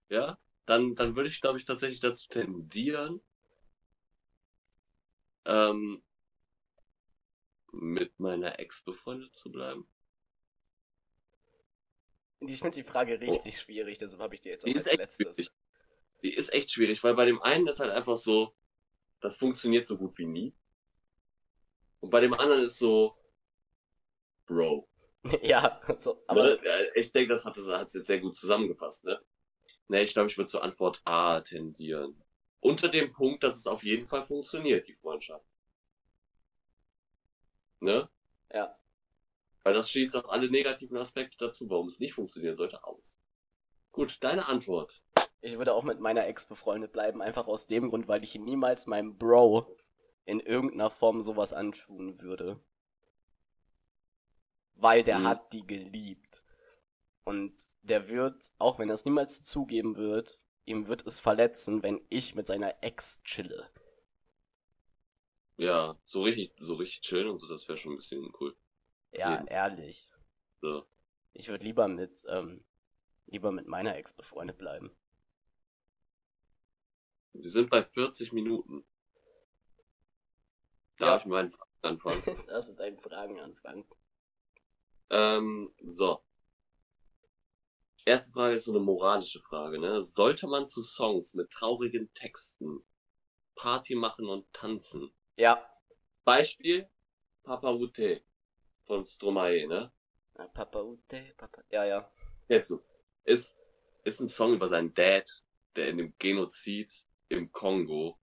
Ja? 0.08 0.38
Dann, 0.66 0.94
dann 0.94 1.16
würde 1.16 1.28
ich, 1.28 1.40
glaube 1.40 1.58
ich, 1.58 1.64
tatsächlich 1.64 2.00
dazu 2.00 2.28
tendieren, 2.28 3.20
ähm, 5.44 6.02
mit 7.72 8.18
meiner 8.18 8.58
Ex 8.58 8.82
befreundet 8.82 9.34
zu 9.34 9.50
bleiben. 9.50 9.86
Ich 12.40 12.60
finde 12.60 12.74
die 12.82 12.84
Frage 12.84 13.20
richtig 13.20 13.60
schwierig, 13.60 13.98
deshalb 13.98 14.20
habe 14.20 14.34
ich 14.34 14.40
dir 14.40 14.52
jetzt 14.52 14.64
auch 14.64 14.68
Oh. 14.70 14.74
Als 14.74 14.92
letztes. 14.92 15.34
schwierig. 15.36 15.50
Ist 16.30 16.52
echt 16.52 16.70
schwierig, 16.70 17.02
weil 17.04 17.14
bei 17.14 17.24
dem 17.24 17.42
einen 17.42 17.66
ist 17.66 17.80
halt 17.80 17.90
einfach 17.90 18.16
so, 18.16 18.54
das 19.20 19.36
funktioniert 19.36 19.86
so 19.86 19.96
gut 19.98 20.16
wie 20.18 20.26
nie. 20.26 20.54
Und 22.00 22.10
bei 22.10 22.20
dem 22.20 22.34
anderen 22.34 22.62
ist 22.62 22.78
so, 22.78 23.16
Bro. 24.46 24.88
ja, 25.42 25.80
so, 25.98 26.22
aber 26.26 26.42
ne? 26.42 26.60
Äh, 26.62 27.00
Ich 27.00 27.12
denke, 27.12 27.32
das 27.32 27.44
hat 27.44 27.56
es 27.56 27.94
jetzt 27.94 28.06
sehr 28.06 28.20
gut 28.20 28.36
zusammengefasst, 28.36 29.04
ne? 29.04 29.20
Ne, 29.88 30.02
ich 30.02 30.12
glaube, 30.12 30.30
ich 30.30 30.36
würde 30.36 30.50
zur 30.50 30.62
Antwort 30.62 31.00
A 31.04 31.40
tendieren. 31.40 32.22
Unter 32.60 32.88
dem 32.88 33.12
Punkt, 33.12 33.42
dass 33.42 33.56
es 33.56 33.66
auf 33.66 33.82
jeden 33.84 34.06
Fall 34.06 34.24
funktioniert, 34.24 34.86
die 34.86 34.94
Freundschaft. 34.94 35.46
Ne? 37.80 38.08
Ja. 38.52 38.76
Weil 39.62 39.74
das 39.74 39.90
schließt 39.90 40.16
auch 40.16 40.28
alle 40.28 40.50
negativen 40.50 40.96
Aspekte 40.96 41.36
dazu, 41.38 41.68
warum 41.68 41.88
es 41.88 42.00
nicht 42.00 42.14
funktionieren 42.14 42.56
sollte, 42.56 42.84
aus. 42.84 43.16
Gut, 43.92 44.18
deine 44.20 44.46
Antwort. 44.46 45.02
Ich 45.40 45.58
würde 45.58 45.74
auch 45.74 45.84
mit 45.84 46.00
meiner 46.00 46.26
Ex 46.26 46.46
befreundet 46.46 46.92
bleiben, 46.92 47.22
einfach 47.22 47.46
aus 47.46 47.66
dem 47.66 47.88
Grund, 47.88 48.08
weil 48.08 48.22
ich 48.24 48.34
niemals 48.36 48.86
meinem 48.86 49.16
Bro 49.18 49.76
in 50.24 50.40
irgendeiner 50.40 50.90
Form 50.90 51.22
sowas 51.22 51.52
antun 51.52 52.20
würde. 52.20 52.60
Weil 54.76 55.02
der 55.02 55.18
Mhm. 55.18 55.24
hat 55.24 55.52
die 55.52 55.66
geliebt. 55.66 56.42
Und 57.24 57.68
der 57.82 58.08
wird, 58.08 58.52
auch 58.58 58.78
wenn 58.78 58.88
er 58.90 58.94
es 58.94 59.04
niemals 59.04 59.42
zugeben 59.42 59.96
wird, 59.96 60.40
ihm 60.64 60.86
wird 60.88 61.06
es 61.06 61.20
verletzen, 61.20 61.82
wenn 61.82 62.00
ich 62.08 62.34
mit 62.34 62.46
seiner 62.46 62.82
Ex 62.82 63.22
chille. 63.24 63.68
Ja, 65.58 65.98
so 66.04 66.22
richtig, 66.22 66.52
so 66.58 66.74
richtig 66.76 67.00
chillen 67.02 67.28
und 67.28 67.38
so, 67.38 67.46
das 67.48 67.68
wäre 67.68 67.76
schon 67.78 67.92
ein 67.92 67.96
bisschen 67.96 68.32
cool. 68.40 68.56
Ja, 69.12 69.40
Eben. 69.40 69.46
ehrlich. 69.48 70.08
So. 70.60 70.86
Ich 71.34 71.48
würde 71.48 71.64
lieber 71.64 71.88
mit, 71.88 72.24
ähm, 72.28 72.64
lieber 73.26 73.52
mit 73.52 73.66
meiner 73.66 73.96
Ex 73.96 74.12
befreundet 74.14 74.58
bleiben. 74.58 74.90
Wir 77.42 77.50
sind 77.50 77.70
bei 77.70 77.82
40 77.82 78.32
Minuten. 78.32 78.84
Darf 80.96 81.08
Ja. 81.08 81.16
ich 81.18 81.24
mit 81.24 81.32
meinen 81.32 81.50
Fragen 81.50 81.70
anfangen? 81.82 82.22
Lass 82.48 82.68
mit 82.68 82.78
deinen 82.80 82.98
Fragen 82.98 83.40
anfangen. 83.40 83.84
ähm, 85.10 85.74
so. 85.82 86.22
Erste 88.04 88.32
Frage 88.32 88.54
ist 88.54 88.64
so 88.66 88.72
eine 88.72 88.80
moralische 88.80 89.40
Frage, 89.40 89.78
ne? 89.80 90.04
Sollte 90.04 90.46
man 90.46 90.68
zu 90.68 90.82
Songs 90.82 91.34
mit 91.34 91.50
traurigen 91.50 92.12
Texten 92.14 92.84
Party 93.56 93.94
machen 93.96 94.28
und 94.28 94.50
tanzen? 94.52 95.12
Ja. 95.36 95.68
Beispiel 96.24 96.88
Papa 97.42 97.72
Ute 97.72 98.22
von 98.86 99.04
Stromae, 99.04 99.66
ne? 99.66 99.92
Papa 100.54 100.82
Ute, 100.82 101.34
Papa. 101.36 101.62
Ja, 101.70 101.84
ja. 101.84 102.12
Kennst 102.46 102.70
du? 102.70 102.80
Ist, 103.24 103.56
ist 104.04 104.20
ein 104.20 104.28
Song 104.28 104.54
über 104.54 104.68
seinen 104.68 104.94
Dad, 104.94 105.42
der 105.74 105.88
in 105.88 105.98
dem 105.98 106.14
Genozid 106.18 107.04
im 107.28 107.52
Kongo 107.52 108.18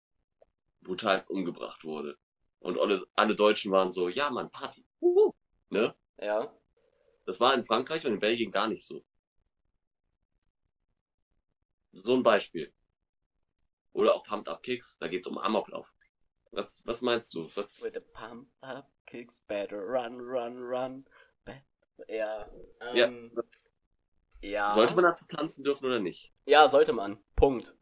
brutalst 0.82 1.30
umgebracht 1.30 1.84
wurde. 1.84 2.18
Und 2.58 2.78
alle, 2.78 3.06
alle 3.14 3.34
Deutschen 3.34 3.72
waren 3.72 3.92
so, 3.92 4.08
ja 4.08 4.30
Mann, 4.30 4.50
Party. 4.50 4.84
Uhu. 5.00 5.32
Ne? 5.70 5.94
Ja. 6.18 6.52
Das 7.24 7.40
war 7.40 7.54
in 7.54 7.64
Frankreich 7.64 8.04
und 8.06 8.14
in 8.14 8.20
Belgien 8.20 8.50
gar 8.50 8.68
nicht 8.68 8.86
so. 8.86 9.04
So 11.92 12.14
ein 12.14 12.22
Beispiel. 12.22 12.72
Oder 13.92 14.14
auch 14.14 14.24
Pumped 14.24 14.48
Up 14.48 14.62
Kicks, 14.62 14.98
da 14.98 15.08
geht's 15.08 15.26
um 15.26 15.38
Amoklauf. 15.38 15.92
Was, 16.52 16.80
was 16.84 17.00
meinst 17.00 17.34
du? 17.34 17.48
Was, 17.54 17.80
With 17.80 17.96
a 17.96 18.00
pump 18.00 18.48
up 18.60 18.90
kicks 19.06 19.40
better 19.46 19.78
run, 19.78 20.20
run, 20.20 20.58
run. 20.58 21.06
Ja. 22.08 22.48
Ja. 22.94 23.06
Ähm, 23.06 23.30
ja. 24.40 24.72
Sollte 24.72 24.94
man 24.94 25.04
dazu 25.04 25.26
tanzen 25.26 25.64
dürfen 25.64 25.86
oder 25.86 26.00
nicht? 26.00 26.32
Ja, 26.46 26.68
sollte 26.68 26.92
man. 26.92 27.22
Punkt. 27.36 27.76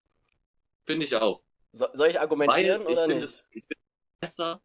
Finde 0.89 1.05
ich 1.05 1.15
auch. 1.15 1.45
So, 1.73 1.87
soll 1.93 2.09
ich 2.09 2.19
argumentieren 2.19 2.83
Weil 2.87 2.93
ich 2.93 2.99
oder 2.99 3.07
nicht? 3.09 3.23
es, 3.23 3.45
ich 3.51 3.63
finde 3.67 3.83
es 3.83 4.21
besser. 4.21 4.63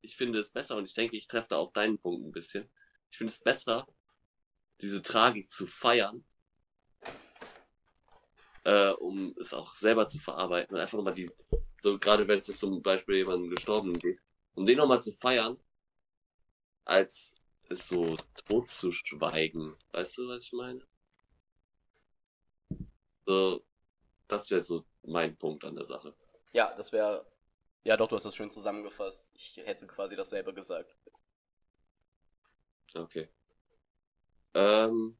Ich 0.00 0.16
finde 0.16 0.38
es 0.38 0.52
besser 0.52 0.76
und 0.78 0.86
ich 0.86 0.94
denke, 0.94 1.18
ich 1.18 1.26
treffe 1.26 1.50
da 1.50 1.58
auch 1.58 1.70
deinen 1.74 1.98
Punkt 1.98 2.26
ein 2.26 2.32
bisschen. 2.32 2.70
Ich 3.10 3.18
finde 3.18 3.30
es 3.30 3.38
besser, 3.38 3.86
diese 4.80 5.02
Tragik 5.02 5.50
zu 5.50 5.66
feiern, 5.66 6.24
äh, 8.64 8.92
um 8.92 9.34
es 9.38 9.52
auch 9.52 9.74
selber 9.74 10.06
zu 10.06 10.18
verarbeiten 10.18 10.74
und 10.74 10.80
einfach 10.80 10.96
nochmal 10.96 11.12
die, 11.12 11.30
so 11.82 11.98
gerade 11.98 12.26
wenn 12.26 12.38
es 12.38 12.46
jetzt 12.46 12.60
zum 12.60 12.80
Beispiel 12.80 13.16
jemandem 13.16 13.50
Gestorbenen 13.50 13.98
geht, 13.98 14.18
um 14.54 14.64
den 14.64 14.78
nochmal 14.78 15.02
zu 15.02 15.12
feiern, 15.12 15.58
als 16.86 17.34
es 17.68 17.86
so 17.86 18.16
totzuschweigen. 18.46 19.76
Weißt 19.92 20.16
du, 20.16 20.26
was 20.26 20.44
ich 20.44 20.52
meine? 20.54 20.80
So, 23.26 23.62
das 24.26 24.50
wäre 24.50 24.62
so 24.62 24.86
mein 25.02 25.36
Punkt 25.36 25.64
an 25.64 25.76
der 25.76 25.84
Sache. 25.84 26.14
Ja, 26.52 26.74
das 26.76 26.92
wäre. 26.92 27.26
Ja, 27.84 27.96
doch, 27.96 28.08
du 28.08 28.16
hast 28.16 28.24
das 28.24 28.34
schön 28.36 28.50
zusammengefasst. 28.50 29.30
Ich 29.34 29.56
hätte 29.58 29.86
quasi 29.86 30.16
dasselbe 30.16 30.52
gesagt. 30.52 30.94
Okay. 32.94 33.28
Ähm, 34.54 35.16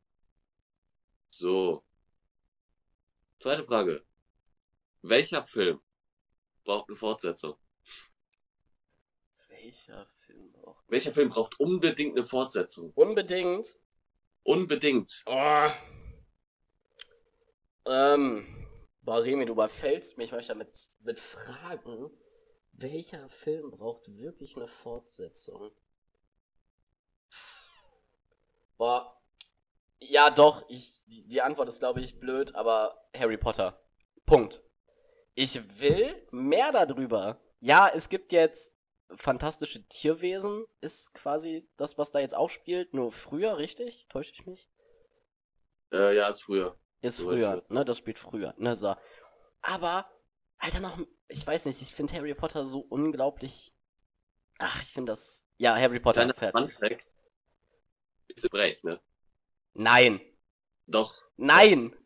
so. 1.30 1.84
Zweite 3.38 3.64
Frage. 3.64 4.04
Welcher 5.02 5.46
Film 5.46 5.80
braucht 6.64 6.88
eine 6.88 6.96
Fortsetzung? 6.96 7.56
Welcher 9.48 10.06
Film 10.20 10.52
braucht. 10.52 10.84
Welcher 10.88 11.12
Film 11.12 11.28
braucht 11.28 11.58
unbedingt 11.60 12.16
eine 12.16 12.26
Fortsetzung? 12.26 12.92
Unbedingt. 12.94 13.76
Unbedingt. 14.42 15.22
Oh. 15.26 15.68
Ähm. 17.86 18.59
Boah, 19.10 19.24
Remi, 19.24 19.44
du 19.44 19.54
überfällst 19.54 20.18
mich 20.18 20.30
manchmal 20.30 20.58
mit, 20.58 20.70
mit 21.00 21.18
Fragen. 21.18 22.16
Welcher 22.70 23.28
Film 23.28 23.72
braucht 23.72 24.06
wirklich 24.06 24.56
eine 24.56 24.68
Fortsetzung? 24.68 25.72
Boah. 28.78 29.20
Ja, 29.98 30.30
doch, 30.30 30.64
ich, 30.68 31.02
die, 31.06 31.26
die 31.26 31.42
Antwort 31.42 31.68
ist, 31.68 31.80
glaube 31.80 32.00
ich, 32.00 32.20
blöd, 32.20 32.54
aber 32.54 33.10
Harry 33.12 33.36
Potter. 33.36 33.82
Punkt. 34.26 34.62
Ich 35.34 35.80
will 35.80 36.28
mehr 36.30 36.70
darüber. 36.70 37.40
Ja, 37.58 37.90
es 37.92 38.10
gibt 38.10 38.30
jetzt 38.30 38.76
fantastische 39.16 39.88
Tierwesen, 39.88 40.66
ist 40.80 41.14
quasi 41.14 41.68
das, 41.78 41.98
was 41.98 42.12
da 42.12 42.20
jetzt 42.20 42.36
auch 42.36 42.48
spielt, 42.48 42.94
nur 42.94 43.10
früher, 43.10 43.58
richtig? 43.58 44.06
Täusche 44.08 44.30
ich 44.34 44.46
mich? 44.46 44.70
Äh, 45.92 46.14
ja, 46.14 46.28
ist 46.28 46.44
früher. 46.44 46.78
Ist 47.00 47.16
So 47.16 47.24
früher, 47.24 47.64
ne? 47.68 47.84
Das 47.84 47.98
spielt 47.98 48.18
früher, 48.18 48.54
ne? 48.58 48.76
So. 48.76 48.94
Aber, 49.62 50.10
Alter, 50.58 50.80
noch, 50.80 50.98
ich 51.28 51.46
weiß 51.46 51.64
nicht, 51.66 51.80
ich 51.80 51.94
finde 51.94 52.14
Harry 52.14 52.34
Potter 52.34 52.64
so 52.64 52.80
unglaublich. 52.80 53.74
Ach, 54.58 54.82
ich 54.82 54.88
finde 54.88 55.12
das. 55.12 55.46
Ja, 55.56 55.76
Harry 55.76 56.00
Potter, 56.00 56.22
Fun 56.22 56.34
fertig. 56.34 56.74
Fact. 56.74 57.08
Ist 58.28 58.44
im 58.44 58.50
Recht, 58.56 58.84
ne? 58.84 59.00
Nein! 59.72 60.20
Doch. 60.86 61.14
Nein! 61.36 61.96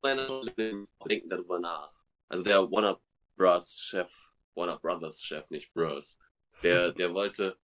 Meiner 0.00 0.42
denken 0.54 1.28
darüber 1.28 1.58
nach. 1.58 1.92
Also 2.28 2.44
der 2.44 2.70
Warner 2.70 3.00
Bros. 3.36 3.74
Chef, 3.74 4.12
Warner 4.54 4.78
Brothers 4.78 5.20
Chef, 5.20 5.48
nicht 5.50 5.72
Bros. 5.74 6.16
Der, 6.62 6.92
der 6.92 7.12
wollte, 7.14 7.58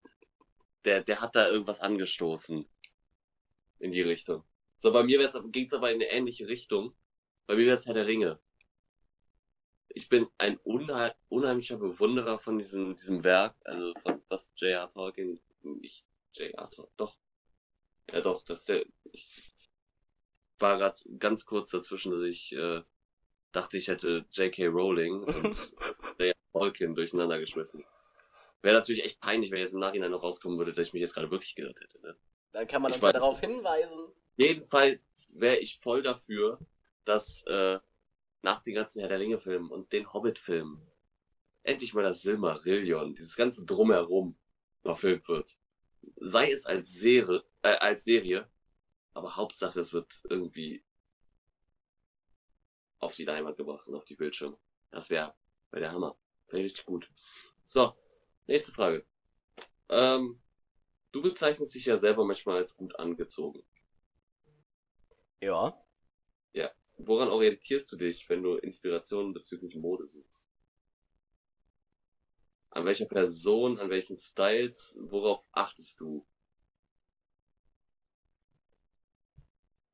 der, 0.86 1.04
der 1.04 1.22
hat 1.22 1.36
da 1.36 1.48
irgendwas 1.48 1.80
angestoßen. 1.80 2.68
In 3.84 3.92
die 3.92 4.02
Richtung. 4.02 4.46
So, 4.78 4.94
bei 4.94 5.04
mir 5.04 5.18
ging 5.52 5.66
es 5.66 5.74
aber 5.74 5.92
in 5.92 5.96
eine 5.96 6.10
ähnliche 6.10 6.48
Richtung. 6.48 6.96
Bei 7.48 7.56
mir 7.56 7.66
wäre 7.66 7.76
es 7.76 7.86
Herr 7.86 7.94
der 7.94 8.08
Ringe. 8.08 8.40
Ich 9.90 10.08
bin 10.08 10.26
ein 10.38 10.56
unheim, 10.60 11.12
unheimlicher 11.28 11.76
Bewunderer 11.76 12.40
von 12.40 12.58
diesem, 12.58 12.96
diesem 12.96 13.26
Werk, 13.26 13.58
also 13.66 13.94
von 13.96 14.22
was 14.30 14.54
J.R. 14.56 14.88
Tolkien, 14.88 15.38
nicht 15.64 16.06
J.R. 16.34 16.72
Tolkien, 16.72 16.94
doch. 16.96 17.18
Ja 18.10 18.22
doch, 18.22 18.42
das 18.44 18.64
der, 18.64 18.86
ich 19.12 19.54
war 20.60 20.78
gerade 20.78 20.98
ganz 21.20 21.46
kurz 21.46 21.70
dazwischen, 21.72 22.14
dass 22.14 22.22
ich 22.22 22.54
äh, 22.54 22.84
dachte, 23.52 23.78
ich 23.78 23.90
hätte 23.90 24.26
J.K. 24.32 24.68
Rowling 24.68 25.24
und 25.24 25.58
J.R. 26.20 26.34
Tolkien 26.54 26.96
durcheinander 26.96 27.38
geschmissen. 27.38 27.84
Wäre 28.62 28.76
natürlich 28.78 29.04
echt 29.04 29.20
peinlich, 29.20 29.52
wenn 29.52 29.60
jetzt 29.60 29.74
im 29.74 29.80
Nachhinein 29.80 30.12
noch 30.12 30.24
rauskommen 30.24 30.58
würde, 30.58 30.72
dass 30.72 30.88
ich 30.88 30.94
mich 30.94 31.02
jetzt 31.02 31.16
gerade 31.16 31.32
wirklich 31.32 31.56
geirrt 31.56 31.82
hätte. 31.82 32.00
Ne? 32.00 32.16
Dann 32.54 32.68
kann 32.68 32.82
man 32.82 32.94
uns 32.94 33.04
ja 33.04 33.12
darauf 33.12 33.40
hinweisen. 33.40 34.00
Jedenfalls 34.38 35.02
wäre 35.34 35.58
ich 35.58 35.80
voll 35.80 36.04
dafür, 36.04 36.60
dass 37.04 37.44
äh, 37.44 37.80
nach 38.42 38.62
den 38.62 38.76
ganzen 38.76 39.00
Herr 39.00 39.10
der 39.10 39.20
Ringe-Filmen 39.20 39.70
und 39.70 39.92
den 39.92 40.12
Hobbit-Filmen 40.14 40.82
endlich 41.64 41.94
mal 41.94 42.04
das 42.04 42.22
Silmarillion, 42.22 43.16
dieses 43.16 43.36
ganze 43.36 43.66
Drumherum 43.66 44.38
verfilmt 44.82 45.28
wird. 45.28 45.58
Sei 46.18 46.52
es 46.52 46.66
als 46.66 46.94
Serie, 46.94 47.44
äh, 47.64 47.76
als 47.76 48.04
Serie, 48.04 48.48
aber 49.14 49.36
Hauptsache 49.36 49.80
es 49.80 49.94
wird 49.94 50.12
irgendwie 50.30 50.84
auf 53.00 53.16
die 53.16 53.26
Leinwand 53.26 53.58
gebracht 53.58 53.88
und 53.88 53.96
auf 53.96 54.06
die 54.06 54.16
Bildschirme. 54.16 54.58
Das 54.92 55.10
wäre 55.10 55.34
wär 55.72 55.80
der 55.80 55.92
Hammer. 55.92 56.16
Wäre 56.50 56.64
richtig 56.64 56.86
gut. 56.86 57.10
So, 57.66 57.96
nächste 58.46 58.72
Frage. 58.72 59.06
Ähm, 59.90 60.43
du 61.14 61.22
bezeichnest 61.22 61.74
dich 61.74 61.86
ja 61.86 61.98
selber 61.98 62.26
manchmal 62.26 62.58
als 62.58 62.76
gut 62.76 63.00
angezogen. 63.00 63.64
Ja. 65.42 65.84
Woran 66.98 67.30
orientierst 67.30 67.92
du 67.92 67.98
dich, 67.98 68.30
wenn 68.30 68.44
du 68.44 68.56
Inspirationen 68.56 69.34
bezüglich 69.34 69.76
Mode 69.76 70.06
suchst? 70.06 70.48
An 72.70 72.86
welcher 72.86 73.06
Person, 73.06 73.80
an 73.80 73.90
welchen 73.90 74.18
Styles, 74.18 74.96
worauf 75.00 75.48
achtest 75.52 76.00
du? 76.00 76.26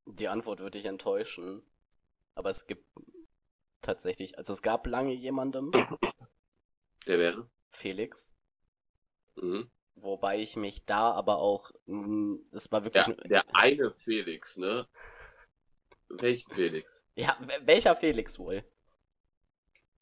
Die 0.05 0.27
Antwort 0.27 0.59
würde 0.59 0.77
dich 0.77 0.85
enttäuschen. 0.85 1.63
Aber 2.35 2.49
es 2.49 2.67
gibt 2.67 2.85
tatsächlich. 3.81 4.37
Also 4.37 4.53
es 4.53 4.61
gab 4.61 4.87
lange 4.87 5.13
jemandem, 5.13 5.71
Der 7.07 7.17
wäre? 7.17 7.49
Felix. 7.71 8.33
Mhm. 9.35 9.71
Wobei 10.01 10.39
ich 10.39 10.55
mich 10.55 10.85
da 10.85 11.11
aber 11.11 11.39
auch. 11.39 11.71
mh, 11.85 12.39
Es 12.51 12.71
war 12.71 12.83
wirklich. 12.83 13.05
Nur- 13.07 13.15
der 13.17 13.43
eine 13.53 13.91
Felix, 13.91 14.57
ne? 14.57 14.87
Welchen 16.09 16.51
Felix? 16.53 16.99
ja, 17.15 17.37
wel- 17.41 17.65
welcher 17.67 17.95
Felix 17.95 18.39
wohl? 18.39 18.63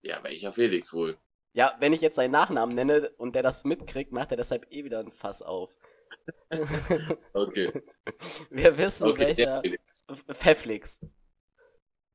Ja, 0.02 0.24
welcher 0.24 0.54
Felix 0.54 0.93
wohl? 0.93 1.18
Ja, 1.54 1.76
wenn 1.80 1.91
ich 1.93 2.02
jetzt 2.02 2.16
seinen 2.16 2.32
Nachnamen 2.32 2.76
nenne 2.76 3.10
und 3.18 3.34
der 3.36 3.41
das 3.43 3.66
mitkriegt, 3.66 4.12
macht 4.12 4.32
er 4.32 4.38
deshalb 4.38 4.72
eh 4.72 4.84
wieder 4.86 5.00
ein 5.00 5.12
Fass 5.12 5.41
auf. 5.41 5.76
Okay. 7.34 7.72
Wir 8.50 8.78
wissen, 8.78 9.08
okay 9.08 9.26
welcher. 9.28 9.62
der, 9.62 9.80
Pfefflix. 10.36 11.00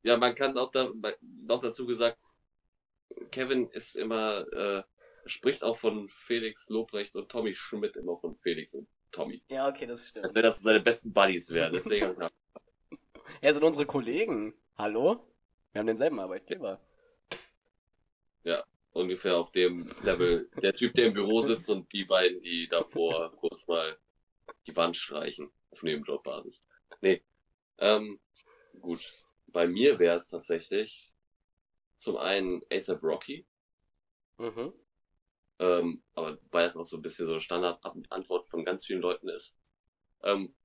ja, 0.03 0.17
man 0.17 0.35
kann 0.35 0.57
auch 0.57 0.71
da, 0.71 0.91
noch 1.21 1.61
dazu 1.61 1.87
gesagt, 1.87 2.23
Kevin 3.31 3.69
ist 3.71 3.95
immer, 3.97 4.47
äh, 4.53 4.83
spricht 5.27 5.63
auch 5.65 5.77
von 5.79 6.09
Felix 6.09 6.69
Lobrecht 6.69 7.15
und 7.17 7.31
Tommy 7.31 7.55
Schmidt 7.55 7.97
immer 7.97 8.17
von 8.19 8.35
Felix 8.35 8.75
und 8.75 8.89
Tommy. 9.11 9.43
Ja, 9.49 9.69
okay, 9.69 9.87
das 9.87 10.01
Als 10.01 10.09
stimmt. 10.09 10.35
wenn 10.35 10.43
das 10.43 10.61
seine 10.61 10.81
besten 10.81 11.13
Buddies 11.13 11.51
wären. 11.51 11.73
Deswegen 11.73 12.15
Ja, 13.43 13.53
sind 13.53 13.65
unsere 13.65 13.87
Kollegen. 13.87 14.55
Hallo? 14.77 15.27
Wir 15.73 15.81
haben 15.81 15.87
denselben 15.87 16.21
Arbeitgeber. 16.21 16.81
ungefähr 18.95 19.39
auf 19.39 19.51
dem 19.51 19.89
Level. 20.03 20.51
Der 20.61 20.75
Typ, 20.75 20.93
der 20.95 21.07
im 21.07 21.15
Büro 21.15 21.41
sitzt 21.41 21.71
und 21.71 21.91
die 21.95 22.05
beiden, 22.05 22.41
die 22.41 22.69
davor 22.69 23.33
kurz 23.37 23.67
mal 23.67 23.97
die 24.67 24.77
Wand 24.77 24.97
streichen. 24.97 25.51
Auf 25.71 25.83
Nebenjobbasis. 25.83 26.63
Nee. 27.01 27.23
Ähm, 27.79 28.21
gut. 28.81 29.01
Bei 29.47 29.67
mir 29.67 29.99
wäre 29.99 30.17
es 30.17 30.29
tatsächlich 30.29 31.13
zum 31.97 32.19
einen 32.19 32.63
ASAP 32.71 33.03
Rocky. 33.03 33.47
Mhm. 34.37 34.73
Ähm, 35.63 36.03
aber 36.15 36.39
weil 36.51 36.65
das 36.65 36.77
auch 36.77 36.85
so 36.85 36.97
ein 36.97 37.03
bisschen 37.03 37.27
so 37.27 37.33
eine 37.33 37.41
Standardantwort 37.41 38.49
von 38.49 38.65
ganz 38.65 38.85
vielen 38.85 39.01
Leuten 39.01 39.29
ist. 39.29 39.55
Ähm, 40.25 40.57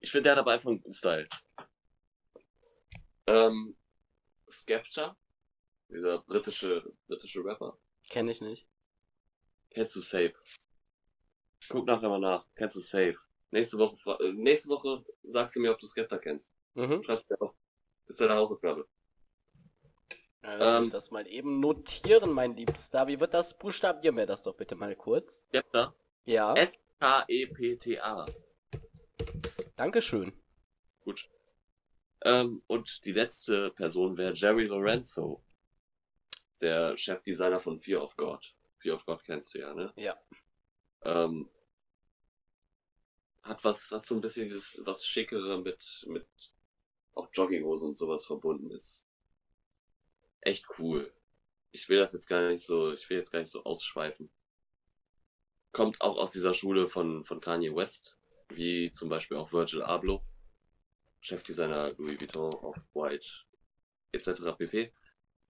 ich 0.00 0.10
finde, 0.10 0.24
der 0.24 0.36
hat 0.36 0.46
einfach 0.46 0.68
einen 0.68 0.82
guten 0.82 0.92
Style. 0.92 1.26
Ähm, 3.26 3.74
Skepta, 4.50 5.16
dieser 5.88 6.18
britische, 6.18 6.92
britische 7.06 7.42
Rapper. 7.42 7.78
Kenne 8.10 8.32
ich 8.32 8.42
nicht. 8.42 8.68
Kennst 9.70 9.96
du 9.96 10.02
Safe? 10.02 10.34
Guck 11.70 11.86
nachher 11.86 12.10
mal 12.10 12.20
nach. 12.20 12.44
Kennst 12.54 12.76
du 12.76 12.80
Safe? 12.80 13.16
Nächste 13.50 13.78
Woche, 13.78 13.96
äh, 14.22 14.32
nächste 14.32 14.68
Woche 14.68 15.06
sagst 15.22 15.56
du 15.56 15.60
mir, 15.60 15.72
ob 15.72 15.78
du 15.78 15.86
Skepta 15.86 16.18
kennst. 16.18 16.52
Mhm. 16.74 17.02
Schreib's 17.02 17.26
dir 17.26 17.40
auf. 17.40 17.54
Ist 18.08 18.20
deine 18.20 18.34
Hausaufgabe. 18.34 18.86
Ja, 20.42 20.54
lass 20.54 20.72
mich 20.80 20.86
Ähm. 20.86 20.90
das 20.90 21.10
mal 21.10 21.26
eben 21.26 21.60
notieren, 21.60 22.32
mein 22.32 22.56
Liebster. 22.56 23.06
Wie 23.06 23.20
wird 23.20 23.34
das? 23.34 23.56
Buchstabier 23.56 24.12
mir 24.12 24.26
das 24.26 24.42
doch 24.42 24.54
bitte 24.54 24.74
mal 24.74 24.94
kurz. 24.96 25.44
Skepta. 25.48 25.94
Ja, 26.24 26.54
E 26.54 26.60
S-K-E-P-T-A. 26.60 28.26
Dankeschön. 29.76 30.32
Gut. 31.04 31.28
Ähm, 32.22 32.62
und 32.66 33.04
die 33.04 33.12
letzte 33.12 33.70
Person 33.70 34.16
wäre 34.16 34.32
Jerry 34.34 34.64
Lorenzo, 34.64 35.42
der 36.60 36.96
Chefdesigner 36.96 37.60
von 37.60 37.80
Fear 37.80 38.02
of 38.02 38.16
God. 38.16 38.54
Fear 38.78 38.96
of 38.96 39.04
God 39.06 39.24
kennst 39.24 39.54
du 39.54 39.58
ja, 39.58 39.74
ne? 39.74 39.92
Ja. 39.96 40.16
Ähm, 41.02 41.48
hat 43.42 43.64
was, 43.64 43.90
hat 43.90 44.06
so 44.06 44.14
ein 44.14 44.20
bisschen 44.20 44.44
dieses, 44.48 44.80
was 44.84 45.04
Schickere 45.04 45.58
mit, 45.60 46.04
mit 46.06 46.26
auch 47.14 47.28
Jogginghose 47.32 47.84
und 47.84 47.98
sowas 47.98 48.24
verbunden 48.24 48.70
ist. 48.70 49.04
Echt 50.42 50.66
cool. 50.78 51.12
Ich 51.70 51.88
will 51.88 51.98
das 51.98 52.12
jetzt 52.12 52.26
gar 52.26 52.48
nicht 52.48 52.66
so, 52.66 52.92
ich 52.92 53.08
will 53.08 53.16
jetzt 53.16 53.32
gar 53.32 53.38
nicht 53.38 53.50
so 53.50 53.64
ausschweifen. 53.64 54.30
Kommt 55.72 56.00
auch 56.02 56.18
aus 56.18 56.32
dieser 56.32 56.52
Schule 56.52 56.86
von, 56.86 57.24
von 57.24 57.40
Kanye 57.40 57.74
West, 57.74 58.18
wie 58.50 58.90
zum 58.90 59.08
Beispiel 59.08 59.38
auch 59.38 59.52
Virgil 59.52 59.82
Abloh. 59.82 60.22
Chefdesigner 61.20 61.92
Louis 61.98 62.20
Vuitton, 62.20 62.52
Off-White, 62.52 63.26
etc. 64.10 64.56
pp. 64.58 64.92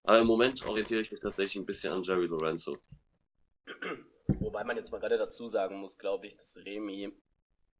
Aber 0.03 0.19
im 0.19 0.27
Moment 0.27 0.63
orientiere 0.65 1.01
ich 1.01 1.11
mich 1.11 1.19
tatsächlich 1.19 1.55
ein 1.55 1.65
bisschen 1.65 1.91
an 1.91 2.03
Jerry 2.03 2.27
Lorenzo. 2.27 2.77
Wobei 4.27 4.63
man 4.63 4.77
jetzt 4.77 4.91
mal 4.91 4.99
gerade 4.99 5.17
dazu 5.17 5.47
sagen 5.47 5.79
muss, 5.79 5.97
glaube 5.97 6.27
ich, 6.27 6.37
dass 6.37 6.57
Remy 6.57 7.11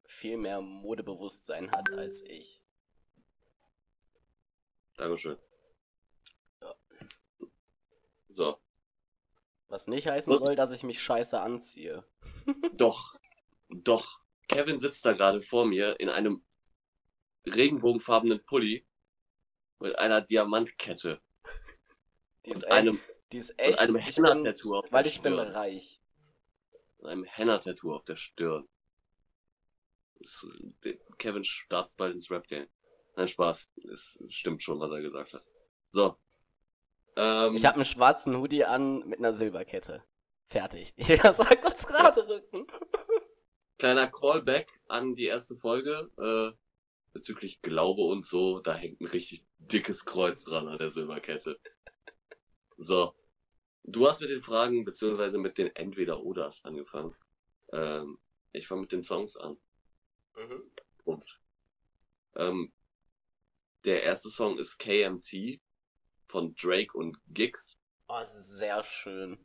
viel 0.05 0.37
mehr 0.37 0.59
Modebewusstsein 0.59 1.71
hat 1.71 1.91
als 1.91 2.23
ich. 2.23 2.61
Dankeschön. 4.97 5.37
So. 8.33 8.59
Was 9.67 9.87
nicht 9.87 10.07
heißen 10.07 10.31
Was? 10.33 10.39
soll, 10.39 10.55
dass 10.55 10.71
ich 10.71 10.83
mich 10.83 11.01
scheiße 11.01 11.39
anziehe. 11.39 12.03
Doch. 12.73 13.15
Doch. 13.69 14.19
Kevin 14.47 14.79
sitzt 14.79 15.05
da 15.05 15.13
gerade 15.13 15.41
vor 15.41 15.65
mir 15.65 15.99
in 15.99 16.09
einem 16.09 16.43
regenbogenfarbenen 17.45 18.43
Pulli 18.45 18.85
mit 19.79 19.97
einer 19.97 20.21
Diamantkette 20.21 21.21
Die 22.45 22.51
ist 22.51 22.63
und 22.63 22.69
echt, 22.69 22.71
einem, 22.71 22.99
die 23.31 23.37
ist 23.37 23.51
und 23.51 23.59
echt, 23.59 23.79
einem 23.79 23.95
ich 23.97 24.15
bin, 24.15 24.25
Henna-Tattoo 24.25 24.75
auf 24.77 24.91
weil 24.91 25.03
der 25.03 25.11
ich 25.11 25.21
bin 25.21 25.33
Stirn. 25.33 25.47
reich. 25.49 26.01
Und 26.97 27.09
einem 27.09 27.23
Henna-Tattoo 27.23 27.93
auf 27.95 28.03
der 28.05 28.15
Stirn. 28.15 28.67
Das, 30.19 30.45
Kevin 31.17 31.43
startet 31.43 31.95
bald 31.97 32.15
ins 32.15 32.31
Rap-Game. 32.31 32.67
Nein, 33.15 33.27
Spaß. 33.27 33.69
Es 33.91 34.17
stimmt 34.29 34.63
schon, 34.63 34.79
was 34.79 34.91
er 34.91 35.01
gesagt 35.01 35.33
hat. 35.33 35.45
So. 35.91 36.17
Ähm, 37.15 37.55
Ich 37.55 37.65
habe 37.65 37.75
einen 37.75 37.85
schwarzen 37.85 38.37
Hoodie 38.37 38.65
an 38.65 39.07
mit 39.07 39.19
einer 39.19 39.33
Silberkette. 39.33 40.03
Fertig. 40.47 40.93
Ich 40.97 41.09
will 41.09 41.17
das 41.17 41.37
mal 41.37 41.55
kurz 41.57 41.85
gerade 41.85 42.27
rücken. 42.27 42.67
Kleiner 43.77 44.07
Callback 44.07 44.71
an 44.87 45.15
die 45.15 45.25
erste 45.25 45.55
Folge 45.55 46.09
äh, 46.17 46.55
bezüglich 47.11 47.61
Glaube 47.61 48.03
und 48.03 48.25
so. 48.25 48.59
Da 48.59 48.73
hängt 48.75 49.01
ein 49.01 49.07
richtig 49.07 49.45
dickes 49.57 50.05
Kreuz 50.05 50.43
dran 50.43 50.67
an 50.67 50.77
der 50.77 50.91
Silberkette. 50.91 51.59
So. 52.77 53.13
Du 53.83 54.07
hast 54.07 54.21
mit 54.21 54.29
den 54.29 54.41
Fragen 54.41 54.85
beziehungsweise 54.85 55.37
mit 55.37 55.57
den 55.57 55.75
Entweder-Oders 55.75 56.63
angefangen. 56.63 57.15
Ähm, 57.73 58.17
ich 58.53 58.67
fange 58.67 58.81
mit 58.81 58.91
den 58.93 59.03
Songs 59.03 59.35
an. 59.35 59.57
Mhm. 60.37 60.63
Punkt. 61.03 61.39
Ähm, 62.35 62.71
der 63.83 64.03
erste 64.03 64.29
Song 64.29 64.57
ist 64.57 64.77
KMT 64.77 65.59
von 66.33 66.55
Drake 66.55 66.97
und 66.97 67.19
Giggs 67.27 67.77
Oh, 68.07 68.23
sehr 68.23 68.83
schön. 68.83 69.37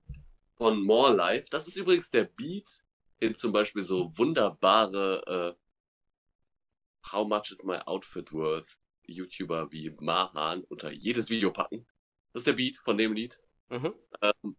von 0.56 0.82
More 0.82 1.14
Life. 1.14 1.48
Das 1.50 1.68
ist 1.68 1.76
übrigens 1.76 2.10
der 2.10 2.24
Beat 2.24 2.82
in 3.20 3.34
zum 3.36 3.52
Beispiel 3.52 3.82
so 3.82 4.16
wunderbare 4.16 5.56
äh, 5.56 7.12
How 7.12 7.28
much 7.28 7.50
is 7.52 7.62
my 7.62 7.76
outfit 7.86 8.32
worth? 8.32 8.66
YouTuber 9.06 9.70
wie 9.70 9.90
Mahan 10.00 10.64
unter 10.64 10.90
jedes 10.90 11.28
Video 11.30 11.52
packen. 11.52 11.86
Das 12.32 12.40
ist 12.40 12.46
der 12.46 12.54
Beat 12.54 12.78
von 12.78 12.96
dem 12.96 13.12
Lied. 13.12 13.38
Mhm. 13.68 13.94
Ähm, 14.22 14.56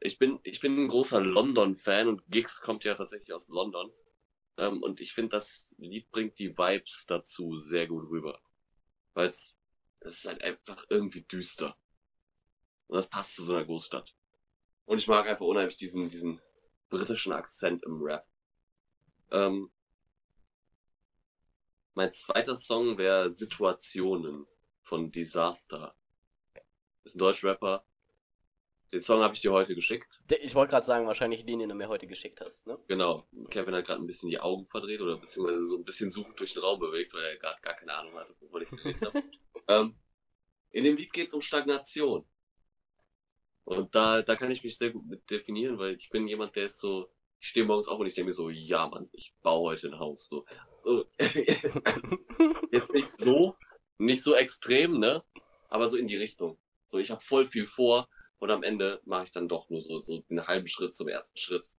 ich 0.00 0.18
bin, 0.18 0.40
ich 0.42 0.60
bin 0.60 0.76
ein 0.76 0.88
großer 0.88 1.20
London-Fan 1.20 2.08
und 2.08 2.26
Giggs 2.28 2.60
kommt 2.60 2.84
ja 2.84 2.94
tatsächlich 2.94 3.32
aus 3.32 3.48
London. 3.48 3.90
Ähm, 4.56 4.82
und 4.82 5.00
ich 5.00 5.12
finde, 5.12 5.30
das 5.36 5.72
Lied 5.78 6.10
bringt 6.10 6.38
die 6.38 6.56
Vibes 6.56 7.04
dazu 7.06 7.56
sehr 7.56 7.86
gut 7.86 8.08
rüber. 8.10 8.40
Weil 9.14 9.28
es, 9.28 9.56
das 10.00 10.14
ist 10.14 10.24
halt 10.26 10.42
einfach 10.42 10.84
irgendwie 10.88 11.22
düster. 11.22 11.76
Und 12.86 12.96
das 12.96 13.08
passt 13.08 13.34
zu 13.34 13.44
so 13.44 13.54
einer 13.54 13.64
Großstadt. 13.64 14.14
Und 14.86 14.98
ich 14.98 15.08
mag 15.08 15.28
einfach 15.28 15.44
unheimlich 15.44 15.76
diesen, 15.76 16.08
diesen 16.08 16.40
britischen 16.88 17.32
Akzent 17.32 17.84
im 17.84 18.02
Rap. 18.02 18.26
Ähm, 19.30 19.70
mein 21.94 22.12
zweiter 22.12 22.56
Song 22.56 22.96
wäre 22.96 23.32
Situationen 23.32 24.46
von 24.82 25.10
Disaster. 25.10 25.94
Ist 27.04 27.16
ein 27.16 27.18
Deutschrapper. 27.18 27.84
Den 28.92 29.02
Song 29.02 29.20
habe 29.20 29.34
ich 29.34 29.42
dir 29.42 29.52
heute 29.52 29.74
geschickt. 29.74 30.22
Ich 30.40 30.54
wollte 30.54 30.70
gerade 30.70 30.86
sagen, 30.86 31.06
wahrscheinlich 31.06 31.44
den, 31.44 31.58
den 31.58 31.68
du 31.68 31.74
mir 31.74 31.88
heute 31.88 32.06
geschickt 32.06 32.40
hast, 32.40 32.66
ne? 32.66 32.78
Genau. 32.88 33.28
Kevin 33.50 33.74
hat 33.74 33.86
gerade 33.86 34.02
ein 34.02 34.06
bisschen 34.06 34.30
die 34.30 34.40
Augen 34.40 34.66
verdreht 34.66 35.02
oder 35.02 35.18
beziehungsweise 35.18 35.66
so 35.66 35.76
ein 35.76 35.84
bisschen 35.84 36.10
suchend 36.10 36.40
durch 36.40 36.54
den 36.54 36.62
Raum 36.62 36.78
bewegt, 36.78 37.12
weil 37.12 37.24
er 37.24 37.36
gerade 37.36 37.60
gar 37.60 37.74
keine 37.74 37.92
Ahnung 37.94 38.14
hatte, 38.14 38.34
wovon 38.40 38.62
ich 38.62 38.70
geredet 38.70 39.02
habe. 39.02 39.22
ähm, 39.68 39.94
in 40.70 40.84
dem 40.84 40.96
Lied 40.96 41.12
geht 41.12 41.28
es 41.28 41.34
um 41.34 41.42
Stagnation. 41.42 42.26
Und 43.64 43.94
da, 43.94 44.22
da 44.22 44.36
kann 44.36 44.50
ich 44.50 44.64
mich 44.64 44.78
sehr 44.78 44.90
gut 44.90 45.06
mit 45.06 45.28
definieren, 45.30 45.78
weil 45.78 45.94
ich 45.96 46.08
bin 46.08 46.26
jemand, 46.26 46.56
der 46.56 46.66
ist 46.66 46.80
so, 46.80 47.10
ich 47.40 47.48
stehe 47.48 47.66
morgens 47.66 47.88
auf 47.88 48.00
und 48.00 48.06
ich 48.06 48.14
denke 48.14 48.30
mir 48.30 48.34
so, 48.34 48.48
ja 48.48 48.88
Mann, 48.88 49.10
ich 49.12 49.34
baue 49.42 49.72
heute 49.72 49.88
ein 49.88 49.98
Haus. 49.98 50.28
So, 50.28 50.46
so 50.78 51.04
jetzt 52.72 52.94
nicht 52.94 53.08
so, 53.08 53.54
nicht 53.98 54.22
so 54.22 54.34
extrem, 54.34 54.98
ne? 54.98 55.22
Aber 55.68 55.88
so 55.88 55.98
in 55.98 56.06
die 56.06 56.16
Richtung. 56.16 56.58
So, 56.86 56.96
ich 56.96 57.10
habe 57.10 57.20
voll 57.20 57.44
viel 57.44 57.66
vor 57.66 58.08
und 58.38 58.50
am 58.50 58.62
Ende 58.62 59.00
mache 59.04 59.24
ich 59.24 59.30
dann 59.30 59.48
doch 59.48 59.68
nur 59.70 59.80
so, 59.80 60.00
so 60.02 60.22
einen 60.28 60.46
halben 60.46 60.68
Schritt 60.68 60.94
zum 60.94 61.08
ersten 61.08 61.36
Schritt. 61.36 61.70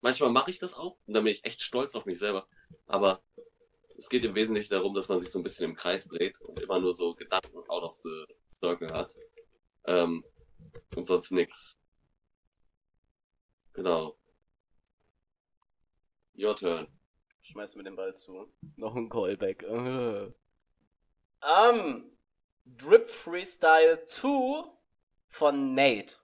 Manchmal 0.00 0.30
mache 0.30 0.50
ich 0.50 0.58
das 0.58 0.74
auch 0.74 0.96
und 1.06 1.14
dann 1.14 1.24
bin 1.24 1.32
ich 1.32 1.44
echt 1.44 1.60
stolz 1.60 1.94
auf 1.94 2.06
mich 2.06 2.18
selber. 2.18 2.46
Aber 2.86 3.22
es 3.96 4.08
geht 4.08 4.24
im 4.24 4.34
Wesentlichen 4.34 4.70
darum, 4.70 4.94
dass 4.94 5.08
man 5.08 5.20
sich 5.20 5.30
so 5.30 5.40
ein 5.40 5.42
bisschen 5.42 5.64
im 5.70 5.76
Kreis 5.76 6.06
dreht 6.06 6.40
und 6.40 6.60
immer 6.60 6.78
nur 6.78 6.94
so 6.94 7.14
Gedanken 7.14 7.58
out 7.68 7.82
of 7.82 7.94
the 7.94 8.26
circle 8.48 8.92
hat. 8.92 9.14
Ähm, 9.84 10.24
und 10.94 11.06
sonst 11.06 11.32
nix. 11.32 11.76
Genau. 13.72 14.16
Your 16.36 16.56
turn. 16.56 16.86
Schmeiß 17.42 17.74
mir 17.74 17.84
den 17.84 17.96
Ball 17.96 18.14
zu. 18.14 18.52
Noch 18.76 18.94
ein 18.94 19.08
Callback. 19.08 19.62
Äh. 19.64 20.32
Ähm, 21.42 22.16
Drip 22.64 23.10
Freestyle 23.10 24.04
2 24.06 24.77
von 25.28 25.74
Nate. 25.74 26.16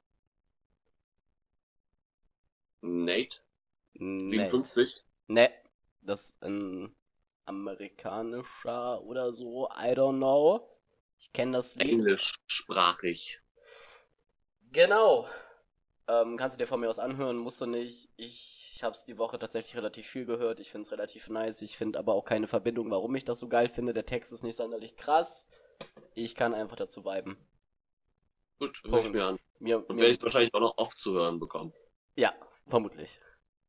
Nate, 2.80 3.40
Nate. 3.94 4.50
57. 4.50 5.05
Ne, 5.28 5.50
das 6.02 6.30
ist 6.30 6.42
ein 6.42 6.94
amerikanischer 7.46 9.02
oder 9.02 9.32
so, 9.32 9.68
I 9.70 9.92
don't 9.92 10.16
know. 10.16 10.68
Ich 11.18 11.32
kenne 11.32 11.59
das 11.59 11.76
Lied. 11.76 11.92
Englischsprachig. 11.92 13.40
Genau. 14.72 15.28
Ähm, 16.09 16.36
kannst 16.36 16.57
du 16.57 16.62
dir 16.62 16.66
von 16.66 16.80
mir 16.80 16.90
aus 16.90 16.98
anhören, 16.98 17.38
musst 17.38 17.61
du 17.61 17.66
nicht. 17.66 18.11
Ich 18.16 18.80
habe 18.82 18.94
es 18.94 19.05
die 19.05 19.16
Woche 19.16 19.38
tatsächlich 19.38 19.76
relativ 19.76 20.07
viel 20.07 20.26
gehört. 20.26 20.61
Ich 20.61 20.70
finde 20.70 20.84
es 20.84 20.92
relativ 20.92 21.28
nice. 21.28 21.62
Ich 21.62 21.76
finde 21.78 21.98
aber 21.98 22.14
auch 22.14 22.24
keine 22.24 22.48
Verbindung, 22.48 22.90
warum 22.90 23.14
ich 23.14 23.24
das 23.24 23.38
so 23.38 23.48
geil 23.48 23.68
finde. 23.68 23.94
Der 23.94 24.05
Text 24.05 24.32
ist 24.32 24.42
nicht 24.42 24.57
sonderlich 24.57 24.96
krass. 24.96 25.46
Ich 26.14 26.34
kann 26.34 26.55
einfach 26.55 26.76
dazu 26.76 27.05
viben. 27.05 27.38
Gut, 28.59 28.82
höre 28.84 29.00
ich 29.00 29.11
mir 29.11 29.24
an. 29.26 29.38
Mir, 29.59 29.78
Und 29.88 29.96
werde 29.98 30.11
ich 30.12 30.22
wahrscheinlich 30.22 30.52
auch 30.55 30.61
noch 30.61 30.78
oft 30.78 30.98
zu 30.98 31.12
hören 31.14 31.38
bekommen. 31.38 31.72
ja, 32.16 32.32
vermutlich. 32.66 33.20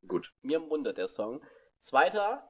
Gut. 0.08 0.34
Mir 0.42 0.60
mundet 0.60 0.98
der 0.98 1.08
Song. 1.08 1.44
Zweiter, 1.80 2.48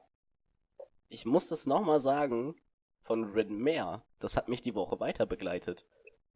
ich 1.08 1.24
muss 1.24 1.46
das 1.48 1.66
nochmal 1.66 2.00
sagen, 2.00 2.60
von 3.02 3.24
Rin 3.32 3.60
Mare. 3.60 4.02
Das 4.18 4.36
hat 4.36 4.48
mich 4.48 4.60
die 4.62 4.74
Woche 4.74 5.00
weiter 5.00 5.26
begleitet. 5.26 5.86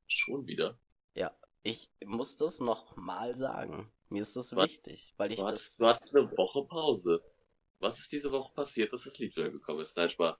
Schon 0.07 0.46
wieder. 0.46 0.78
Ich 1.62 1.90
muss 2.03 2.38
das 2.38 2.59
nochmal 2.61 3.36
sagen. 3.36 3.92
Mir 4.09 4.22
ist 4.22 4.34
das 4.34 4.57
Was? 4.57 4.64
wichtig, 4.64 5.12
weil 5.18 5.30
ich 5.30 5.38
Du 5.40 5.46
das. 5.46 5.76
du 5.76 5.86
hattest 5.86 6.16
eine 6.16 6.30
Woche 6.38 6.64
Pause. 6.64 7.22
Was 7.80 7.98
ist 7.98 8.11
diese 8.12 8.32
Woche 8.32 8.51
passiert, 8.55 8.94
dass 8.94 9.05
das 9.05 9.18
Lied 9.18 9.36
wieder 9.36 9.51
gekommen 9.51 9.80
ist? 9.80 9.94
Nein, 9.94 10.09
Spaß. 10.09 10.36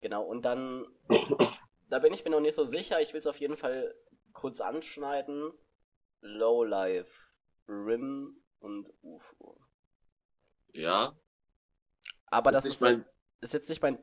Genau, 0.00 0.22
und 0.24 0.46
dann. 0.46 0.86
Da 1.90 1.98
bin 1.98 2.12
ich 2.14 2.24
mir 2.24 2.30
noch 2.30 2.40
nicht 2.40 2.54
so 2.54 2.64
sicher. 2.64 3.00
Ich 3.00 3.12
will 3.12 3.20
es 3.20 3.26
auf 3.26 3.38
jeden 3.40 3.56
Fall 3.56 3.94
kurz 4.32 4.60
anschneiden. 4.60 5.52
Lowlife, 6.22 7.10
Rim 7.68 8.42
und 8.60 8.92
UFO. 9.02 9.60
Ja, 10.72 11.16
Aber 12.26 12.52
das 12.52 12.64
ist 12.64 12.74
ist, 12.74 12.80
mein- 12.82 13.04
ist 13.40 13.52
jetzt 13.54 13.68
nicht 13.68 13.82
mein 13.82 13.98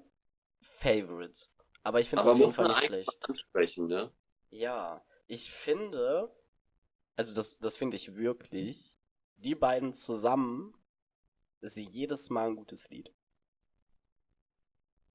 Favorite. 0.62 1.48
Aber 1.84 2.00
ich 2.00 2.10
finde 2.10 2.24
es 2.24 2.28
auf 2.30 2.38
jeden 2.38 2.54
Fall 2.54 2.68
nicht 2.68 2.84
schlecht. 2.86 3.30
ansprechen, 3.30 3.88
ne? 3.88 4.12
Ja, 4.50 5.06
ich 5.28 5.52
finde, 5.52 6.34
also 7.16 7.34
das, 7.36 7.58
das 7.60 7.78
finde 7.78 7.96
ich 7.96 8.16
wirklich, 8.16 8.94
die 9.38 9.56
beiden 9.56 9.94
zusammen 9.94 10.74
ist 11.62 11.78
jedes 11.78 12.30
Mal 12.30 12.48
ein 12.50 12.56
gutes 12.56 12.90
Lied. 12.90 13.14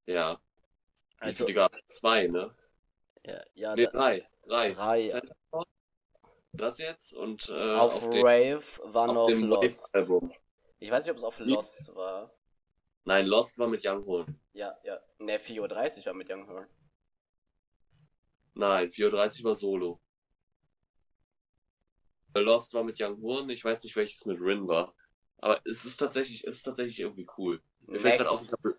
Ja. 0.07 0.41
Also, 1.19 1.45
viele 1.47 1.55
gab 1.55 1.75
es? 1.75 1.87
Zwei, 1.87 2.27
ne? 2.29 2.55
Ja, 3.25 3.43
ja 3.55 3.75
Nee, 3.75 3.85
da, 3.85 3.91
drei. 3.91 4.29
Drei. 4.47 4.73
Drei. 4.73 5.09
Center 5.09 5.37
Das 6.53 6.79
jetzt 6.79 7.15
und 7.15 7.49
äh, 7.49 7.75
auf, 7.75 8.09
dem, 8.09 8.25
Rave 8.25 8.63
war 8.85 9.09
auf 9.09 9.15
noch 9.15 9.27
dem 9.27 9.45
Lost. 9.45 9.95
Album. 9.95 10.33
Ich 10.79 10.91
weiß 10.91 11.05
nicht, 11.05 11.13
ob 11.13 11.19
es 11.19 11.25
auf 11.25 11.39
Lost 11.39 11.95
war. 11.95 12.35
Nein, 13.05 13.27
Lost 13.27 13.59
war 13.59 13.69
mit 13.69 13.85
Young 13.85 14.05
Horn. 14.07 14.41
Ja, 14.53 14.77
ja. 14.85 15.01
Ne, 15.19 15.39
4.30 15.39 15.99
Uhr 16.01 16.07
war 16.07 16.15
mit 16.15 16.31
Young 16.31 16.47
Horn. 16.49 16.67
Nein, 18.55 18.91
34 18.91 19.45
war 19.45 19.55
Solo. 19.55 20.01
Lost 22.35 22.75
war 22.75 22.85
mit 22.85 23.01
Young 23.01 23.21
Horn. 23.23 23.51
Ich 23.51 23.65
weiß 23.65 23.83
nicht, 23.83 23.97
welches 23.97 24.25
mit 24.25 24.41
Rin 24.41 24.69
war. 24.69 24.95
Aber 25.39 25.61
es 25.65 25.85
ist 25.85 25.97
tatsächlich, 25.97 26.47
es 26.47 26.57
ist 26.57 26.63
tatsächlich 26.63 27.01
irgendwie 27.01 27.29
cool. 27.37 27.63
Mir 27.81 27.99
fällt 27.99 28.19
gerade 28.19 28.31
auf, 28.31 28.43
ich 28.43 28.51
Next. 28.51 28.65
hab, 28.65 28.73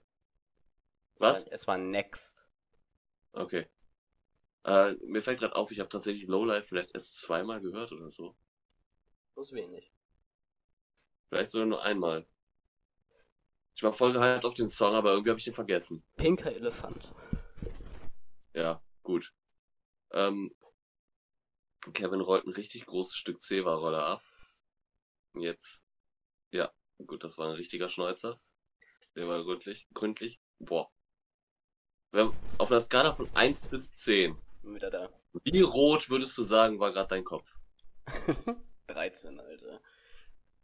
was? 1.19 1.45
war, 1.45 1.53
es 1.53 1.67
war 1.67 1.77
Next. 1.77 2.47
Okay. 3.33 3.67
Äh, 4.65 4.93
mir 5.05 5.21
fällt 5.21 5.39
gerade 5.39 5.55
auf, 5.55 5.71
ich 5.71 5.79
habe 5.79 5.89
tatsächlich 5.89 6.27
Lowlife 6.27 6.67
vielleicht 6.67 6.93
erst 6.93 7.19
zweimal 7.19 7.61
gehört 7.61 7.91
oder 7.91 8.09
so. 8.09 8.35
Das 9.35 9.45
ist 9.45 9.53
wenig. 9.53 9.91
Vielleicht 11.29 11.51
sogar 11.51 11.67
nur 11.67 11.83
einmal. 11.83 12.25
Ich 13.75 13.83
war 13.83 13.91
voll 13.91 14.13
gehypt 14.13 14.45
auf 14.45 14.53
den 14.53 14.69
Song, 14.69 14.93
aber 14.93 15.11
irgendwie 15.11 15.31
habe 15.31 15.39
ich 15.39 15.47
ihn 15.47 15.53
vergessen. 15.53 16.03
Pinker 16.15 16.53
Elefant. 16.53 17.11
Ja, 18.53 18.81
gut. 19.01 19.33
Ähm, 20.11 20.55
Kevin 21.91 22.21
rollt 22.21 22.45
ein 22.45 22.53
richtig 22.53 22.85
großes 22.85 23.15
Stück 23.15 23.41
Zewa-Roller 23.41 24.05
ab. 24.05 24.21
Jetzt. 25.33 25.81
Ja, 26.51 26.71
gut, 27.05 27.23
das 27.23 27.37
war 27.37 27.49
ein 27.49 27.55
richtiger 27.55 27.89
Schnäuzer. 27.89 28.39
Der 29.15 29.27
war 29.27 29.43
gründlich. 29.43 29.87
gründlich. 29.93 30.39
Boah. 30.59 30.89
Wir 32.11 32.25
haben 32.25 32.37
auf 32.59 32.69
einer 32.71 32.79
Skala 32.79 33.13
von 33.13 33.27
1 33.35 33.67
bis 33.67 33.93
10. 33.95 34.37
Bin 34.63 34.75
Wieder 34.75 34.89
da. 34.89 35.09
Wie 35.43 35.61
rot 35.61 36.09
würdest 36.09 36.37
du 36.37 36.43
sagen, 36.43 36.79
war 36.79 36.91
gerade 36.91 37.09
dein 37.09 37.23
Kopf? 37.23 37.53
13, 38.87 39.39
Alter. 39.39 39.79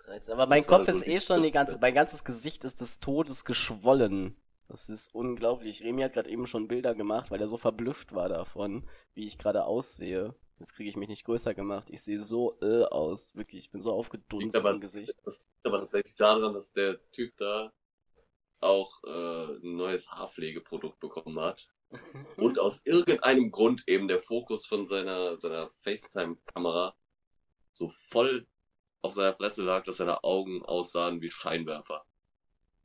13. 0.05 0.33
Aber 0.33 0.47
mein 0.47 0.65
Kopf 0.65 0.85
so 0.85 0.91
ist 0.91 1.07
eh 1.07 1.19
schon 1.19 1.43
die 1.43 1.51
ganze, 1.51 1.77
mein 1.79 1.93
ganzes 1.93 2.23
Gesicht 2.23 2.63
ist 2.65 2.81
des 2.81 2.99
Todes 2.99 3.45
geschwollen. 3.45 4.35
Das 4.67 4.87
ist 4.89 5.13
unglaublich. 5.13 5.83
Remy 5.83 6.01
hat 6.03 6.13
gerade 6.13 6.29
eben 6.29 6.47
schon 6.47 6.67
Bilder 6.67 6.95
gemacht, 6.95 7.31
weil 7.31 7.41
er 7.41 7.47
so 7.47 7.57
verblüfft 7.57 8.13
war 8.13 8.29
davon, 8.29 8.87
wie 9.13 9.25
ich 9.25 9.37
gerade 9.37 9.65
aussehe. 9.65 10.35
Jetzt 10.59 10.75
kriege 10.75 10.89
ich 10.89 10.95
mich 10.97 11.09
nicht 11.09 11.25
größer 11.25 11.53
gemacht. 11.53 11.89
Ich 11.89 12.01
sehe 12.01 12.19
so 12.19 12.57
äh 12.61 12.83
aus. 12.83 13.35
Wirklich, 13.35 13.61
ich 13.65 13.71
bin 13.71 13.81
so 13.81 13.91
aufgedunsen 13.93 14.59
aber- 14.59 14.71
im 14.71 14.81
Gesicht. 14.81 15.13
Das 15.23 15.39
liegt 15.39 15.65
aber 15.65 15.79
tatsächlich 15.79 16.15
daran, 16.15 16.53
dass 16.53 16.71
der 16.71 16.99
Typ 17.11 17.35
da 17.37 17.73
auch 18.59 19.03
äh, 19.05 19.55
ein 19.63 19.75
neues 19.75 20.09
Haarpflegeprodukt 20.11 20.99
bekommen 20.99 21.39
hat. 21.39 21.67
Und 22.37 22.59
aus 22.59 22.81
irgendeinem 22.85 23.51
Grund 23.51 23.87
eben 23.87 24.07
der 24.07 24.19
Fokus 24.19 24.65
von 24.65 24.85
seiner, 24.85 25.37
seiner 25.37 25.71
FaceTime-Kamera 25.81 26.95
so 27.73 27.89
voll 27.89 28.47
auf 29.01 29.13
seiner 29.13 29.33
Fresse 29.33 29.63
lag, 29.63 29.83
dass 29.85 29.97
seine 29.97 30.23
Augen 30.23 30.63
aussahen 30.65 31.21
wie 31.21 31.31
Scheinwerfer. 31.31 32.05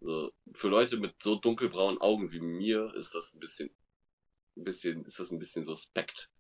Also, 0.01 0.33
für 0.53 0.69
Leute 0.69 0.97
mit 0.97 1.23
so 1.23 1.35
dunkelbraunen 1.37 2.01
Augen 2.01 2.31
wie 2.33 2.41
mir 2.41 2.95
ist 2.95 3.15
das 3.15 3.35
ein 3.35 3.41
bisschen, 3.41 3.75
ein 4.57 4.65
bisschen, 4.65 5.05
ist 5.05 5.19
das 5.19 5.31
ein 5.31 5.39
bisschen 5.39 5.65
suspekt. 5.65 6.31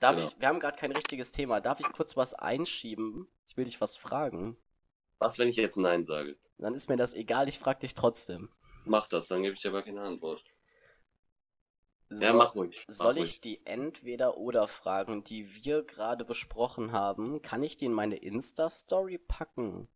Darf 0.00 0.16
Genau. 0.16 0.28
ich, 0.28 0.38
wir 0.40 0.48
haben 0.48 0.60
gerade 0.60 0.76
kein 0.78 0.92
richtiges 0.92 1.32
Thema. 1.32 1.60
Darf 1.60 1.80
ich 1.80 1.90
kurz 1.90 2.16
was 2.16 2.34
einschieben? 2.34 3.28
Ich 3.48 3.56
will 3.56 3.64
dich 3.64 3.80
was 3.80 3.96
fragen. 3.96 4.56
Was, 5.18 5.38
wenn 5.38 5.48
ich 5.48 5.56
jetzt 5.56 5.76
Nein 5.76 6.04
sage? 6.04 6.38
Dann 6.58 6.74
ist 6.74 6.88
mir 6.88 6.96
das 6.96 7.14
egal, 7.14 7.48
ich 7.48 7.58
frag 7.58 7.80
dich 7.80 7.94
trotzdem. 7.94 8.50
Mach 8.84 9.08
das, 9.08 9.28
dann 9.28 9.42
gebe 9.42 9.54
ich 9.54 9.62
dir 9.62 9.68
aber 9.68 9.82
keine 9.82 10.02
Antwort. 10.02 10.42
So, 12.10 12.24
Ja, 12.24 12.32
mach 12.32 12.54
ruhig. 12.56 12.84
Mach 12.88 12.94
Soll 12.96 13.18
ruhig. 13.18 13.30
ich 13.30 13.40
die 13.40 13.64
Entweder-Oder-Fragen, 13.66 15.22
die 15.22 15.54
wir 15.64 15.84
gerade 15.84 16.24
besprochen 16.24 16.90
haben, 16.92 17.40
kann 17.40 17.62
ich 17.62 17.76
die 17.76 17.84
in 17.84 17.92
meine 17.92 18.16
Insta-Story 18.16 19.18
packen? 19.18 19.88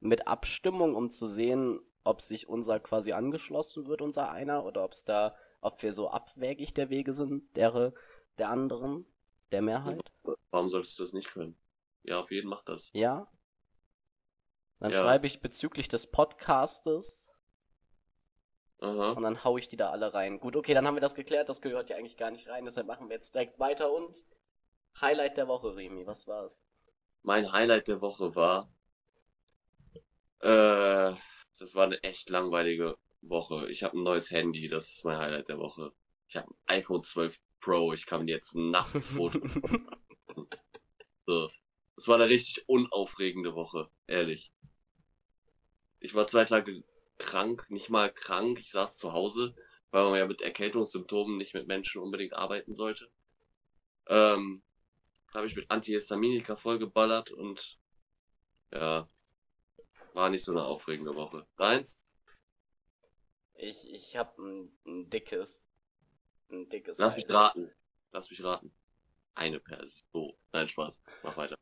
Mit 0.00 0.26
Abstimmung, 0.26 0.96
um 0.96 1.10
zu 1.10 1.26
sehen, 1.26 1.80
ob 2.02 2.22
sich 2.22 2.48
unser 2.48 2.80
quasi 2.80 3.12
angeschlossen 3.12 3.86
wird, 3.86 4.02
unser 4.02 4.30
einer, 4.32 4.64
oder 4.64 4.84
ob 4.84 4.92
es 4.92 5.04
da, 5.04 5.36
ob 5.60 5.82
wir 5.82 5.92
so 5.92 6.08
abwägig 6.10 6.74
der 6.74 6.90
Wege 6.90 7.12
sind, 7.12 7.56
der, 7.56 7.92
der 8.38 8.48
anderen, 8.48 9.06
der 9.52 9.62
Mehrheit? 9.62 10.02
Warum 10.50 10.68
solltest 10.70 10.98
du 10.98 11.04
das 11.04 11.12
nicht 11.12 11.30
können? 11.30 11.56
Ja, 12.02 12.20
auf 12.20 12.32
jeden 12.32 12.48
mach 12.48 12.62
das. 12.64 12.90
Ja? 12.94 13.30
Dann 14.80 14.90
Ja. 14.90 14.98
schreibe 14.98 15.26
ich 15.28 15.40
bezüglich 15.40 15.88
des 15.88 16.08
Podcastes 16.08 17.29
Aha. 18.80 19.12
und 19.12 19.22
dann 19.22 19.44
hau 19.44 19.58
ich 19.58 19.68
die 19.68 19.76
da 19.76 19.90
alle 19.90 20.14
rein. 20.14 20.40
Gut, 20.40 20.56
okay, 20.56 20.74
dann 20.74 20.86
haben 20.86 20.96
wir 20.96 21.00
das 21.02 21.14
geklärt, 21.14 21.48
das 21.48 21.60
gehört 21.60 21.90
ja 21.90 21.96
eigentlich 21.96 22.16
gar 22.16 22.30
nicht 22.30 22.48
rein, 22.48 22.64
deshalb 22.64 22.86
machen 22.86 23.08
wir 23.08 23.16
jetzt 23.16 23.34
direkt 23.34 23.58
weiter 23.58 23.92
und 23.92 24.24
Highlight 25.00 25.36
der 25.36 25.48
Woche, 25.48 25.76
Remi, 25.76 26.06
was 26.06 26.26
war's? 26.26 26.58
Mein 27.22 27.52
Highlight 27.52 27.88
der 27.88 28.00
Woche 28.00 28.34
war, 28.34 28.70
äh, 30.40 31.14
das 31.58 31.74
war 31.74 31.84
eine 31.84 32.02
echt 32.02 32.30
langweilige 32.30 32.96
Woche. 33.20 33.70
Ich 33.70 33.82
habe 33.82 33.98
ein 33.98 34.02
neues 34.02 34.30
Handy, 34.30 34.68
das 34.68 34.90
ist 34.90 35.04
mein 35.04 35.18
Highlight 35.18 35.48
der 35.48 35.58
Woche. 35.58 35.92
Ich 36.28 36.36
habe 36.36 36.48
ein 36.48 36.78
iPhone 36.78 37.02
12 37.02 37.38
Pro, 37.60 37.92
ich 37.92 38.06
kann 38.06 38.26
jetzt 38.26 38.54
nachts 38.54 39.10
Fotos. 39.14 39.52
so. 41.26 41.50
Das 41.96 42.08
war 42.08 42.14
eine 42.14 42.30
richtig 42.30 42.66
unaufregende 42.66 43.54
Woche, 43.54 43.90
ehrlich. 44.06 44.50
Ich 45.98 46.14
war 46.14 46.26
zwei 46.26 46.46
Tage 46.46 46.82
krank, 47.20 47.70
nicht 47.70 47.90
mal 47.90 48.12
krank, 48.12 48.58
ich 48.58 48.72
saß 48.72 48.98
zu 48.98 49.12
Hause, 49.12 49.54
weil 49.90 50.04
man 50.04 50.18
ja 50.18 50.26
mit 50.26 50.42
Erkältungssymptomen 50.42 51.36
nicht 51.36 51.54
mit 51.54 51.68
Menschen 51.68 52.02
unbedingt 52.02 52.32
arbeiten 52.32 52.74
sollte. 52.74 53.08
Ähm, 54.08 54.62
habe 55.32 55.46
ich 55.46 55.54
mit 55.54 55.70
Antihistaminika 55.70 56.56
vollgeballert 56.56 57.30
und 57.30 57.78
ja, 58.72 59.08
war 60.14 60.30
nicht 60.30 60.44
so 60.44 60.52
eine 60.52 60.64
aufregende 60.64 61.14
Woche. 61.14 61.46
Deins? 61.56 62.02
Ich, 63.54 63.88
ich 63.92 64.16
hab 64.16 64.38
ein, 64.38 64.72
ein 64.86 65.10
dickes. 65.10 65.64
Ein 66.50 66.68
dickes. 66.68 66.98
Lass 66.98 67.16
mich 67.16 67.28
raten. 67.28 67.70
Lass 68.10 68.30
mich 68.30 68.42
raten. 68.42 68.72
Eine 69.34 69.60
Person. 69.60 70.32
Nein, 70.52 70.66
Spaß. 70.66 71.00
Mach 71.22 71.36
weiter. 71.36 71.56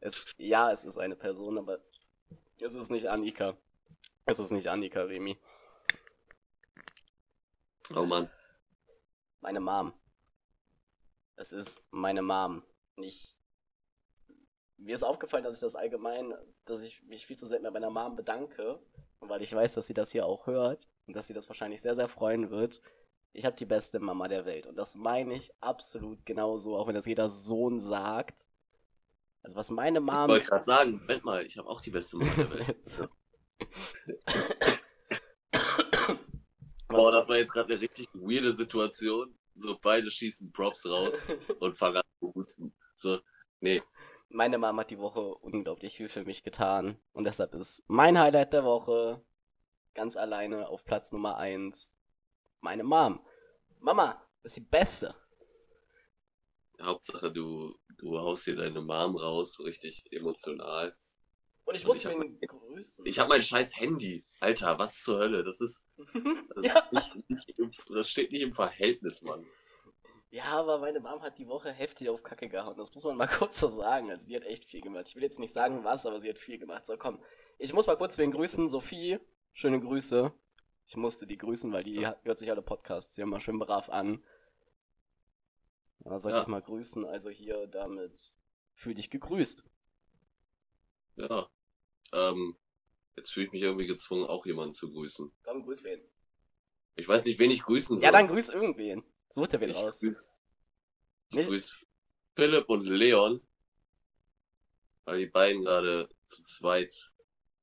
Es, 0.00 0.24
ja, 0.36 0.70
es 0.70 0.84
ist 0.84 0.98
eine 0.98 1.16
Person, 1.16 1.58
aber 1.58 1.80
es 2.60 2.74
ist 2.74 2.90
nicht 2.90 3.06
Annika. 3.06 3.56
Es 4.30 4.38
ist 4.38 4.50
nicht 4.50 4.68
Annika, 4.68 5.04
Remi. 5.04 5.38
Oh 7.96 8.04
Mann. 8.04 8.30
Meine 9.40 9.58
Mom. 9.58 9.94
Es 11.36 11.54
ist 11.54 11.82
meine 11.92 12.20
Mom. 12.20 12.62
Nicht. 12.96 13.38
mir 14.76 14.94
ist 14.94 15.02
aufgefallen, 15.02 15.44
dass 15.44 15.54
ich 15.54 15.62
das 15.62 15.74
allgemein, 15.74 16.34
dass 16.66 16.82
ich 16.82 17.02
mich 17.04 17.24
viel 17.24 17.38
zu 17.38 17.46
selten 17.46 17.64
bei 17.64 17.70
meiner 17.70 17.88
Mom 17.88 18.16
bedanke. 18.16 18.78
Weil 19.20 19.40
ich 19.40 19.54
weiß, 19.54 19.72
dass 19.72 19.86
sie 19.86 19.94
das 19.94 20.12
hier 20.12 20.26
auch 20.26 20.46
hört 20.46 20.90
und 21.06 21.16
dass 21.16 21.26
sie 21.26 21.32
das 21.32 21.48
wahrscheinlich 21.48 21.80
sehr, 21.80 21.94
sehr 21.94 22.08
freuen 22.10 22.50
wird. 22.50 22.82
Ich 23.32 23.46
habe 23.46 23.56
die 23.56 23.64
beste 23.64 23.98
Mama 23.98 24.28
der 24.28 24.44
Welt. 24.44 24.66
Und 24.66 24.76
das 24.76 24.94
meine 24.94 25.32
ich 25.36 25.50
absolut 25.62 26.26
genauso, 26.26 26.76
auch 26.76 26.86
wenn 26.86 26.94
das 26.94 27.06
jeder 27.06 27.30
Sohn 27.30 27.80
sagt. 27.80 28.46
Also 29.42 29.56
was 29.56 29.70
meine 29.70 30.00
Mom. 30.00 30.24
Ich 30.24 30.28
wollte 30.28 30.48
gerade 30.48 30.64
sagen, 30.66 30.98
Moment 30.98 31.24
mal, 31.24 31.46
ich 31.46 31.56
habe 31.56 31.66
auch 31.66 31.80
die 31.80 31.90
beste 31.90 32.18
Mama 32.18 32.34
der 32.34 32.50
Welt. 32.50 33.08
Boah, 36.88 37.12
das 37.12 37.28
war 37.28 37.36
jetzt 37.36 37.52
gerade 37.52 37.72
eine 37.72 37.80
richtig 37.80 38.08
weirde 38.14 38.52
Situation. 38.54 39.38
So, 39.54 39.76
beide 39.80 40.10
schießen 40.10 40.52
Props 40.52 40.86
raus 40.86 41.12
und 41.60 41.76
fangen 41.76 41.98
an 41.98 42.02
zu 42.20 42.32
husten. 42.34 42.74
So, 42.96 43.18
nee. 43.60 43.82
Meine 44.30 44.58
Mama 44.58 44.82
hat 44.82 44.90
die 44.90 44.98
Woche 44.98 45.20
unglaublich 45.20 45.96
viel 45.96 46.08
für 46.08 46.24
mich 46.24 46.42
getan. 46.42 46.98
Und 47.12 47.24
deshalb 47.24 47.54
ist 47.54 47.84
mein 47.88 48.18
Highlight 48.18 48.52
der 48.52 48.64
Woche 48.64 49.22
ganz 49.94 50.16
alleine 50.16 50.68
auf 50.68 50.84
Platz 50.84 51.12
Nummer 51.12 51.36
1 51.36 51.94
meine 52.60 52.84
Mom. 52.84 53.20
Mama 53.80 54.22
ist 54.42 54.56
die 54.56 54.60
Beste. 54.60 55.14
Hauptsache, 56.80 57.32
du, 57.32 57.76
du 57.96 58.18
haust 58.18 58.44
hier 58.44 58.56
deine 58.56 58.80
Mom 58.80 59.16
raus, 59.16 59.54
so 59.54 59.64
richtig 59.64 60.04
emotional. 60.12 60.96
Und 61.68 61.74
ich 61.74 61.84
muss 61.86 62.02
ihn 62.02 62.40
grüßen. 62.40 63.04
Ich 63.04 63.18
habe 63.18 63.28
mein 63.28 63.42
scheiß 63.42 63.76
Handy. 63.76 64.24
Alter, 64.40 64.78
was 64.78 65.02
zur 65.02 65.18
Hölle? 65.18 65.44
Das 65.44 65.60
ist. 65.60 65.84
Das, 66.54 66.64
Ja. 66.64 66.88
nicht, 66.92 67.28
nicht 67.30 67.58
im, 67.58 67.70
das 67.94 68.08
steht 68.08 68.32
nicht 68.32 68.40
im 68.42 68.52
Verhältnis, 68.54 69.20
Mann. 69.22 69.46
Ja, 70.30 70.44
aber 70.44 70.78
meine 70.78 71.00
Mom 71.00 71.20
hat 71.22 71.36
die 71.38 71.46
Woche 71.46 71.70
heftig 71.70 72.08
auf 72.08 72.22
Kacke 72.22 72.48
gehauen. 72.48 72.76
Das 72.76 72.92
muss 72.94 73.04
man 73.04 73.16
mal 73.16 73.26
kurz 73.28 73.60
so 73.60 73.68
sagen. 73.68 74.10
Also, 74.10 74.26
die 74.26 74.34
hat 74.36 74.44
echt 74.44 74.64
viel 74.64 74.80
gemacht. 74.80 75.06
Ich 75.08 75.14
will 75.16 75.22
jetzt 75.22 75.38
nicht 75.38 75.52
sagen, 75.52 75.84
was, 75.84 76.06
aber 76.06 76.20
sie 76.20 76.28
hat 76.30 76.38
viel 76.38 76.58
gemacht. 76.58 76.86
So, 76.86 76.96
komm. 76.96 77.22
Ich 77.58 77.72
muss 77.74 77.86
mal 77.86 77.96
kurz 77.96 78.16
wen 78.18 78.30
grüßen. 78.30 78.68
Sophie, 78.70 79.18
schöne 79.52 79.78
Grüße. 79.80 80.32
Ich 80.86 80.96
musste 80.96 81.26
die 81.26 81.36
grüßen, 81.36 81.70
weil 81.72 81.84
die 81.84 82.06
hat- 82.06 82.24
hört 82.24 82.38
sich 82.38 82.50
alle 82.50 82.62
Podcasts 82.62 83.14
hier 83.14 83.24
immer 83.24 83.40
schön 83.40 83.58
brav 83.58 83.90
an. 83.90 84.24
Da 86.00 86.18
sollte 86.18 86.38
Ja. 86.38 86.42
ich 86.44 86.48
mal 86.48 86.62
grüßen. 86.62 87.04
Also 87.04 87.28
hier 87.28 87.66
damit 87.66 88.18
fühl 88.74 88.94
dich 88.94 89.10
gegrüßt. 89.10 89.64
Ja. 91.16 91.48
Ähm, 92.12 92.56
jetzt 93.16 93.30
fühle 93.30 93.46
ich 93.46 93.52
mich 93.52 93.62
irgendwie 93.62 93.86
gezwungen, 93.86 94.26
auch 94.26 94.46
jemanden 94.46 94.74
zu 94.74 94.90
grüßen. 94.90 95.32
Komm, 95.42 95.62
grüß 95.62 95.84
wen. 95.84 96.00
Ich 96.96 97.06
weiß 97.06 97.24
nicht, 97.24 97.38
wen 97.38 97.50
ich 97.50 97.62
grüßen 97.62 97.98
soll. 97.98 98.04
Ja, 98.04 98.10
dann 98.10 98.28
grüß 98.28 98.48
irgendwen. 98.48 99.04
Such 99.30 99.48
dir 99.48 99.60
wen 99.60 99.70
ich 99.70 99.76
raus. 99.76 100.00
grüß, 100.00 100.40
ich 101.30 101.46
grüß 101.46 101.76
Philipp 102.34 102.68
und 102.68 102.86
Leon, 102.86 103.40
weil 105.04 105.18
die 105.18 105.26
beiden 105.26 105.62
gerade 105.62 106.08
zu 106.26 106.42
zweit 106.42 107.12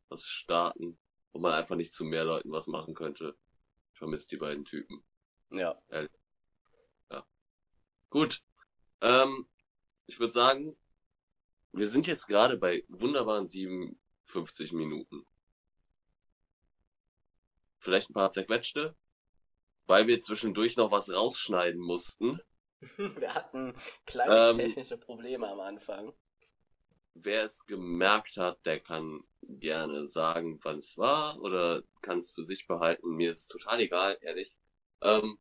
was 0.09 0.25
starten, 0.25 0.97
wo 1.31 1.39
man 1.39 1.53
einfach 1.53 1.75
nicht 1.75 1.93
zu 1.93 2.05
mehr 2.05 2.25
Leuten 2.25 2.51
was 2.51 2.67
machen 2.67 2.93
könnte. 2.93 3.35
Ich 3.93 3.99
vermisse 3.99 4.27
die 4.27 4.37
beiden 4.37 4.65
Typen. 4.65 5.03
Ja. 5.49 5.81
Gut. 8.15 8.41
Ähm, 9.01 9.45
ich 10.05 10.19
würde 10.19 10.31
sagen, 10.31 10.77
wir 11.73 11.87
sind 11.87 12.07
jetzt 12.07 12.27
gerade 12.27 12.55
bei 12.55 12.85
wunderbaren 12.87 13.45
57 14.25 14.73
Minuten. 14.73 15.25
Vielleicht 17.79 18.09
ein 18.09 18.13
paar 18.13 18.31
zerquetschte, 18.31 18.95
weil 19.85 20.07
wir 20.07 20.19
zwischendurch 20.19 20.75
noch 20.77 20.91
was 20.91 21.09
rausschneiden 21.09 21.79
mussten. 21.79 22.39
Wir 22.97 23.33
hatten 23.33 23.73
kleine 24.05 24.49
Ähm, 24.49 24.57
technische 24.57 24.97
Probleme 24.97 25.47
am 25.47 25.59
Anfang. 25.59 26.13
Wer 27.13 27.45
es 27.45 27.65
gemerkt 27.65 28.37
hat, 28.37 28.65
der 28.65 28.79
kann 28.79 29.23
gerne 29.41 30.07
sagen, 30.07 30.59
wann 30.63 30.79
es 30.79 30.97
war 30.97 31.39
oder 31.41 31.83
kann 32.01 32.17
es 32.19 32.31
für 32.31 32.43
sich 32.43 32.67
behalten. 32.67 33.15
Mir 33.15 33.31
ist 33.31 33.41
es 33.41 33.47
total 33.47 33.79
egal, 33.79 34.17
ehrlich. 34.21 34.55
Ähm, 35.01 35.39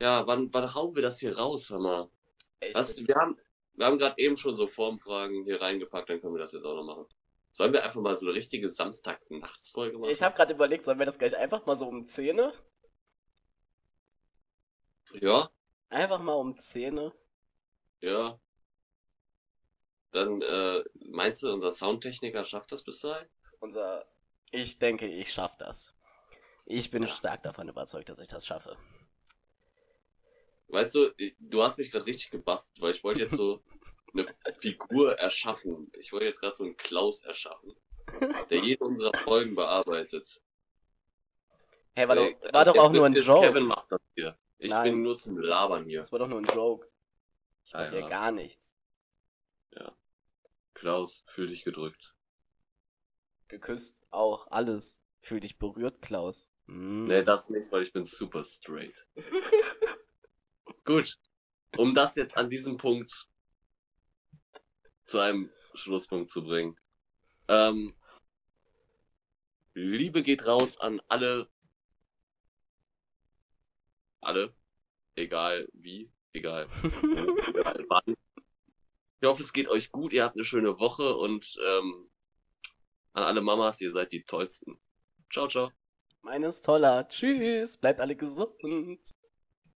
ja, 0.00 0.26
wann, 0.26 0.52
wann 0.52 0.74
hauen 0.74 0.94
wir 0.94 1.02
das 1.02 1.18
hier 1.18 1.36
raus, 1.36 1.70
hör 1.70 1.80
mal? 1.80 2.10
Was, 2.72 2.96
wir 2.96 3.14
haben, 3.16 3.36
wir 3.74 3.86
haben 3.86 3.98
gerade 3.98 4.18
eben 4.18 4.36
schon 4.36 4.56
so 4.56 4.66
Formfragen 4.68 5.44
hier 5.44 5.60
reingepackt, 5.60 6.08
dann 6.08 6.20
können 6.20 6.34
wir 6.34 6.40
das 6.40 6.52
jetzt 6.52 6.64
auch 6.64 6.76
noch 6.76 6.84
machen. 6.84 7.06
Sollen 7.56 7.72
wir 7.72 7.82
einfach 7.82 8.02
mal 8.02 8.14
so 8.14 8.26
eine 8.26 8.34
richtige 8.34 8.68
Samstag-Nachts-Folge 8.68 9.96
machen? 9.96 10.10
Ich 10.10 10.22
habe 10.22 10.36
gerade 10.36 10.52
überlegt, 10.52 10.84
sollen 10.84 10.98
wir 10.98 11.06
das 11.06 11.18
gleich 11.18 11.34
einfach 11.34 11.64
mal 11.64 11.74
so 11.74 11.86
um 11.86 12.06
10? 12.06 12.52
Ja, 15.14 15.48
Einfach 15.88 16.18
mal 16.20 16.34
um 16.34 16.58
10? 16.58 17.12
ja. 18.02 18.38
Dann, 20.10 20.42
äh, 20.42 20.84
meinst 21.06 21.42
du, 21.42 21.50
unser 21.50 21.72
Soundtechniker 21.72 22.44
schafft 22.44 22.72
das 22.72 22.84
bis 22.84 23.00
dahin? 23.00 23.26
Unser. 23.60 24.06
Ich 24.50 24.78
denke, 24.78 25.06
ich 25.06 25.32
schaff 25.32 25.56
das. 25.56 25.94
Ich 26.66 26.90
bin 26.90 27.04
Ja. 27.04 27.08
stark 27.08 27.42
davon 27.42 27.70
überzeugt, 27.70 28.10
dass 28.10 28.18
ich 28.18 28.28
das 28.28 28.44
schaffe. 28.46 28.76
Weißt 30.68 30.94
du, 30.94 31.10
du 31.40 31.62
hast 31.62 31.78
mich 31.78 31.90
gerade 31.90 32.04
richtig 32.04 32.30
gebastelt, 32.30 32.82
weil 32.82 32.90
ich 32.94 33.02
wollte 33.02 33.20
jetzt 33.22 33.36
so 33.36 33.62
eine 34.12 34.34
Figur 34.60 35.18
erschaffen. 35.18 35.90
Ich 36.00 36.12
wollte 36.12 36.26
jetzt 36.26 36.40
gerade 36.40 36.56
so 36.56 36.64
einen 36.64 36.76
Klaus 36.76 37.22
erschaffen, 37.22 37.74
der 38.50 38.58
jede 38.58 38.84
unserer 38.84 39.16
Folgen 39.18 39.54
bearbeitet. 39.54 40.42
Hey, 41.94 42.08
war, 42.08 42.16
doch, 42.16 42.52
war 42.52 42.64
doch 42.64 42.76
auch 42.76 42.92
nur 42.92 43.06
ein 43.06 43.14
Joke. 43.14 43.46
Kevin 43.46 43.64
macht 43.64 43.90
das 43.90 44.00
hier. 44.14 44.38
Ich 44.58 44.70
Nein. 44.70 44.92
bin 44.92 45.02
nur 45.02 45.18
zum 45.18 45.38
Labern 45.38 45.86
hier. 45.86 46.00
Das 46.00 46.12
war 46.12 46.18
doch 46.18 46.28
nur 46.28 46.38
ein 46.38 46.46
Joke. 46.46 46.88
Ich 47.64 47.74
Ah, 47.74 47.92
ja. 47.92 48.08
gar 48.08 48.32
nichts. 48.32 48.76
Klaus, 50.76 51.24
fühl 51.28 51.46
dich 51.46 51.64
gedrückt. 51.64 52.14
Geküsst, 53.48 54.02
auch, 54.10 54.46
alles. 54.50 55.00
Fühl 55.22 55.40
dich 55.40 55.58
berührt, 55.58 56.02
Klaus. 56.02 56.50
Mm. 56.66 57.06
Nee, 57.06 57.22
das 57.22 57.48
nicht, 57.48 57.72
weil 57.72 57.82
ich 57.82 57.94
bin 57.94 58.04
super 58.04 58.44
straight. 58.44 59.06
Gut. 60.84 61.18
Um 61.78 61.94
das 61.94 62.16
jetzt 62.16 62.36
an 62.36 62.50
diesem 62.50 62.76
Punkt 62.76 63.26
zu 65.06 65.18
einem 65.18 65.50
Schlusspunkt 65.74 66.30
zu 66.30 66.44
bringen. 66.44 66.76
Ähm, 67.48 67.94
Liebe 69.74 70.22
geht 70.22 70.46
raus 70.46 70.78
an 70.78 71.00
alle. 71.08 71.48
Alle. 74.20 74.54
Egal 75.14 75.68
wie, 75.72 76.10
egal, 76.32 76.68
egal 76.82 77.84
wann. 77.88 78.16
Ich 79.20 79.26
hoffe, 79.26 79.42
es 79.42 79.52
geht 79.52 79.68
euch 79.68 79.90
gut, 79.92 80.12
ihr 80.12 80.24
habt 80.24 80.36
eine 80.36 80.44
schöne 80.44 80.78
Woche 80.78 81.16
und 81.16 81.56
ähm, 81.64 82.10
an 83.12 83.22
alle 83.22 83.40
Mamas, 83.40 83.80
ihr 83.80 83.92
seid 83.92 84.12
die 84.12 84.24
tollsten. 84.24 84.78
Ciao, 85.32 85.48
ciao. 85.48 85.72
Meines 86.20 86.60
toller. 86.60 87.08
Tschüss. 87.08 87.78
Bleibt 87.78 88.00
alle 88.00 88.16
gesund. 88.16 89.00